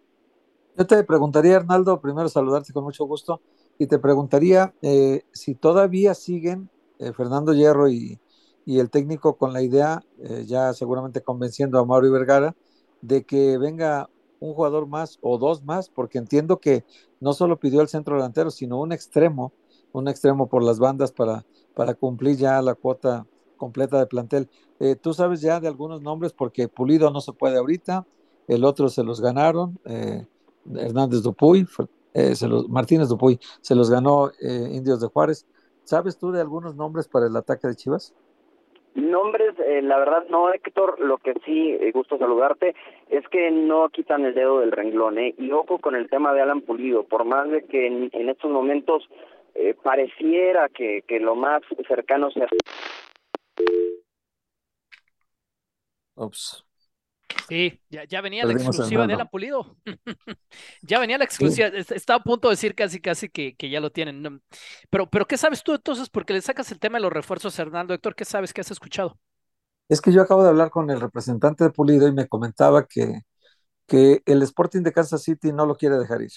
Yo 0.76 0.86
te 0.86 1.02
preguntaría, 1.04 1.56
Hernaldo, 1.56 2.00
primero 2.00 2.28
saludarte 2.28 2.72
con 2.72 2.84
mucho 2.84 3.04
gusto, 3.06 3.40
y 3.78 3.86
te 3.86 3.98
preguntaría 3.98 4.74
eh, 4.82 5.22
si 5.32 5.54
todavía 5.54 6.14
siguen 6.14 6.70
eh, 6.98 7.12
Fernando 7.12 7.52
Hierro 7.52 7.88
y, 7.88 8.18
y, 8.64 8.78
el 8.78 8.90
técnico 8.90 9.36
con 9.36 9.52
la 9.52 9.62
idea, 9.62 10.02
eh, 10.18 10.44
ya 10.46 10.72
seguramente 10.72 11.20
convenciendo 11.20 11.78
a 11.78 11.84
Mauro 11.84 12.10
Vergara, 12.10 12.56
de 13.02 13.24
que 13.24 13.58
venga 13.58 14.08
un 14.40 14.54
jugador 14.54 14.86
más 14.86 15.18
o 15.20 15.38
dos 15.38 15.62
más, 15.64 15.88
porque 15.88 16.18
entiendo 16.18 16.58
que 16.58 16.84
no 17.20 17.32
solo 17.32 17.58
pidió 17.58 17.80
el 17.80 17.88
centro 17.88 18.16
delantero, 18.16 18.50
sino 18.50 18.80
un 18.80 18.92
extremo, 18.92 19.52
un 19.92 20.08
extremo 20.08 20.48
por 20.48 20.62
las 20.62 20.78
bandas 20.78 21.12
para, 21.12 21.44
para 21.74 21.94
cumplir 21.94 22.36
ya 22.36 22.60
la 22.62 22.74
cuota 22.74 23.26
completa 23.56 23.98
de 23.98 24.06
plantel. 24.06 24.48
Eh, 24.80 24.96
Tú 24.96 25.14
sabes 25.14 25.40
ya 25.40 25.60
de 25.60 25.68
algunos 25.68 26.02
nombres 26.02 26.32
porque 26.32 26.68
Pulido 26.68 27.10
no 27.10 27.20
se 27.20 27.32
puede 27.32 27.58
ahorita, 27.58 28.06
el 28.48 28.64
otro 28.64 28.88
se 28.88 29.02
los 29.02 29.20
ganaron, 29.20 29.78
eh, 29.84 30.26
Hernández 30.74 31.22
Dupuy, 31.22 31.66
eh, 32.16 32.34
se 32.34 32.48
los, 32.48 32.68
Martínez 32.68 33.08
Dupuy, 33.08 33.38
se 33.60 33.74
los 33.74 33.90
ganó 33.90 34.30
eh, 34.40 34.68
Indios 34.72 35.00
de 35.00 35.08
Juárez. 35.08 35.46
¿Sabes 35.84 36.18
tú 36.18 36.32
de 36.32 36.40
algunos 36.40 36.74
nombres 36.74 37.06
para 37.06 37.26
el 37.26 37.36
ataque 37.36 37.68
de 37.68 37.76
Chivas? 37.76 38.14
Nombres, 38.94 39.54
eh, 39.58 39.82
la 39.82 39.98
verdad 39.98 40.24
no, 40.30 40.50
Héctor, 40.50 40.98
lo 40.98 41.18
que 41.18 41.34
sí, 41.44 41.76
eh, 41.78 41.92
gusto 41.92 42.16
saludarte, 42.16 42.74
es 43.10 43.28
que 43.28 43.50
no 43.50 43.90
quitan 43.90 44.24
el 44.24 44.34
dedo 44.34 44.60
del 44.60 44.72
renglón, 44.72 45.18
¿eh? 45.18 45.34
Y 45.36 45.52
ojo 45.52 45.78
con 45.78 45.94
el 45.94 46.08
tema 46.08 46.32
de 46.32 46.40
Alan 46.40 46.62
Pulido, 46.62 47.04
por 47.04 47.26
más 47.26 47.50
de 47.50 47.66
que 47.66 47.86
en, 47.86 48.08
en 48.12 48.30
estos 48.30 48.50
momentos 48.50 49.06
eh, 49.54 49.74
pareciera 49.82 50.70
que, 50.70 51.02
que 51.06 51.20
lo 51.20 51.34
más 51.34 51.62
cercano 51.86 52.30
sea... 52.30 52.46
Ups. 56.14 56.65
Sí, 57.48 57.80
ya, 57.90 58.04
ya 58.04 58.20
venía 58.22 58.44
la 58.44 58.52
Perdimos 58.52 58.80
exclusiva 58.80 59.06
de. 59.06 59.14
Alan 59.14 59.28
Pulido. 59.28 59.76
ya 60.82 60.98
venía 60.98 61.16
la 61.18 61.24
exclusiva. 61.24 61.68
est- 61.68 61.92
Estaba 61.92 62.18
a 62.20 62.22
punto 62.24 62.48
de 62.48 62.54
decir 62.54 62.74
casi, 62.74 63.00
casi 63.00 63.28
que, 63.28 63.54
que 63.56 63.70
ya 63.70 63.80
lo 63.80 63.90
tienen. 63.92 64.42
Pero, 64.90 65.08
pero, 65.08 65.26
¿qué 65.26 65.36
sabes 65.38 65.62
tú 65.62 65.74
entonces? 65.74 66.10
Porque 66.10 66.32
le 66.32 66.42
sacas 66.42 66.72
el 66.72 66.80
tema 66.80 66.98
de 66.98 67.02
los 67.02 67.12
refuerzos 67.12 67.58
a 67.58 67.62
Hernando. 67.62 67.94
Héctor, 67.94 68.16
¿qué 68.16 68.24
sabes? 68.24 68.52
¿Qué 68.52 68.62
has 68.62 68.70
escuchado? 68.72 69.18
Es 69.88 70.00
que 70.00 70.12
yo 70.12 70.22
acabo 70.22 70.42
de 70.42 70.48
hablar 70.48 70.70
con 70.70 70.90
el 70.90 71.00
representante 71.00 71.64
de 71.64 71.70
Pulido 71.70 72.08
y 72.08 72.12
me 72.12 72.26
comentaba 72.28 72.86
que, 72.86 73.22
que 73.86 74.22
el 74.26 74.42
Sporting 74.42 74.82
de 74.82 74.92
Kansas 74.92 75.22
City 75.24 75.52
no 75.52 75.66
lo 75.66 75.76
quiere 75.76 75.98
dejar 75.98 76.22
ir. 76.22 76.32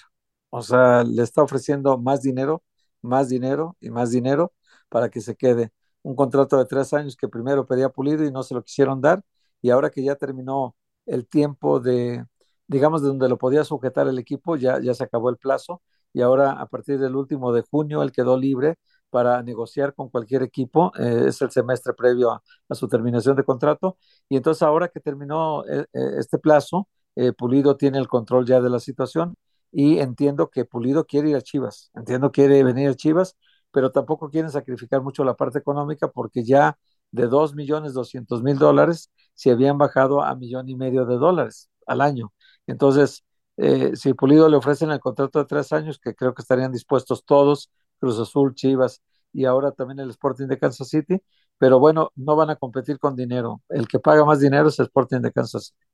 O 0.52 0.62
sea, 0.64 1.04
le 1.04 1.24
está 1.24 1.44
ofreciendo 1.44 1.98
más 2.00 2.22
dinero, 2.24 2.64
más 3.02 3.30
dinero 3.30 3.78
y 3.82 3.90
más 3.92 4.12
dinero 4.12 4.54
para 4.90 5.10
que 5.10 5.22
se 5.22 5.36
quede. 5.38 5.72
Un 6.04 6.16
contrato 6.16 6.58
de 6.58 6.66
tres 6.66 6.94
años 6.94 7.18
que 7.18 7.30
primero 7.30 7.68
pedía 7.68 7.90
Pulido 7.90 8.26
y 8.26 8.32
no 8.32 8.44
se 8.44 8.56
lo 8.56 8.64
quisieron 8.64 9.02
dar. 9.02 9.24
Y 9.62 9.72
ahora 9.72 9.90
que 9.92 10.04
ya 10.04 10.16
terminó 10.16 10.76
el 11.10 11.28
tiempo 11.28 11.80
de, 11.80 12.26
digamos, 12.68 13.02
de 13.02 13.10
donde 13.10 13.30
lo 13.30 13.38
podía 13.38 13.64
sujetar 13.64 14.08
el 14.08 14.20
equipo, 14.20 14.56
ya, 14.56 14.80
ya 14.82 14.94
se 14.94 15.04
acabó 15.04 15.30
el 15.30 15.38
plazo. 15.38 15.82
Y 16.14 16.22
ahora, 16.22 16.52
a 16.54 16.66
partir 16.68 17.00
del 17.00 17.16
último 17.16 17.52
de 17.54 17.62
junio, 17.62 18.02
él 18.04 18.12
quedó 18.12 18.38
libre 18.38 18.78
para 19.10 19.42
negociar 19.44 19.94
con 19.94 20.10
cualquier 20.10 20.44
equipo. 20.44 20.92
Eh, 20.98 21.26
es 21.28 21.42
el 21.42 21.52
semestre 21.52 21.94
previo 21.94 22.32
a, 22.32 22.42
su 22.76 22.88
terminación 22.88 23.36
de 23.36 23.44
contrato. 23.44 23.98
Y 24.30 24.38
entonces, 24.38 24.64
ahora 24.64 24.88
que 24.90 25.00
terminó 25.00 25.66
eh, 25.66 25.86
eh, 25.94 26.00
este 26.20 26.38
plazo, 26.40 26.88
eh, 27.16 27.34
Pulido 27.34 27.76
tiene 27.78 27.98
el 28.00 28.08
control 28.08 28.46
ya 28.46 28.62
de 28.62 28.70
la 28.70 28.80
situación 28.80 29.36
y 29.72 30.00
entiendo 30.00 30.50
que 30.50 30.66
Pulido 30.66 31.06
quiere 31.06 31.30
ir 31.32 31.36
a 31.36 31.42
Chivas, 31.42 31.92
entiendo 31.94 32.32
que 32.32 32.44
quiere 32.44 32.64
venir 32.64 32.90
a 32.90 32.96
Chivas, 32.96 33.36
pero 33.72 33.92
tampoco 33.92 34.30
quieren 34.30 34.50
sacrificar 34.52 35.02
mucho 35.02 35.24
la 35.24 35.36
parte 35.36 35.60
económica 35.60 36.08
porque 36.10 36.44
ya 36.44 36.78
de 37.12 37.28
2 37.28 37.56
millones 37.56 37.94
200 37.94 38.44
mil 38.44 38.58
dólares 38.58 39.12
se 39.34 39.52
habían 39.52 39.78
bajado 39.78 40.22
a 40.22 40.36
millón 40.36 40.70
y 40.70 40.76
medio 40.76 41.06
de 41.06 41.16
dólares 41.16 41.70
al 41.88 42.02
año. 42.02 42.34
Entonces, 42.68 43.24
eh, 43.58 43.96
si 43.96 44.14
Pulido 44.14 44.48
le 44.50 44.58
ofrecen 44.58 44.92
el 44.92 45.00
contrato 45.00 45.40
de 45.40 45.46
tres 45.46 45.72
años, 45.74 46.00
que 46.00 46.16
creo 46.16 46.34
que 46.34 46.42
estarían 46.42 46.72
dispuestos 46.72 47.26
todos, 47.26 47.70
Cruz 48.00 48.20
Azul, 48.20 48.54
Chivas 48.54 49.02
y 49.34 49.46
ahora 49.46 49.72
también 49.72 50.00
el 50.00 50.10
Sporting 50.12 50.48
de 50.48 50.58
Kansas 50.58 50.90
City, 50.90 51.22
pero 51.58 51.80
bueno, 51.80 52.12
no 52.16 52.36
van 52.36 52.50
a 52.50 52.56
competir 52.56 53.00
con 53.00 53.16
dinero. 53.16 53.62
El 53.70 53.88
que 53.88 54.00
paga 54.00 54.24
más 54.26 54.40
dinero 54.40 54.70
es 54.70 54.80
el 54.80 54.86
Sporting 54.86 55.20
de 55.20 55.32
Kansas 55.32 55.66
City. 55.68 55.90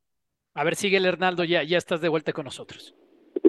A 0.54 0.64
ver, 0.64 0.76
sigue 0.76 0.98
el 0.98 1.06
Hernando, 1.06 1.44
ya, 1.44 1.64
ya 1.64 1.78
estás 1.78 2.02
de 2.02 2.10
vuelta 2.10 2.32
con 2.34 2.46
nosotros. 2.46 2.96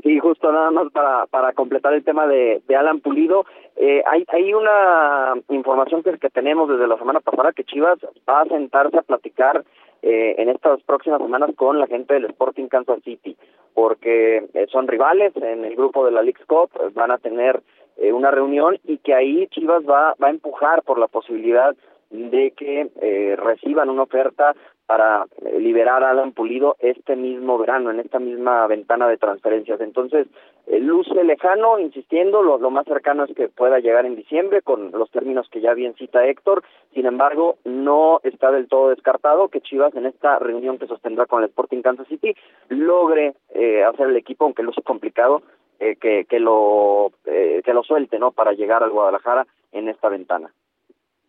Sí, 0.06 0.20
justo 0.20 0.52
nada 0.52 0.70
más 0.70 0.92
para, 0.92 1.26
para 1.26 1.52
completar 1.52 1.92
el 1.92 2.04
tema 2.04 2.28
de, 2.28 2.62
de 2.68 2.76
Alan 2.76 3.00
Pulido. 3.00 3.44
Eh, 3.74 4.04
hay, 4.06 4.24
hay 4.28 4.54
una 4.54 5.34
información 5.48 6.04
que, 6.04 6.16
que 6.18 6.30
tenemos 6.30 6.68
desde 6.68 6.86
la 6.86 6.96
semana 6.96 7.18
pasada 7.18 7.50
que 7.50 7.64
Chivas 7.64 7.98
va 8.28 8.42
a 8.42 8.46
sentarse 8.46 8.96
a 8.96 9.02
platicar 9.02 9.64
eh, 10.02 10.36
en 10.38 10.48
estas 10.48 10.80
próximas 10.84 11.20
semanas 11.20 11.50
con 11.56 11.80
la 11.80 11.88
gente 11.88 12.14
del 12.14 12.26
Sporting 12.26 12.68
Kansas 12.68 13.02
City, 13.02 13.36
porque 13.74 14.46
eh, 14.54 14.66
son 14.70 14.86
rivales 14.86 15.34
en 15.38 15.64
el 15.64 15.74
grupo 15.74 16.06
de 16.06 16.12
la 16.12 16.22
League 16.22 16.44
Cup, 16.46 16.70
eh, 16.76 16.90
van 16.94 17.10
a 17.10 17.18
tener 17.18 17.60
eh, 17.96 18.12
una 18.12 18.30
reunión 18.30 18.78
y 18.84 18.98
que 18.98 19.12
ahí 19.12 19.48
Chivas 19.48 19.82
va, 19.90 20.14
va 20.22 20.28
a 20.28 20.30
empujar 20.30 20.84
por 20.84 21.00
la 21.00 21.08
posibilidad 21.08 21.74
de 22.10 22.52
que 22.52 22.90
eh, 23.00 23.34
reciban 23.36 23.90
una 23.90 24.04
oferta 24.04 24.54
para 24.86 25.26
eh, 25.44 25.58
liberar 25.60 26.02
a 26.04 26.10
Alan 26.10 26.32
Pulido 26.32 26.76
este 26.78 27.16
mismo 27.16 27.58
verano, 27.58 27.90
en 27.90 28.00
esta 28.00 28.18
misma 28.18 28.66
ventana 28.66 29.08
de 29.08 29.16
transferencias. 29.16 29.80
Entonces, 29.80 30.26
eh, 30.66 30.80
luce 30.80 31.24
lejano, 31.24 31.78
insistiendo, 31.78 32.42
lo, 32.42 32.58
lo 32.58 32.70
más 32.70 32.86
cercano 32.86 33.24
es 33.24 33.34
que 33.34 33.48
pueda 33.48 33.80
llegar 33.80 34.06
en 34.06 34.16
diciembre 34.16 34.62
con 34.62 34.92
los 34.92 35.10
términos 35.10 35.48
que 35.50 35.60
ya 35.60 35.74
bien 35.74 35.94
cita 35.94 36.26
Héctor. 36.26 36.62
Sin 36.94 37.06
embargo, 37.06 37.56
no 37.64 38.20
está 38.22 38.50
del 38.50 38.68
todo 38.68 38.90
descartado 38.90 39.48
que 39.48 39.60
Chivas 39.60 39.94
en 39.94 40.06
esta 40.06 40.38
reunión 40.38 40.78
que 40.78 40.86
sostendrá 40.86 41.26
con 41.26 41.42
el 41.42 41.48
Sporting 41.48 41.82
Kansas 41.82 42.08
City 42.08 42.34
logre 42.68 43.34
eh, 43.54 43.84
hacer 43.84 44.08
el 44.08 44.16
equipo, 44.16 44.44
aunque 44.44 44.62
luce 44.62 44.82
complicado, 44.82 45.42
eh, 45.78 45.96
que, 45.96 46.24
que 46.24 46.40
lo 46.40 47.12
eh, 47.26 47.60
que 47.64 47.74
lo 47.74 47.82
suelte, 47.82 48.18
¿no? 48.18 48.32
Para 48.32 48.52
llegar 48.52 48.82
al 48.82 48.90
Guadalajara 48.90 49.46
en 49.72 49.88
esta 49.88 50.08
ventana. 50.08 50.50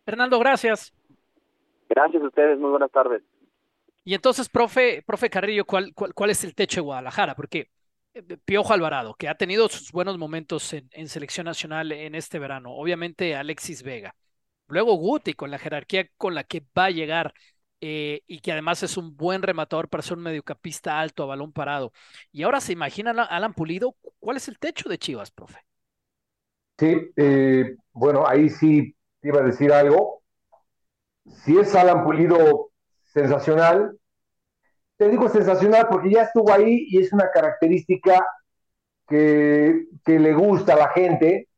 Hernando, 0.06 0.38
gracias. 0.38 0.94
Gracias 1.88 2.22
a 2.22 2.26
ustedes, 2.26 2.58
muy 2.58 2.70
buenas 2.70 2.90
tardes. 2.90 3.22
Y 4.08 4.14
entonces, 4.14 4.48
profe, 4.48 5.02
profe 5.06 5.28
Carrillo, 5.28 5.66
¿cuál, 5.66 5.92
cuál, 5.92 6.14
cuál 6.14 6.30
es 6.30 6.42
el 6.42 6.54
techo 6.54 6.80
de 6.80 6.84
Guadalajara? 6.86 7.34
Porque 7.34 7.68
eh, 8.14 8.22
Piojo 8.42 8.72
Alvarado, 8.72 9.12
que 9.12 9.28
ha 9.28 9.34
tenido 9.34 9.68
sus 9.68 9.92
buenos 9.92 10.16
momentos 10.16 10.72
en, 10.72 11.08
selección 11.08 11.44
nacional 11.44 11.92
en 11.92 12.14
este 12.14 12.38
verano, 12.38 12.72
obviamente 12.72 13.36
Alexis 13.36 13.82
Vega, 13.82 14.16
luego 14.66 14.94
Guti 14.94 15.34
con 15.34 15.50
la 15.50 15.58
jerarquía 15.58 16.08
con 16.16 16.34
la 16.34 16.44
que 16.44 16.64
va 16.74 16.86
a 16.86 16.90
llegar 16.90 17.34
eh, 17.82 18.22
y 18.26 18.40
que 18.40 18.52
además 18.52 18.82
es 18.82 18.96
un 18.96 19.14
buen 19.14 19.42
rematador 19.42 19.90
para 19.90 20.02
ser 20.02 20.16
un 20.16 20.22
mediocampista 20.22 20.98
alto 20.98 21.24
a 21.24 21.26
balón 21.26 21.52
parado. 21.52 21.92
Y 22.32 22.44
ahora 22.44 22.62
se 22.62 22.72
imagina 22.72 23.10
Alan 23.10 23.52
Pulido, 23.52 23.94
¿cuál 24.20 24.38
es 24.38 24.48
el 24.48 24.58
techo 24.58 24.88
de 24.88 24.96
Chivas, 24.96 25.30
profe? 25.32 25.58
Sí, 26.78 26.96
eh, 27.14 27.76
bueno, 27.92 28.26
ahí 28.26 28.48
sí 28.48 28.96
iba 29.20 29.40
a 29.40 29.44
decir 29.44 29.70
algo. 29.70 30.22
Si 31.26 31.58
es 31.58 31.74
Alan 31.74 32.04
Pulido 32.04 32.70
sensacional, 33.12 33.97
te 34.98 35.08
digo 35.08 35.28
sensacional 35.28 35.86
porque 35.88 36.10
ya 36.10 36.22
estuvo 36.22 36.52
ahí 36.52 36.86
y 36.90 36.98
es 36.98 37.12
una 37.12 37.30
característica 37.30 38.26
que, 39.06 39.86
le 40.04 40.34
gusta 40.34 40.74
a 40.74 40.76
la 40.76 40.88
gente, 40.88 41.48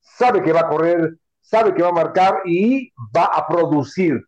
sabe 0.00 0.42
que 0.42 0.52
va 0.52 0.60
a 0.60 0.68
correr, 0.68 1.16
sabe 1.40 1.74
que 1.74 1.82
va 1.82 1.88
a 1.88 1.92
marcar 1.92 2.42
y 2.46 2.92
va 3.14 3.24
a 3.24 3.46
producir. 3.46 4.24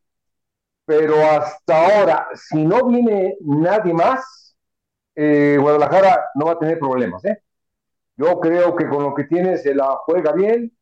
Pero 0.84 1.16
hasta 1.16 1.86
ahora, 1.86 2.28
si 2.34 2.64
no 2.64 2.86
viene 2.86 3.36
nadie 3.40 3.94
más, 3.94 4.56
eh, 5.14 5.56
Guadalajara 5.60 6.26
no 6.34 6.46
va 6.46 6.52
a 6.52 6.58
tener 6.58 6.78
problemas, 6.78 7.24
¿eh? 7.24 7.42
Yo 8.16 8.40
creo 8.40 8.74
que 8.76 8.88
con 8.88 9.02
lo 9.02 9.14
que 9.14 9.24
tiene 9.24 9.58
se 9.58 9.74
la 9.74 9.96
juega 10.04 10.32
bien. 10.32 10.72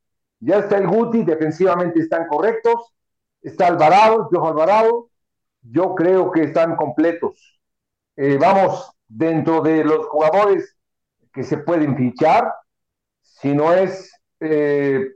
Ya 0.41 0.59
está 0.59 0.79
el 0.79 0.87
Guti, 0.87 1.25
defensivamente 1.25 2.01
están 2.01 2.29
correctos. 2.29 2.95
Está 3.43 3.67
Alvarado, 3.69 4.29
Piojo 4.29 4.49
Alvarado. 4.49 5.11
Yo 5.63 5.95
creo 5.95 6.31
que 6.31 6.45
están 6.45 6.77
completos. 6.77 7.54
Eh, 8.17 8.39
vamos, 8.39 8.93
dentro 9.09 9.61
de 9.61 9.85
los 9.85 10.07
jugadores 10.07 10.77
que 11.33 11.43
se 11.43 11.59
pueden 11.59 11.97
fichar, 11.97 12.53
si 13.21 13.55
no 13.55 13.73
es 13.73 14.13
eh, 14.41 15.09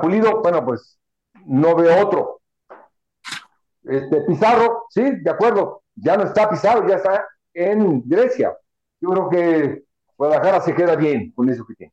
Pulido, 0.00 0.42
bueno, 0.42 0.64
pues 0.64 0.98
no 1.46 1.74
veo 1.74 2.06
otro. 2.06 2.40
Este, 3.84 4.22
Pizarro, 4.22 4.86
sí, 4.90 5.02
de 5.20 5.30
acuerdo, 5.30 5.82
ya 5.94 6.16
no 6.16 6.24
está 6.24 6.48
Pizarro, 6.48 6.88
ya 6.88 6.96
está 6.96 7.26
en 7.54 8.02
Grecia. 8.06 8.56
Yo 9.00 9.10
creo 9.10 9.28
que 9.28 9.84
Guadalajara 10.16 10.60
se 10.60 10.74
queda 10.74 10.96
bien 10.96 11.32
con 11.32 11.48
eso 11.48 11.64
que 11.66 11.74
tiene. 11.74 11.92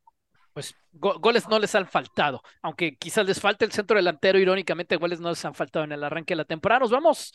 Pues 0.54 0.76
go 0.92 1.18
goles 1.20 1.48
no 1.50 1.58
les 1.58 1.74
han 1.74 1.88
faltado, 1.88 2.44
aunque 2.62 2.96
quizás 2.96 3.26
les 3.26 3.42
falte 3.42 3.66
el 3.66 3.72
centro 3.72 3.98
delantero, 3.98 4.38
irónicamente 4.38 4.98
goles 4.98 5.20
no 5.20 5.30
les 5.30 5.44
han 5.46 5.56
faltado 5.56 5.84
en 5.86 5.92
el 5.92 6.04
arranque 6.04 6.34
de 6.34 6.38
la 6.38 6.46
temporada. 6.46 6.82
Nos 6.82 6.92
vamos 6.92 7.34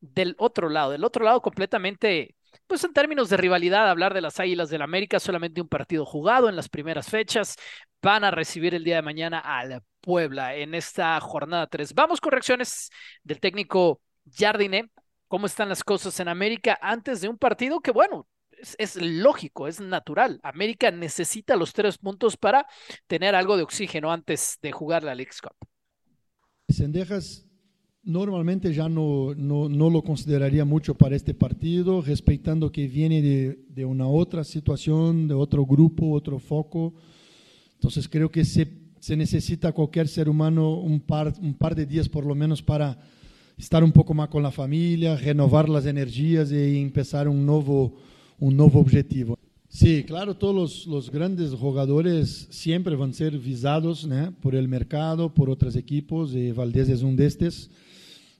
del 0.00 0.34
otro 0.38 0.68
lado, 0.68 0.90
del 0.90 1.04
otro 1.04 1.24
lado 1.24 1.40
completamente, 1.40 2.36
pues 2.66 2.84
en 2.84 2.92
términos 2.92 3.30
de 3.30 3.38
rivalidad, 3.38 3.88
hablar 3.88 4.12
de 4.12 4.20
las 4.20 4.38
Águilas 4.38 4.68
del 4.68 4.82
América, 4.82 5.18
solamente 5.18 5.62
un 5.62 5.68
partido 5.68 6.04
jugado 6.04 6.50
en 6.50 6.56
las 6.56 6.68
primeras 6.68 7.08
fechas, 7.08 7.56
van 8.02 8.22
a 8.24 8.30
recibir 8.30 8.74
el 8.74 8.84
día 8.84 8.96
de 8.96 9.02
mañana 9.02 9.38
al 9.38 9.82
Puebla 10.00 10.54
en 10.54 10.74
esta 10.74 11.18
jornada 11.20 11.66
3. 11.66 11.94
Vamos 11.94 12.20
con 12.20 12.32
reacciones 12.32 12.90
del 13.22 13.40
técnico 13.40 14.02
Jardine, 14.30 14.90
cómo 15.26 15.46
están 15.46 15.70
las 15.70 15.82
cosas 15.82 16.20
en 16.20 16.28
América 16.28 16.78
antes 16.82 17.22
de 17.22 17.28
un 17.28 17.38
partido 17.38 17.80
que, 17.80 17.92
bueno, 17.92 18.28
es, 18.60 18.76
es, 18.78 18.96
lógico, 19.00 19.68
es 19.68 19.80
natural. 19.80 20.40
América 20.42 20.90
necesita 20.90 21.56
los 21.56 21.72
tres 21.72 21.98
puntos 21.98 22.36
para 22.36 22.66
tener 23.06 23.34
algo 23.34 23.56
de 23.56 23.62
oxígeno 23.62 24.12
antes 24.12 24.58
de 24.62 24.72
jugar 24.72 25.02
la 25.04 25.14
League 25.14 25.32
Cup. 25.42 25.68
Sendejas 26.68 27.48
normalmente 28.02 28.72
ya 28.72 28.88
no, 28.88 29.34
no, 29.34 29.68
no, 29.68 29.90
lo 29.90 30.02
consideraría 30.02 30.64
mucho 30.64 30.94
para 30.94 31.16
este 31.16 31.34
partido, 31.34 32.00
respetando 32.00 32.72
que 32.72 32.86
viene 32.86 33.20
de, 33.20 33.58
de, 33.68 33.84
una 33.84 34.06
otra 34.06 34.44
situación, 34.44 35.28
de 35.28 35.34
otro 35.34 35.66
grupo, 35.66 36.12
otro 36.12 36.38
foco. 36.38 36.94
Entonces 37.74 38.08
creo 38.08 38.30
que 38.30 38.44
se, 38.44 38.66
se 38.98 39.16
necesita 39.16 39.72
cualquier 39.72 40.08
ser 40.08 40.28
humano 40.28 40.80
un 40.80 41.00
par, 41.00 41.34
un 41.40 41.54
par 41.54 41.74
de 41.74 41.86
días 41.86 42.08
por 42.08 42.24
lo 42.24 42.34
menos 42.34 42.62
para 42.62 42.98
estar 43.58 43.84
un 43.84 43.92
poco 43.92 44.14
más 44.14 44.28
con 44.28 44.42
la 44.42 44.50
familia, 44.50 45.16
renovar 45.16 45.68
las 45.68 45.84
energías 45.84 46.50
y 46.50 46.80
empezar 46.80 47.28
un 47.28 47.44
nuevo 47.44 47.96
un 48.38 48.56
nuevo 48.56 48.80
objetivo. 48.80 49.38
Sí, 49.68 50.02
claro, 50.02 50.34
todos 50.34 50.86
los, 50.86 51.10
grandes 51.10 51.52
jugadores 51.52 52.48
siempre 52.50 52.96
van 52.96 53.10
a 53.10 53.12
ser 53.12 53.38
visados 53.38 54.06
¿no? 54.06 54.32
por 54.40 54.54
el 54.54 54.66
mercado, 54.66 55.32
por 55.34 55.50
otros 55.50 55.76
equipos, 55.76 56.34
y 56.34 56.52
Valdés 56.52 56.88
es 56.88 57.02
uno 57.02 57.16
de. 57.16 57.50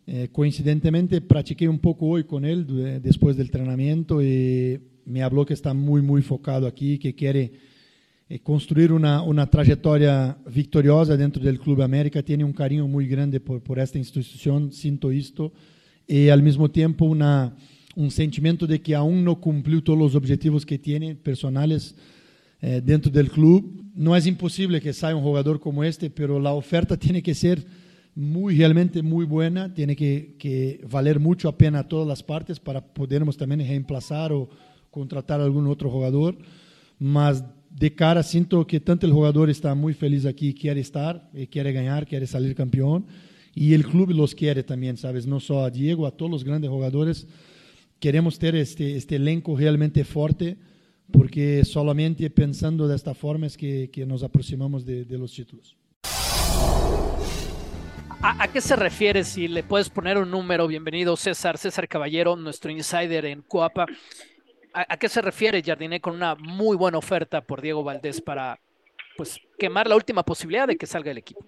Eh, 0.07 0.29
coincidentemente, 0.33 1.21
practiqué 1.21 1.69
un 1.69 1.79
poco 1.79 2.07
hoy 2.07 2.25
con 2.25 2.47
él 2.47 2.67
eh, 2.71 3.01
después 3.03 3.37
del 3.37 3.49
entrenamiento 3.49 4.23
y 4.23 4.81
me 5.05 5.23
habló 5.23 5.45
que 5.45 5.53
está 5.53 5.75
muy, 5.75 6.01
muy 6.01 6.23
focado 6.23 6.67
aquí, 6.67 6.99
que 6.99 7.15
quiere 7.15 7.53
eh, 8.31 8.39
construir 8.39 8.91
una, 8.91 9.21
una, 9.21 9.51
trayectoria 9.51 10.39
victoriosa 10.51 11.15
dentro 11.15 11.43
del 11.43 11.61
Club 11.61 11.83
América. 11.83 12.23
Tiene 12.23 12.43
un 12.43 12.55
cariño 12.55 12.89
muy 12.89 13.07
grande 13.07 13.39
por, 13.39 13.63
por 13.63 13.79
esta 13.79 13.99
institución, 13.99 14.73
siento 14.73 15.11
esto, 15.11 15.53
y 16.07 16.31
al 16.31 16.43
mismo 16.43 16.71
tiempo 16.71 17.05
una, 17.05 17.55
un 17.99 18.13
sentimiento 18.13 18.65
de 18.65 18.81
que 18.81 18.95
aún 18.95 19.25
no 19.25 19.41
cumplió 19.41 19.83
todos 19.83 19.99
los 19.99 20.15
objetivos 20.15 20.65
que 20.65 20.79
tiene 20.79 21.17
personales 21.17 21.97
eh, 22.61 22.81
dentro 22.81 23.11
del 23.11 23.29
club. 23.29 23.83
No 23.93 24.15
es 24.15 24.25
imposible 24.25 24.81
que 24.81 24.93
salga 24.93 25.17
un 25.17 25.25
jugador 25.25 25.59
como 25.59 25.83
este, 25.83 26.09
pero 26.09 26.39
la 26.39 26.53
oferta 26.53 26.97
tiene 26.97 27.25
que 27.25 27.35
ser 27.35 27.67
realmente 28.15 29.03
muy 29.03 29.25
buena, 29.25 29.75
tiene 29.75 29.97
que, 29.97 30.37
que 30.39 30.81
valer 30.89 31.19
mucho 31.19 31.49
a 31.49 31.59
pena 31.59 31.81
a 31.81 31.89
todas 31.89 32.07
las 32.07 32.23
partes 32.23 32.61
para 32.61 32.81
podermos 32.81 33.37
también 33.37 33.67
reemplazar 33.67 34.33
o 34.33 34.49
contratar 34.93 35.41
a 35.41 35.45
algún 35.45 35.67
otro 35.67 35.91
jugador. 35.91 36.39
Mas 37.01 37.43
de 37.69 37.93
cara 37.97 38.23
siento 38.23 38.65
que 38.65 38.79
tanto 38.79 39.07
el 39.07 39.13
jugador 39.13 39.51
está 39.51 39.75
muy 39.75 39.93
feliz 39.93 40.25
aquí, 40.25 40.55
quiere 40.55 40.81
estar, 40.81 41.29
eh, 41.35 41.49
quiere 41.49 41.73
ganar, 41.73 42.07
quiere 42.07 42.29
salir 42.29 42.55
campeón 42.55 43.07
y 43.57 43.75
el 43.75 43.85
club 43.85 44.11
los 44.11 44.37
quiere 44.37 44.63
también, 44.63 44.97
¿sabes? 44.97 45.27
No 45.27 45.41
solo 45.41 45.65
a 45.65 45.71
Diego, 45.71 46.07
a 46.07 46.13
todos 46.13 46.31
los 46.31 46.45
grandes 46.45 46.71
jugadores. 46.71 47.27
Queremos 48.01 48.39
tener 48.39 48.57
este, 48.57 48.97
este 48.97 49.17
elenco 49.17 49.57
realmente 49.57 50.05
fuerte 50.05 50.57
porque 51.11 51.65
solamente 51.65 52.31
pensando 52.31 52.87
de 52.87 52.95
esta 52.95 53.15
forma 53.15 53.47
es 53.47 53.57
que, 53.57 53.91
que 53.91 54.07
nos 54.07 54.23
aproximamos 54.23 54.85
de, 54.85 55.05
de 55.05 55.19
los 55.19 55.33
títulos. 55.33 55.77
¿A, 58.21 58.45
¿A, 58.45 58.49
qué 58.49 58.61
se 58.61 58.77
refiere? 58.77 59.25
Si 59.25 59.49
le 59.49 59.63
puedes 59.63 59.91
poner 59.91 60.19
un 60.19 60.31
número, 60.31 60.67
bienvenido 60.67 61.17
César, 61.17 61.59
César 61.59 61.89
Caballero, 61.89 62.37
nuestro 62.37 62.71
insider 62.71 63.25
en 63.25 63.43
Coapa. 63.43 63.87
¿A, 64.75 64.93
¿A, 64.93 64.97
qué 64.97 65.09
se 65.09 65.23
refiere 65.23 65.63
Jardiné 65.63 66.01
con 66.01 66.15
una 66.15 66.35
muy 66.37 66.77
buena 66.77 66.99
oferta 66.99 67.41
por 67.41 67.63
Diego 67.63 67.83
Valdés 67.83 68.21
para 68.21 68.61
pues 69.17 69.41
quemar 69.59 69.89
la 69.89 69.97
última 69.97 70.23
posibilidad 70.23 70.69
de 70.69 70.77
que 70.77 70.87
salga 70.87 71.11
el 71.11 71.19
equipo? 71.19 71.45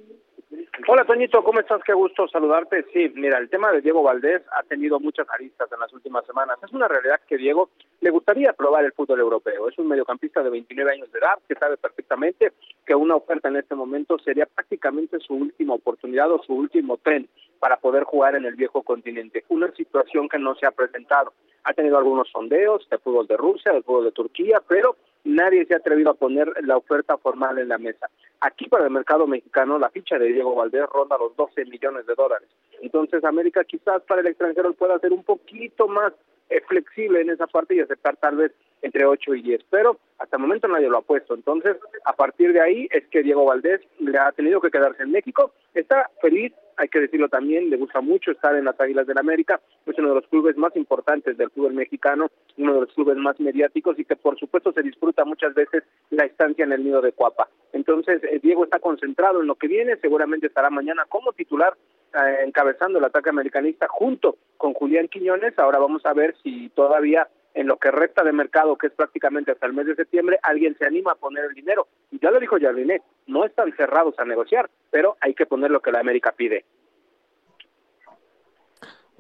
Hola 0.89 1.05
Toñito, 1.05 1.45
¿cómo 1.45 1.61
estás? 1.61 1.83
Qué 1.85 1.93
gusto 1.93 2.27
saludarte. 2.29 2.85
Sí, 2.93 3.13
mira, 3.15 3.39
el 3.39 3.51
tema 3.51 3.71
de 3.71 3.81
Diego 3.81 4.03
Valdés 4.03 4.43
ha 4.57 4.63
tenido 4.63 4.99
muchas 4.99 5.29
aristas 5.31 5.71
en 5.71 5.79
las 5.79 5.93
últimas 5.93 6.25
semanas. 6.25 6.59
Es 6.63 6.73
una 6.73 6.89
realidad 6.89 7.21
que 7.29 7.37
Diego 7.37 7.71
le 8.01 8.11
gustaría 8.11 8.53
probar 8.53 8.85
el 8.85 8.93
fútbol 8.93 9.21
europeo. 9.21 9.69
Es 9.69 9.79
un 9.79 9.89
mediocampista 9.89 10.43
de 10.43 10.51
29 10.51 10.93
años 10.93 11.13
de 11.13 11.19
edad 11.19 11.39
que 11.47 11.55
sabe 11.55 11.77
perfectamente 11.77 12.53
que 12.87 12.95
una 12.95 13.17
oferta 13.17 13.49
en 13.49 13.57
este 13.57 13.75
momento 13.75 14.19
sería 14.21 14.47
prácticamente 14.47 15.19
su 15.21 15.35
última 15.35 15.75
oportunidad 15.75 16.31
o 16.33 16.43
su 16.43 16.55
último 16.55 16.97
tren 16.97 17.29
para 17.59 17.77
poder 17.77 18.05
jugar 18.05 18.37
en 18.37 18.47
el 18.47 18.55
viejo 18.55 18.83
continente. 18.83 19.45
Una 19.49 19.71
situación 19.73 20.29
que 20.29 20.39
no 20.39 20.55
se 20.55 20.67
ha 20.67 20.71
presentado. 20.71 21.33
Ha 21.65 21.75
tenido 21.75 21.99
algunos 21.99 22.29
sondeos 22.31 22.89
de 22.89 22.99
fútbol 22.99 23.27
de 23.27 23.37
Rusia, 23.37 23.73
de 23.73 23.83
fútbol 23.83 24.05
de 24.05 24.13
Turquía, 24.13 24.63
pero 24.67 24.97
nadie 25.25 25.65
se 25.67 25.75
ha 25.75 25.79
atrevido 25.79 26.11
a 26.11 26.15
poner 26.15 26.53
la 26.63 26.77
oferta 26.77 27.17
formal 27.19 27.59
en 27.59 27.69
la 27.69 27.79
mesa. 27.79 28.09
Aquí 28.41 28.69
para 28.69 28.85
el 28.85 28.91
mercado 28.91 29.27
mexicano 29.27 29.79
la 29.79 29.91
ficha 29.91 30.19
de 30.19 30.33
Diego 30.33 30.55
Valdés 30.55 30.87
ronda 30.93 31.19
los 31.19 31.37
12 31.37 31.65
millones 31.67 32.07
de 32.07 32.15
dólares. 32.15 32.49
Entonces 32.81 33.25
América 33.25 33.65
quizás 33.65 34.03
para 34.03 34.21
el 34.21 34.27
extranjero 34.27 34.73
pueda 34.75 34.99
ser 34.99 35.13
un 35.13 35.25
poquito 35.25 35.89
más 35.89 36.13
eh, 36.51 36.61
flexible 36.67 37.21
en 37.21 37.31
esa 37.31 37.47
parte 37.47 37.77
y 37.77 37.81
aceptar 37.81 38.17
tal 38.17 38.37
vez 38.37 38.53
entre 38.83 39.05
8 39.05 39.35
y 39.37 39.43
10, 39.43 39.63
pero 39.71 39.99
hasta 40.19 40.37
el 40.37 40.43
momento 40.43 40.67
nadie 40.67 40.89
lo 40.89 40.99
ha 40.99 41.03
puesto. 41.03 41.35
Entonces, 41.35 41.77
a 42.05 42.13
partir 42.15 42.53
de 42.53 42.61
ahí 42.61 42.89
es 42.91 43.07
que 43.07 43.23
Diego 43.23 43.45
Valdés 43.45 43.81
le 44.01 44.19
ha 44.19 44.33
tenido 44.33 44.61
que 44.61 44.71
quedarse 44.71 45.03
en 45.03 45.13
México. 45.13 45.53
Está 45.75 46.11
feliz, 46.21 46.53
hay 46.77 46.89
que 46.89 47.01
decirlo 47.01 47.29
también, 47.29 47.71
le 47.71 47.77
gusta 47.77 48.01
mucho 48.01 48.33
estar 48.33 48.57
en 48.57 48.65
las 48.65 48.81
Águilas 48.81 49.07
del 49.07 49.19
América, 49.19 49.61
es 49.87 49.99
uno 49.99 50.09
de 50.09 50.15
los 50.17 50.27
clubes 50.27 50.57
más 50.57 50.75
importantes 50.77 51.37
del 51.37 51.51
fútbol 51.51 51.75
mexicano, 51.75 52.31
uno 52.57 52.75
de 52.75 52.81
los 52.81 52.95
clubes 52.95 53.17
más 53.17 53.39
mediáticos 53.39 53.99
y 53.99 54.05
que 54.05 54.17
por 54.17 54.39
supuesto 54.39 54.73
se 54.73 54.83
disfruta 54.83 55.25
muchas 55.25 55.55
veces 55.55 55.85
la 56.11 56.25
estancia 56.25 56.65
en 56.65 56.73
el 56.73 56.83
nido 56.83 57.01
de 57.01 57.13
Cuapa. 57.13 57.49
Entonces, 57.73 58.25
eh, 58.25 58.41
Diego 58.43 58.65
está 58.65 58.81
concentrado 58.81 59.41
en 59.41 59.47
lo 59.47 59.55
que 59.55 59.69
viene, 59.69 59.99
seguramente 59.99 60.49
estará 60.49 60.71
mañana 60.71 61.05
como 61.09 61.33
titular 61.33 61.75
eh, 62.13 62.43
encabezando 62.71 62.99
el 62.99 63.05
ataque 63.05 63.31
americanista 63.31 63.87
junto 63.89 64.37
con 64.57 64.75
Julián 64.75 65.09
Quiñones. 65.09 65.59
Ahora 65.59 65.79
vamos 65.79 66.05
a 66.07 66.13
ver 66.13 66.37
si 66.43 66.69
todavía 66.71 67.29
en 67.53 67.67
lo 67.67 67.79
que 67.79 67.91
resta 67.91 68.23
de 68.23 68.33
mercado, 68.33 68.77
que 68.77 68.87
es 68.87 68.93
prácticamente 68.93 69.51
hasta 69.51 69.67
el 69.67 69.73
mes 69.73 69.87
de 69.87 69.97
septiembre, 69.97 70.39
alguien 70.43 70.77
se 70.79 70.87
anima 70.87 71.13
a 71.13 71.15
poner 71.17 71.47
el 71.47 71.55
dinero. 71.55 71.89
Y 72.13 72.21
ya 72.21 72.31
lo 72.31 72.39
dijo 72.39 72.57
Jardiné, 72.61 73.03
no 73.27 73.45
están 73.45 73.75
cerrados 73.77 74.15
a 74.19 74.25
negociar, 74.25 74.71
pero 74.91 75.17
hay 75.21 75.35
que 75.35 75.47
poner 75.47 75.73
lo 75.73 75.81
que 75.81 75.91
la 75.91 75.99
América 75.99 76.33
pide. 76.37 76.65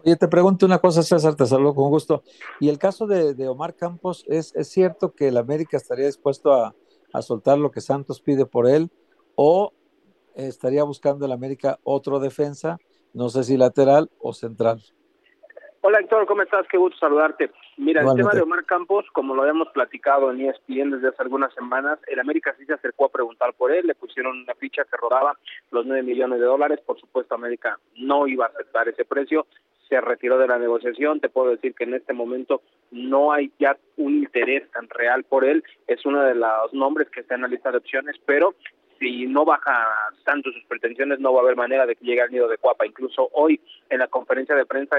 Oye, 0.05 0.17
te 0.17 0.29
pregunto 0.29 0.65
una 0.65 0.79
cosa, 0.79 1.03
César, 1.03 1.35
te 1.35 1.45
saludo 1.45 1.75
con 1.75 1.91
gusto. 1.91 2.23
Y 2.61 2.69
el 2.69 2.79
caso 2.79 3.09
de, 3.09 3.49
Omar 3.49 3.75
Campos, 3.75 4.25
¿es, 4.29 4.55
¿es, 4.55 4.69
cierto 4.69 5.13
que 5.13 5.29
el 5.29 5.37
América 5.37 5.77
estaría 5.77 6.07
dispuesto 6.07 6.53
a, 6.53 6.75
a, 7.13 7.23
soltar 7.23 7.59
lo 7.59 7.73
que 7.73 7.81
Santos 7.81 8.21
pide 8.21 8.47
por 8.47 8.69
él? 8.69 8.91
¿O 9.35 9.73
estaría 10.35 10.85
buscando 10.85 11.27
el 11.27 11.33
América 11.33 11.79
otro 11.83 12.21
defensa, 12.21 12.79
no 13.13 13.29
sé 13.29 13.45
si 13.45 13.57
lateral 13.57 14.11
o 14.19 14.33
central? 14.33 14.81
Hola 15.83 16.01
Héctor, 16.01 16.27
¿cómo 16.27 16.43
estás? 16.43 16.67
Qué 16.69 16.77
gusto 16.77 16.99
saludarte. 16.99 17.51
Mira, 17.79 18.03
Igualmente. 18.03 18.21
el 18.21 18.29
tema 18.29 18.35
de 18.35 18.43
Omar 18.43 18.65
Campos, 18.67 19.07
como 19.13 19.35
lo 19.35 19.43
habíamos 19.43 19.69
platicado 19.69 20.31
en 20.31 20.43
ESPN 20.43 20.91
desde 20.91 21.09
hace 21.09 21.23
algunas 21.23 21.55
semanas, 21.55 21.99
el 22.07 22.21
América 22.21 22.55
sí 22.59 22.67
se 22.67 22.75
acercó 22.75 23.07
a 23.07 23.11
preguntar 23.11 23.55
por 23.55 23.73
él, 23.73 23.87
le 23.87 23.95
pusieron 23.95 24.41
una 24.41 24.55
ficha 24.57 24.85
que 24.85 24.99
rodaba 24.99 25.39
los 25.71 25.87
9 25.87 26.03
millones 26.03 26.39
de 26.39 26.45
dólares, 26.45 26.81
por 26.85 27.01
supuesto 27.01 27.35
América 27.35 27.79
no 27.97 28.27
iba 28.27 28.45
a 28.45 28.49
aceptar 28.49 28.91
ese 28.91 29.07
precio, 29.07 29.47
se 29.89 30.01
retiró 30.03 30.37
de 30.37 30.49
la 30.49 30.59
negociación, 30.59 31.19
te 31.19 31.31
puedo 31.31 31.51
decir 31.51 31.75
que 31.75 31.85
en 31.85 31.95
este 31.95 32.13
momento 32.13 32.61
no 32.91 33.33
hay 33.33 33.51
ya 33.59 33.79
un 33.97 34.19
interés 34.19 34.71
tan 34.73 34.87
real 34.91 35.25
por 35.25 35.47
él, 35.47 35.65
es 35.87 36.05
uno 36.05 36.23
de 36.23 36.35
los 36.35 36.75
nombres 36.75 37.09
que 37.09 37.21
está 37.21 37.37
en 37.37 37.43
la 37.43 37.49
lista 37.49 37.71
de 37.71 37.79
opciones, 37.79 38.17
pero 38.27 38.55
si 39.01 39.27
no 39.27 39.47
baja 39.47 39.89
tanto 40.25 40.53
sus 40.53 40.63
pretensiones, 40.65 41.19
no 41.21 41.33
va 41.33 41.41
a 41.41 41.43
haber 41.43 41.57
manera 41.57 41.87
de 41.87 41.97
que 41.97 42.05
llegue 42.05 42.21
al 42.21 42.31
nido 42.31 42.47
de 42.49 42.59
Cuapa. 42.59 42.87
Incluso 42.87 43.31
hoy, 43.33 43.59
en 43.89 43.99
la 43.99 44.09
conferencia 44.09 44.55
de 44.55 44.67
prensa, 44.67 44.97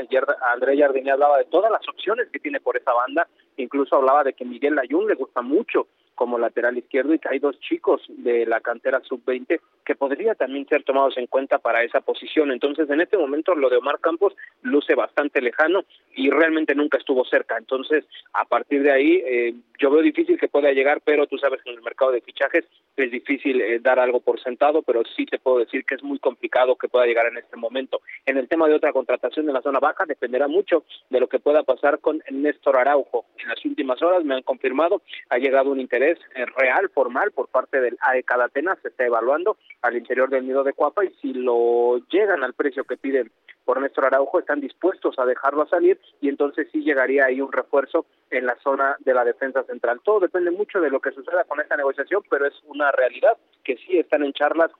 André 0.51 0.77
Jardine 0.77 1.11
hablaba 1.11 1.37
de 1.37 1.45
todas 1.45 1.71
las 1.71 1.87
opciones 1.87 2.27
que 2.29 2.39
tiene 2.39 2.59
por 2.59 2.75
esa 2.75 2.91
banda, 2.93 3.27
incluso 3.57 3.95
hablaba 3.95 4.23
de 4.23 4.33
que 4.33 4.43
Miguel 4.43 4.75
Layún 4.75 5.07
le 5.07 5.13
gusta 5.13 5.43
mucho 5.43 5.87
como 6.15 6.37
lateral 6.37 6.77
izquierdo 6.77 7.13
y 7.13 7.19
que 7.19 7.29
hay 7.29 7.39
dos 7.39 7.59
chicos 7.59 8.01
de 8.09 8.45
la 8.45 8.61
cantera 8.61 9.01
sub-20 9.01 9.59
que 9.85 9.95
podría 9.95 10.35
también 10.35 10.67
ser 10.67 10.83
tomados 10.83 11.17
en 11.17 11.27
cuenta 11.27 11.59
para 11.59 11.83
esa 11.83 12.01
posición. 12.01 12.51
Entonces, 12.51 12.89
en 12.89 13.01
este 13.01 13.17
momento 13.17 13.55
lo 13.55 13.69
de 13.69 13.77
Omar 13.77 13.99
Campos 13.99 14.35
luce 14.61 14.95
bastante 14.95 15.41
lejano 15.41 15.83
y 16.15 16.29
realmente 16.29 16.75
nunca 16.75 16.97
estuvo 16.97 17.25
cerca. 17.25 17.57
Entonces, 17.57 18.05
a 18.33 18.45
partir 18.45 18.83
de 18.83 18.91
ahí, 18.91 19.23
eh, 19.25 19.53
yo 19.79 19.89
veo 19.89 20.01
difícil 20.01 20.39
que 20.39 20.47
pueda 20.47 20.71
llegar, 20.71 21.01
pero 21.03 21.27
tú 21.27 21.37
sabes 21.37 21.61
que 21.63 21.71
en 21.71 21.77
el 21.77 21.83
mercado 21.83 22.11
de 22.11 22.21
fichajes 22.21 22.65
es 22.95 23.11
difícil 23.11 23.61
eh, 23.61 23.79
dar 23.79 23.99
algo 23.99 24.19
por 24.19 24.39
sentado, 24.39 24.81
pero 24.83 25.01
sí 25.15 25.25
te 25.25 25.39
puedo 25.39 25.59
decir 25.59 25.83
que 25.85 25.95
es 25.95 26.03
muy 26.03 26.19
complicado 26.19 26.75
que 26.75 26.87
pueda 26.87 27.05
llegar 27.05 27.25
en 27.27 27.37
este 27.37 27.57
momento. 27.57 28.01
En 28.25 28.37
el 28.37 28.47
tema 28.47 28.67
de 28.67 28.75
otra 28.75 28.93
contratación 28.93 29.47
en 29.47 29.53
la 29.53 29.61
zona 29.61 29.79
baja, 29.79 30.05
dependerá 30.05 30.47
mucho 30.47 30.83
de 31.09 31.19
lo 31.19 31.27
que 31.27 31.39
pueda 31.39 31.63
pasar 31.63 31.99
con 31.99 32.21
Néstor 32.29 32.77
Araujo. 32.77 33.25
En 33.39 33.49
las 33.49 33.63
últimas 33.65 34.01
horas 34.01 34.23
me 34.23 34.35
han 34.35 34.43
confirmado, 34.43 35.01
ha 35.29 35.37
llegado 35.37 35.71
un 35.71 35.79
interés 35.79 36.00
eh, 36.09 36.45
real, 36.57 36.89
formal, 36.89 37.31
por 37.31 37.47
parte 37.47 37.79
del 37.79 37.97
de 38.01 38.23
Atenas, 38.27 38.79
se 38.81 38.89
está 38.89 39.05
evaluando 39.05 39.57
al 39.81 39.97
interior 39.97 40.29
del 40.29 40.47
nido 40.47 40.63
de 40.63 40.73
Cuapa 40.73 41.05
y 41.05 41.13
si 41.21 41.33
lo 41.33 41.99
llegan 42.09 42.43
al 42.43 42.53
precio 42.53 42.83
que 42.83 42.97
piden 42.97 43.31
por 43.65 43.79
Néstor 43.79 44.05
Araujo 44.05 44.39
están 44.39 44.59
dispuestos 44.59 45.17
a 45.19 45.25
dejarlo 45.25 45.67
salir 45.67 45.99
y 46.19 46.29
entonces 46.29 46.67
sí 46.71 46.81
llegaría 46.83 47.25
ahí 47.25 47.41
un 47.41 47.51
refuerzo 47.51 48.05
en 48.29 48.45
la 48.45 48.57
zona 48.63 48.95
de 48.99 49.13
la 49.13 49.23
defensa 49.23 49.63
central. 49.63 50.01
Todo 50.03 50.19
depende 50.21 50.51
mucho 50.51 50.81
de 50.81 50.89
lo 50.89 50.99
que 50.99 51.11
suceda 51.11 51.43
con 51.43 51.61
esta 51.61 51.77
negociación, 51.77 52.23
pero 52.29 52.47
es 52.47 52.53
una 52.65 52.91
realidad 52.91 53.37
que 53.63 53.77
sí 53.77 53.97
están 53.97 54.23
en 54.23 54.33
charlas 54.33 54.71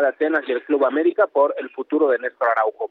de 0.00 0.08
Atenas 0.08 0.42
y 0.46 0.52
el 0.52 0.62
Club 0.64 0.84
América 0.84 1.26
por 1.26 1.54
el 1.58 1.70
futuro 1.70 2.08
de 2.08 2.18
Néstor 2.18 2.48
Araujo. 2.48 2.90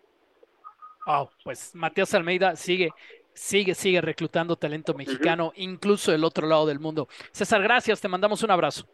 Wow, 1.05 1.29
pues 1.43 1.73
Matías 1.73 2.13
Almeida 2.13 2.55
sigue 2.55 2.91
sigue, 3.39 3.73
sigue 3.73 4.01
reclutando 4.01 4.57
talento 4.57 4.93
mexicano, 4.93 5.47
uh 5.47 5.49
-huh. 5.51 5.63
incluso 5.63 6.11
del 6.11 6.25
otro 6.25 6.45
lado 6.45 6.65
del 6.65 6.79
mundo. 6.79 7.07
César, 7.31 7.63
gracias, 7.63 8.01
te 8.01 8.09
mandamos 8.09 8.43
un 8.43 8.51
abrazo. 8.51 8.85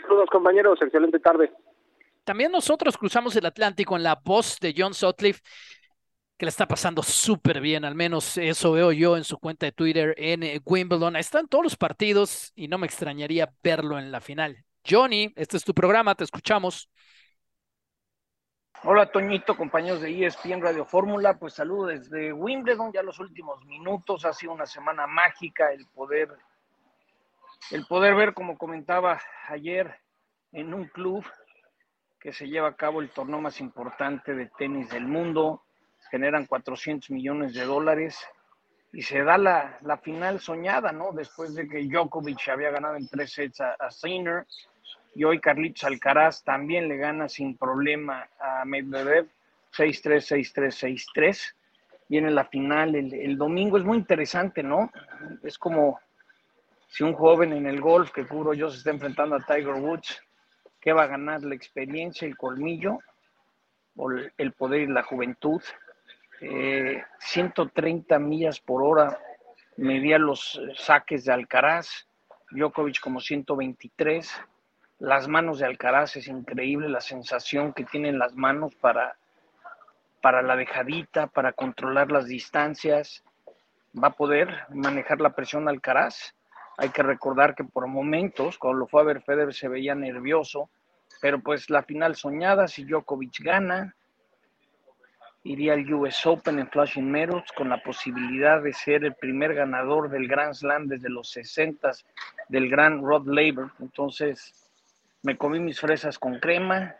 Saludos 0.00 0.28
compañeros, 0.30 0.78
excelente 0.80 1.18
tarde. 1.18 1.52
También 2.22 2.52
nosotros 2.52 2.96
cruzamos 2.96 3.34
el 3.36 3.44
Atlántico 3.46 3.96
en 3.96 4.04
la 4.04 4.14
voz 4.14 4.58
de 4.60 4.72
John 4.76 4.94
Sutcliffe, 4.94 5.42
que 6.38 6.46
le 6.46 6.50
está 6.50 6.66
pasando 6.66 7.02
súper 7.02 7.60
bien, 7.60 7.84
al 7.84 7.96
menos 7.96 8.38
eso 8.38 8.72
veo 8.72 8.92
yo 8.92 9.16
en 9.16 9.24
su 9.24 9.38
cuenta 9.38 9.66
de 9.66 9.72
Twitter 9.72 10.14
en 10.18 10.62
Wimbledon. 10.64 11.16
Están 11.16 11.48
todos 11.48 11.64
los 11.64 11.76
partidos 11.76 12.52
y 12.54 12.68
no 12.68 12.78
me 12.78 12.86
extrañaría 12.86 13.52
verlo 13.62 13.98
en 13.98 14.12
la 14.12 14.20
final. 14.20 14.64
Johnny, 14.88 15.32
este 15.36 15.56
es 15.56 15.64
tu 15.64 15.74
programa, 15.74 16.14
te 16.14 16.24
escuchamos. 16.24 16.88
Hola 18.86 19.06
Toñito, 19.06 19.56
compañeros 19.56 20.02
de 20.02 20.26
ESPN 20.26 20.60
Radio 20.60 20.84
Fórmula, 20.84 21.38
pues 21.38 21.54
saludo 21.54 21.86
desde 21.86 22.34
Wimbledon, 22.34 22.92
ya 22.92 23.02
los 23.02 23.18
últimos 23.18 23.64
minutos, 23.64 24.26
ha 24.26 24.34
sido 24.34 24.52
una 24.52 24.66
semana 24.66 25.06
mágica 25.06 25.72
el 25.72 25.86
poder, 25.86 26.28
el 27.70 27.86
poder 27.86 28.14
ver, 28.14 28.34
como 28.34 28.58
comentaba 28.58 29.18
ayer, 29.48 29.90
en 30.52 30.74
un 30.74 30.84
club 30.88 31.24
que 32.20 32.34
se 32.34 32.46
lleva 32.46 32.68
a 32.68 32.76
cabo 32.76 33.00
el 33.00 33.08
torneo 33.08 33.40
más 33.40 33.58
importante 33.58 34.34
de 34.34 34.50
tenis 34.58 34.90
del 34.90 35.06
mundo, 35.06 35.62
generan 36.10 36.44
400 36.44 37.08
millones 37.08 37.54
de 37.54 37.64
dólares 37.64 38.22
y 38.92 39.00
se 39.00 39.24
da 39.24 39.38
la, 39.38 39.78
la, 39.80 39.96
final 39.96 40.40
soñada, 40.40 40.92
¿no? 40.92 41.10
Después 41.12 41.54
de 41.54 41.66
que 41.66 41.88
Djokovic 41.88 42.50
había 42.50 42.70
ganado 42.70 42.96
en 42.96 43.08
tres 43.08 43.32
sets 43.32 43.62
a, 43.62 43.76
a 43.78 43.90
y 45.14 45.24
hoy 45.24 45.40
Carlitos 45.40 45.84
Alcaraz 45.84 46.42
también 46.42 46.88
le 46.88 46.96
gana 46.96 47.28
sin 47.28 47.56
problema 47.56 48.28
a 48.40 48.64
Medvedev 48.64 49.28
6-3, 49.76 50.54
6-3, 50.54 51.06
6-3. 51.14 51.54
Viene 52.08 52.30
la 52.30 52.44
final 52.44 52.94
el, 52.94 53.14
el, 53.14 53.38
domingo, 53.38 53.78
es 53.78 53.84
muy 53.84 53.96
interesante, 53.96 54.62
¿no? 54.62 54.90
Es 55.42 55.58
como 55.58 55.98
si 56.88 57.02
un 57.02 57.14
joven 57.14 57.52
en 57.52 57.66
el 57.66 57.80
golf 57.80 58.10
que 58.12 58.26
cubro 58.26 58.54
yo 58.54 58.70
se 58.70 58.78
está 58.78 58.90
enfrentando 58.90 59.36
a 59.36 59.40
Tiger 59.40 59.74
Woods, 59.74 60.22
¿qué 60.80 60.92
va 60.92 61.04
a 61.04 61.08
ganar? 61.08 61.42
¿La 61.42 61.54
experiencia, 61.54 62.28
el 62.28 62.36
colmillo 62.36 62.98
o 63.96 64.10
el 64.10 64.52
poder 64.52 64.82
y 64.82 64.86
la 64.86 65.02
juventud? 65.02 65.62
130 67.18 68.14
eh, 68.14 68.18
millas 68.18 68.60
por 68.60 68.82
hora 68.82 69.18
medía 69.76 70.18
los 70.18 70.60
saques 70.76 71.24
de 71.24 71.32
Alcaraz, 71.32 72.06
Djokovic 72.50 73.00
como 73.00 73.20
123. 73.20 74.30
Las 75.00 75.26
manos 75.26 75.58
de 75.58 75.66
Alcaraz 75.66 76.16
es 76.16 76.28
increíble 76.28 76.88
la 76.88 77.00
sensación 77.00 77.72
que 77.72 77.84
tienen 77.84 78.18
las 78.18 78.34
manos 78.34 78.74
para, 78.76 79.16
para 80.22 80.40
la 80.40 80.54
dejadita, 80.54 81.26
para 81.26 81.52
controlar 81.52 82.12
las 82.12 82.26
distancias. 82.26 83.24
Va 84.00 84.08
a 84.08 84.16
poder 84.16 84.66
manejar 84.70 85.20
la 85.20 85.34
presión 85.34 85.68
Alcaraz. 85.68 86.34
Hay 86.78 86.90
que 86.90 87.02
recordar 87.02 87.56
que 87.56 87.64
por 87.64 87.88
momentos, 87.88 88.56
cuando 88.56 88.78
lo 88.80 88.86
fue 88.86 89.00
a 89.00 89.04
ver 89.04 89.22
Federer, 89.22 89.52
se 89.52 89.68
veía 89.68 89.96
nervioso, 89.96 90.70
pero 91.20 91.40
pues 91.40 91.70
la 91.70 91.82
final 91.82 92.14
soñada, 92.14 92.68
si 92.68 92.84
Djokovic 92.84 93.40
gana, 93.42 93.96
iría 95.42 95.74
al 95.74 95.92
US 95.92 96.24
Open 96.26 96.58
en 96.58 96.68
Flushing 96.68 97.10
Meadows 97.10 97.50
con 97.52 97.68
la 97.68 97.82
posibilidad 97.82 98.62
de 98.62 98.72
ser 98.72 99.04
el 99.04 99.14
primer 99.14 99.54
ganador 99.54 100.08
del 100.08 100.26
Grand 100.28 100.54
Slam 100.54 100.86
desde 100.86 101.10
los 101.10 101.30
60 101.30 101.90
del 102.48 102.70
Grand 102.70 103.04
Rod 103.04 103.26
Laver. 103.26 103.66
Entonces 103.80 104.63
me 105.24 105.38
comí 105.38 105.58
mis 105.58 105.80
fresas 105.80 106.18
con 106.18 106.38
crema, 106.38 106.94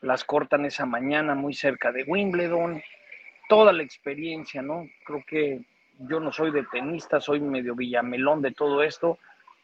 las 0.00 0.24
cortan 0.24 0.64
esa 0.64 0.86
mañana 0.86 1.34
muy 1.34 1.52
cerca 1.52 1.92
de 1.92 2.04
Wimbledon, 2.04 2.82
toda 3.50 3.72
la 3.72 3.82
experiencia, 3.82 4.62
¿no? 4.62 4.88
Creo 5.04 5.22
que 5.26 5.60
yo 5.98 6.18
no 6.18 6.32
soy 6.32 6.50
de 6.52 6.64
tenista, 6.64 7.20
soy 7.20 7.38
medio 7.40 7.74
villamelón 7.74 8.40
de 8.40 8.52
todo 8.52 8.82
esto, 8.82 9.18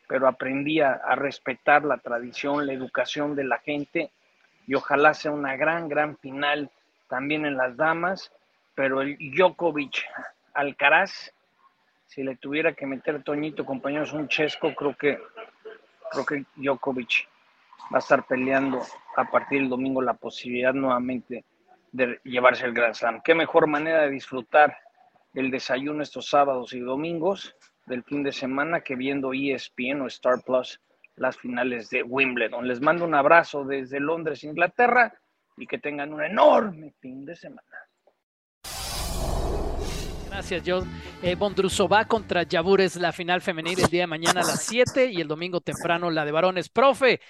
pero 0.09 0.29
aprendí 0.29 0.81
a, 0.81 0.93
a 0.93 1.15
respetar 1.15 1.85
la 1.85 1.97
tradición, 1.99 2.67
la 2.67 2.75
educación 2.75 3.35
de 3.35 3.45
la 3.45 3.59
gente 3.59 4.11
y 4.67 4.75
ojalá 4.75 5.15
sea 5.15 5.33
una 5.33 5.57
gran, 5.57 5.89
gran 5.89 6.19
final 6.19 6.71
también 7.09 7.47
en 7.47 7.57
las 7.57 7.79
damas, 7.79 8.31
pero 8.75 9.01
el 9.01 9.17
Djokovic 9.19 10.05
Alcaraz, 10.53 11.33
si 12.07 12.23
le 12.23 12.37
tuviera 12.37 12.75
que 12.75 12.87
meter 12.87 13.23
Toñito, 13.23 13.65
compañeros, 13.65 14.13
un 14.13 14.29
chesco, 14.29 14.75
creo 14.75 14.95
que 14.97 15.19
creo 16.11 16.27
que 16.27 16.45
Djokovic 16.57 17.32
va 17.93 17.97
a 17.97 17.99
estar 17.99 18.27
peleando 18.27 18.83
a 19.17 19.25
partir 19.25 19.61
del 19.61 19.69
domingo 19.69 20.03
la 20.03 20.15
posibilidad 20.15 20.75
nuevamente 20.75 21.45
de 21.93 22.21
llevarse 22.25 22.65
el 22.65 22.73
Grand 22.73 22.95
Slam. 22.95 23.21
Qué 23.23 23.35
mejor 23.35 23.67
manera 23.67 24.03
de 24.03 24.11
disfrutar 24.11 24.77
el 25.35 25.51
desayuno 25.51 26.03
estos 26.03 26.29
sábados 26.29 26.73
y 26.73 26.81
domingos 26.81 27.55
del 27.87 28.03
fin 28.05 28.23
de 28.23 28.33
semana 28.33 28.81
que 28.81 28.97
viendo 28.97 29.33
ESPN 29.33 30.03
o 30.03 30.07
Star 30.07 30.43
Plus 30.45 30.81
las 31.17 31.37
finales 31.37 31.91
de 31.91 32.03
Wimbledon. 32.03 32.67
Les 32.67 32.81
mando 32.81 33.05
un 33.05 33.15
abrazo 33.15 33.65
desde 33.65 34.01
Londres, 34.01 34.45
Inglaterra 34.45 35.13
y 35.57 35.67
que 35.67 35.79
tengan 35.79 36.13
un 36.13 36.23
enorme 36.23 36.95
fin 37.01 37.25
de 37.25 37.37
semana. 37.37 37.69
Gracias, 40.31 40.63
John. 40.65 40.91
Eh, 41.23 41.35
Bondrusova 41.35 42.07
contra 42.07 42.45
Yabures, 42.45 42.97
la 42.97 43.13
final 43.13 43.43
femenil 43.43 43.79
el 43.79 43.91
día 43.91 44.05
de 44.05 44.07
mañana 44.07 44.41
a 44.41 44.45
las 44.45 44.65
7 44.65 45.11
y 45.13 45.21
el 45.21 45.29
domingo 45.29 45.61
temprano 45.61 46.11
la 46.11 46.25
de 46.25 46.33
varones. 46.33 46.71
Profe, 46.71 47.21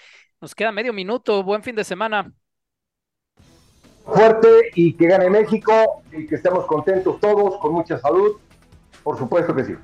nos 0.43 0.55
queda 0.57 0.73
medio 0.73 0.93
minuto. 0.93 1.43
Buen 1.45 1.63
fin 1.63 1.77
de 1.77 1.85
semana. 1.85 2.31
Fuerte 4.05 4.49
y 4.75 4.93
que 4.95 5.07
gane 5.07 5.31
México 5.31 5.73
y 6.11 6.27
que 6.27 6.35
estemos 6.35 6.67
contentos 6.67 7.21
todos, 7.21 7.59
con 7.61 7.73
mucha 7.73 7.97
salud. 7.99 8.33
Por 9.05 9.17
supuesto 9.17 9.55
que 9.55 9.65
sí. 9.65 9.75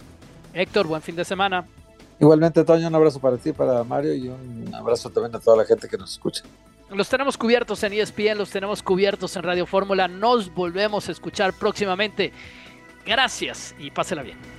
Héctor, 0.52 0.88
buen 0.88 1.00
fin 1.00 1.14
de 1.14 1.24
semana. 1.24 1.66
Igualmente, 2.18 2.64
Toño, 2.64 2.88
un 2.88 2.94
abrazo 2.96 3.20
para 3.20 3.36
ti, 3.36 3.52
para 3.52 3.84
Mario 3.84 4.12
y 4.14 4.28
un 4.28 4.74
abrazo 4.74 5.08
también 5.08 5.36
a 5.36 5.38
toda 5.38 5.58
la 5.58 5.64
gente 5.64 5.88
que 5.88 5.96
nos 5.96 6.10
escucha. 6.10 6.42
Los 6.90 7.08
tenemos 7.08 7.38
cubiertos 7.38 7.84
en 7.84 7.92
ESPN, 7.92 8.36
los 8.36 8.50
tenemos 8.50 8.82
cubiertos 8.82 9.36
en 9.36 9.44
Radio 9.44 9.66
Fórmula. 9.66 10.08
Nos 10.08 10.52
volvemos 10.52 11.08
a 11.08 11.12
escuchar 11.12 11.52
próximamente. 11.52 12.32
Gracias 13.06 13.76
y 13.78 13.92
pásela 13.92 14.22
bien. 14.22 14.57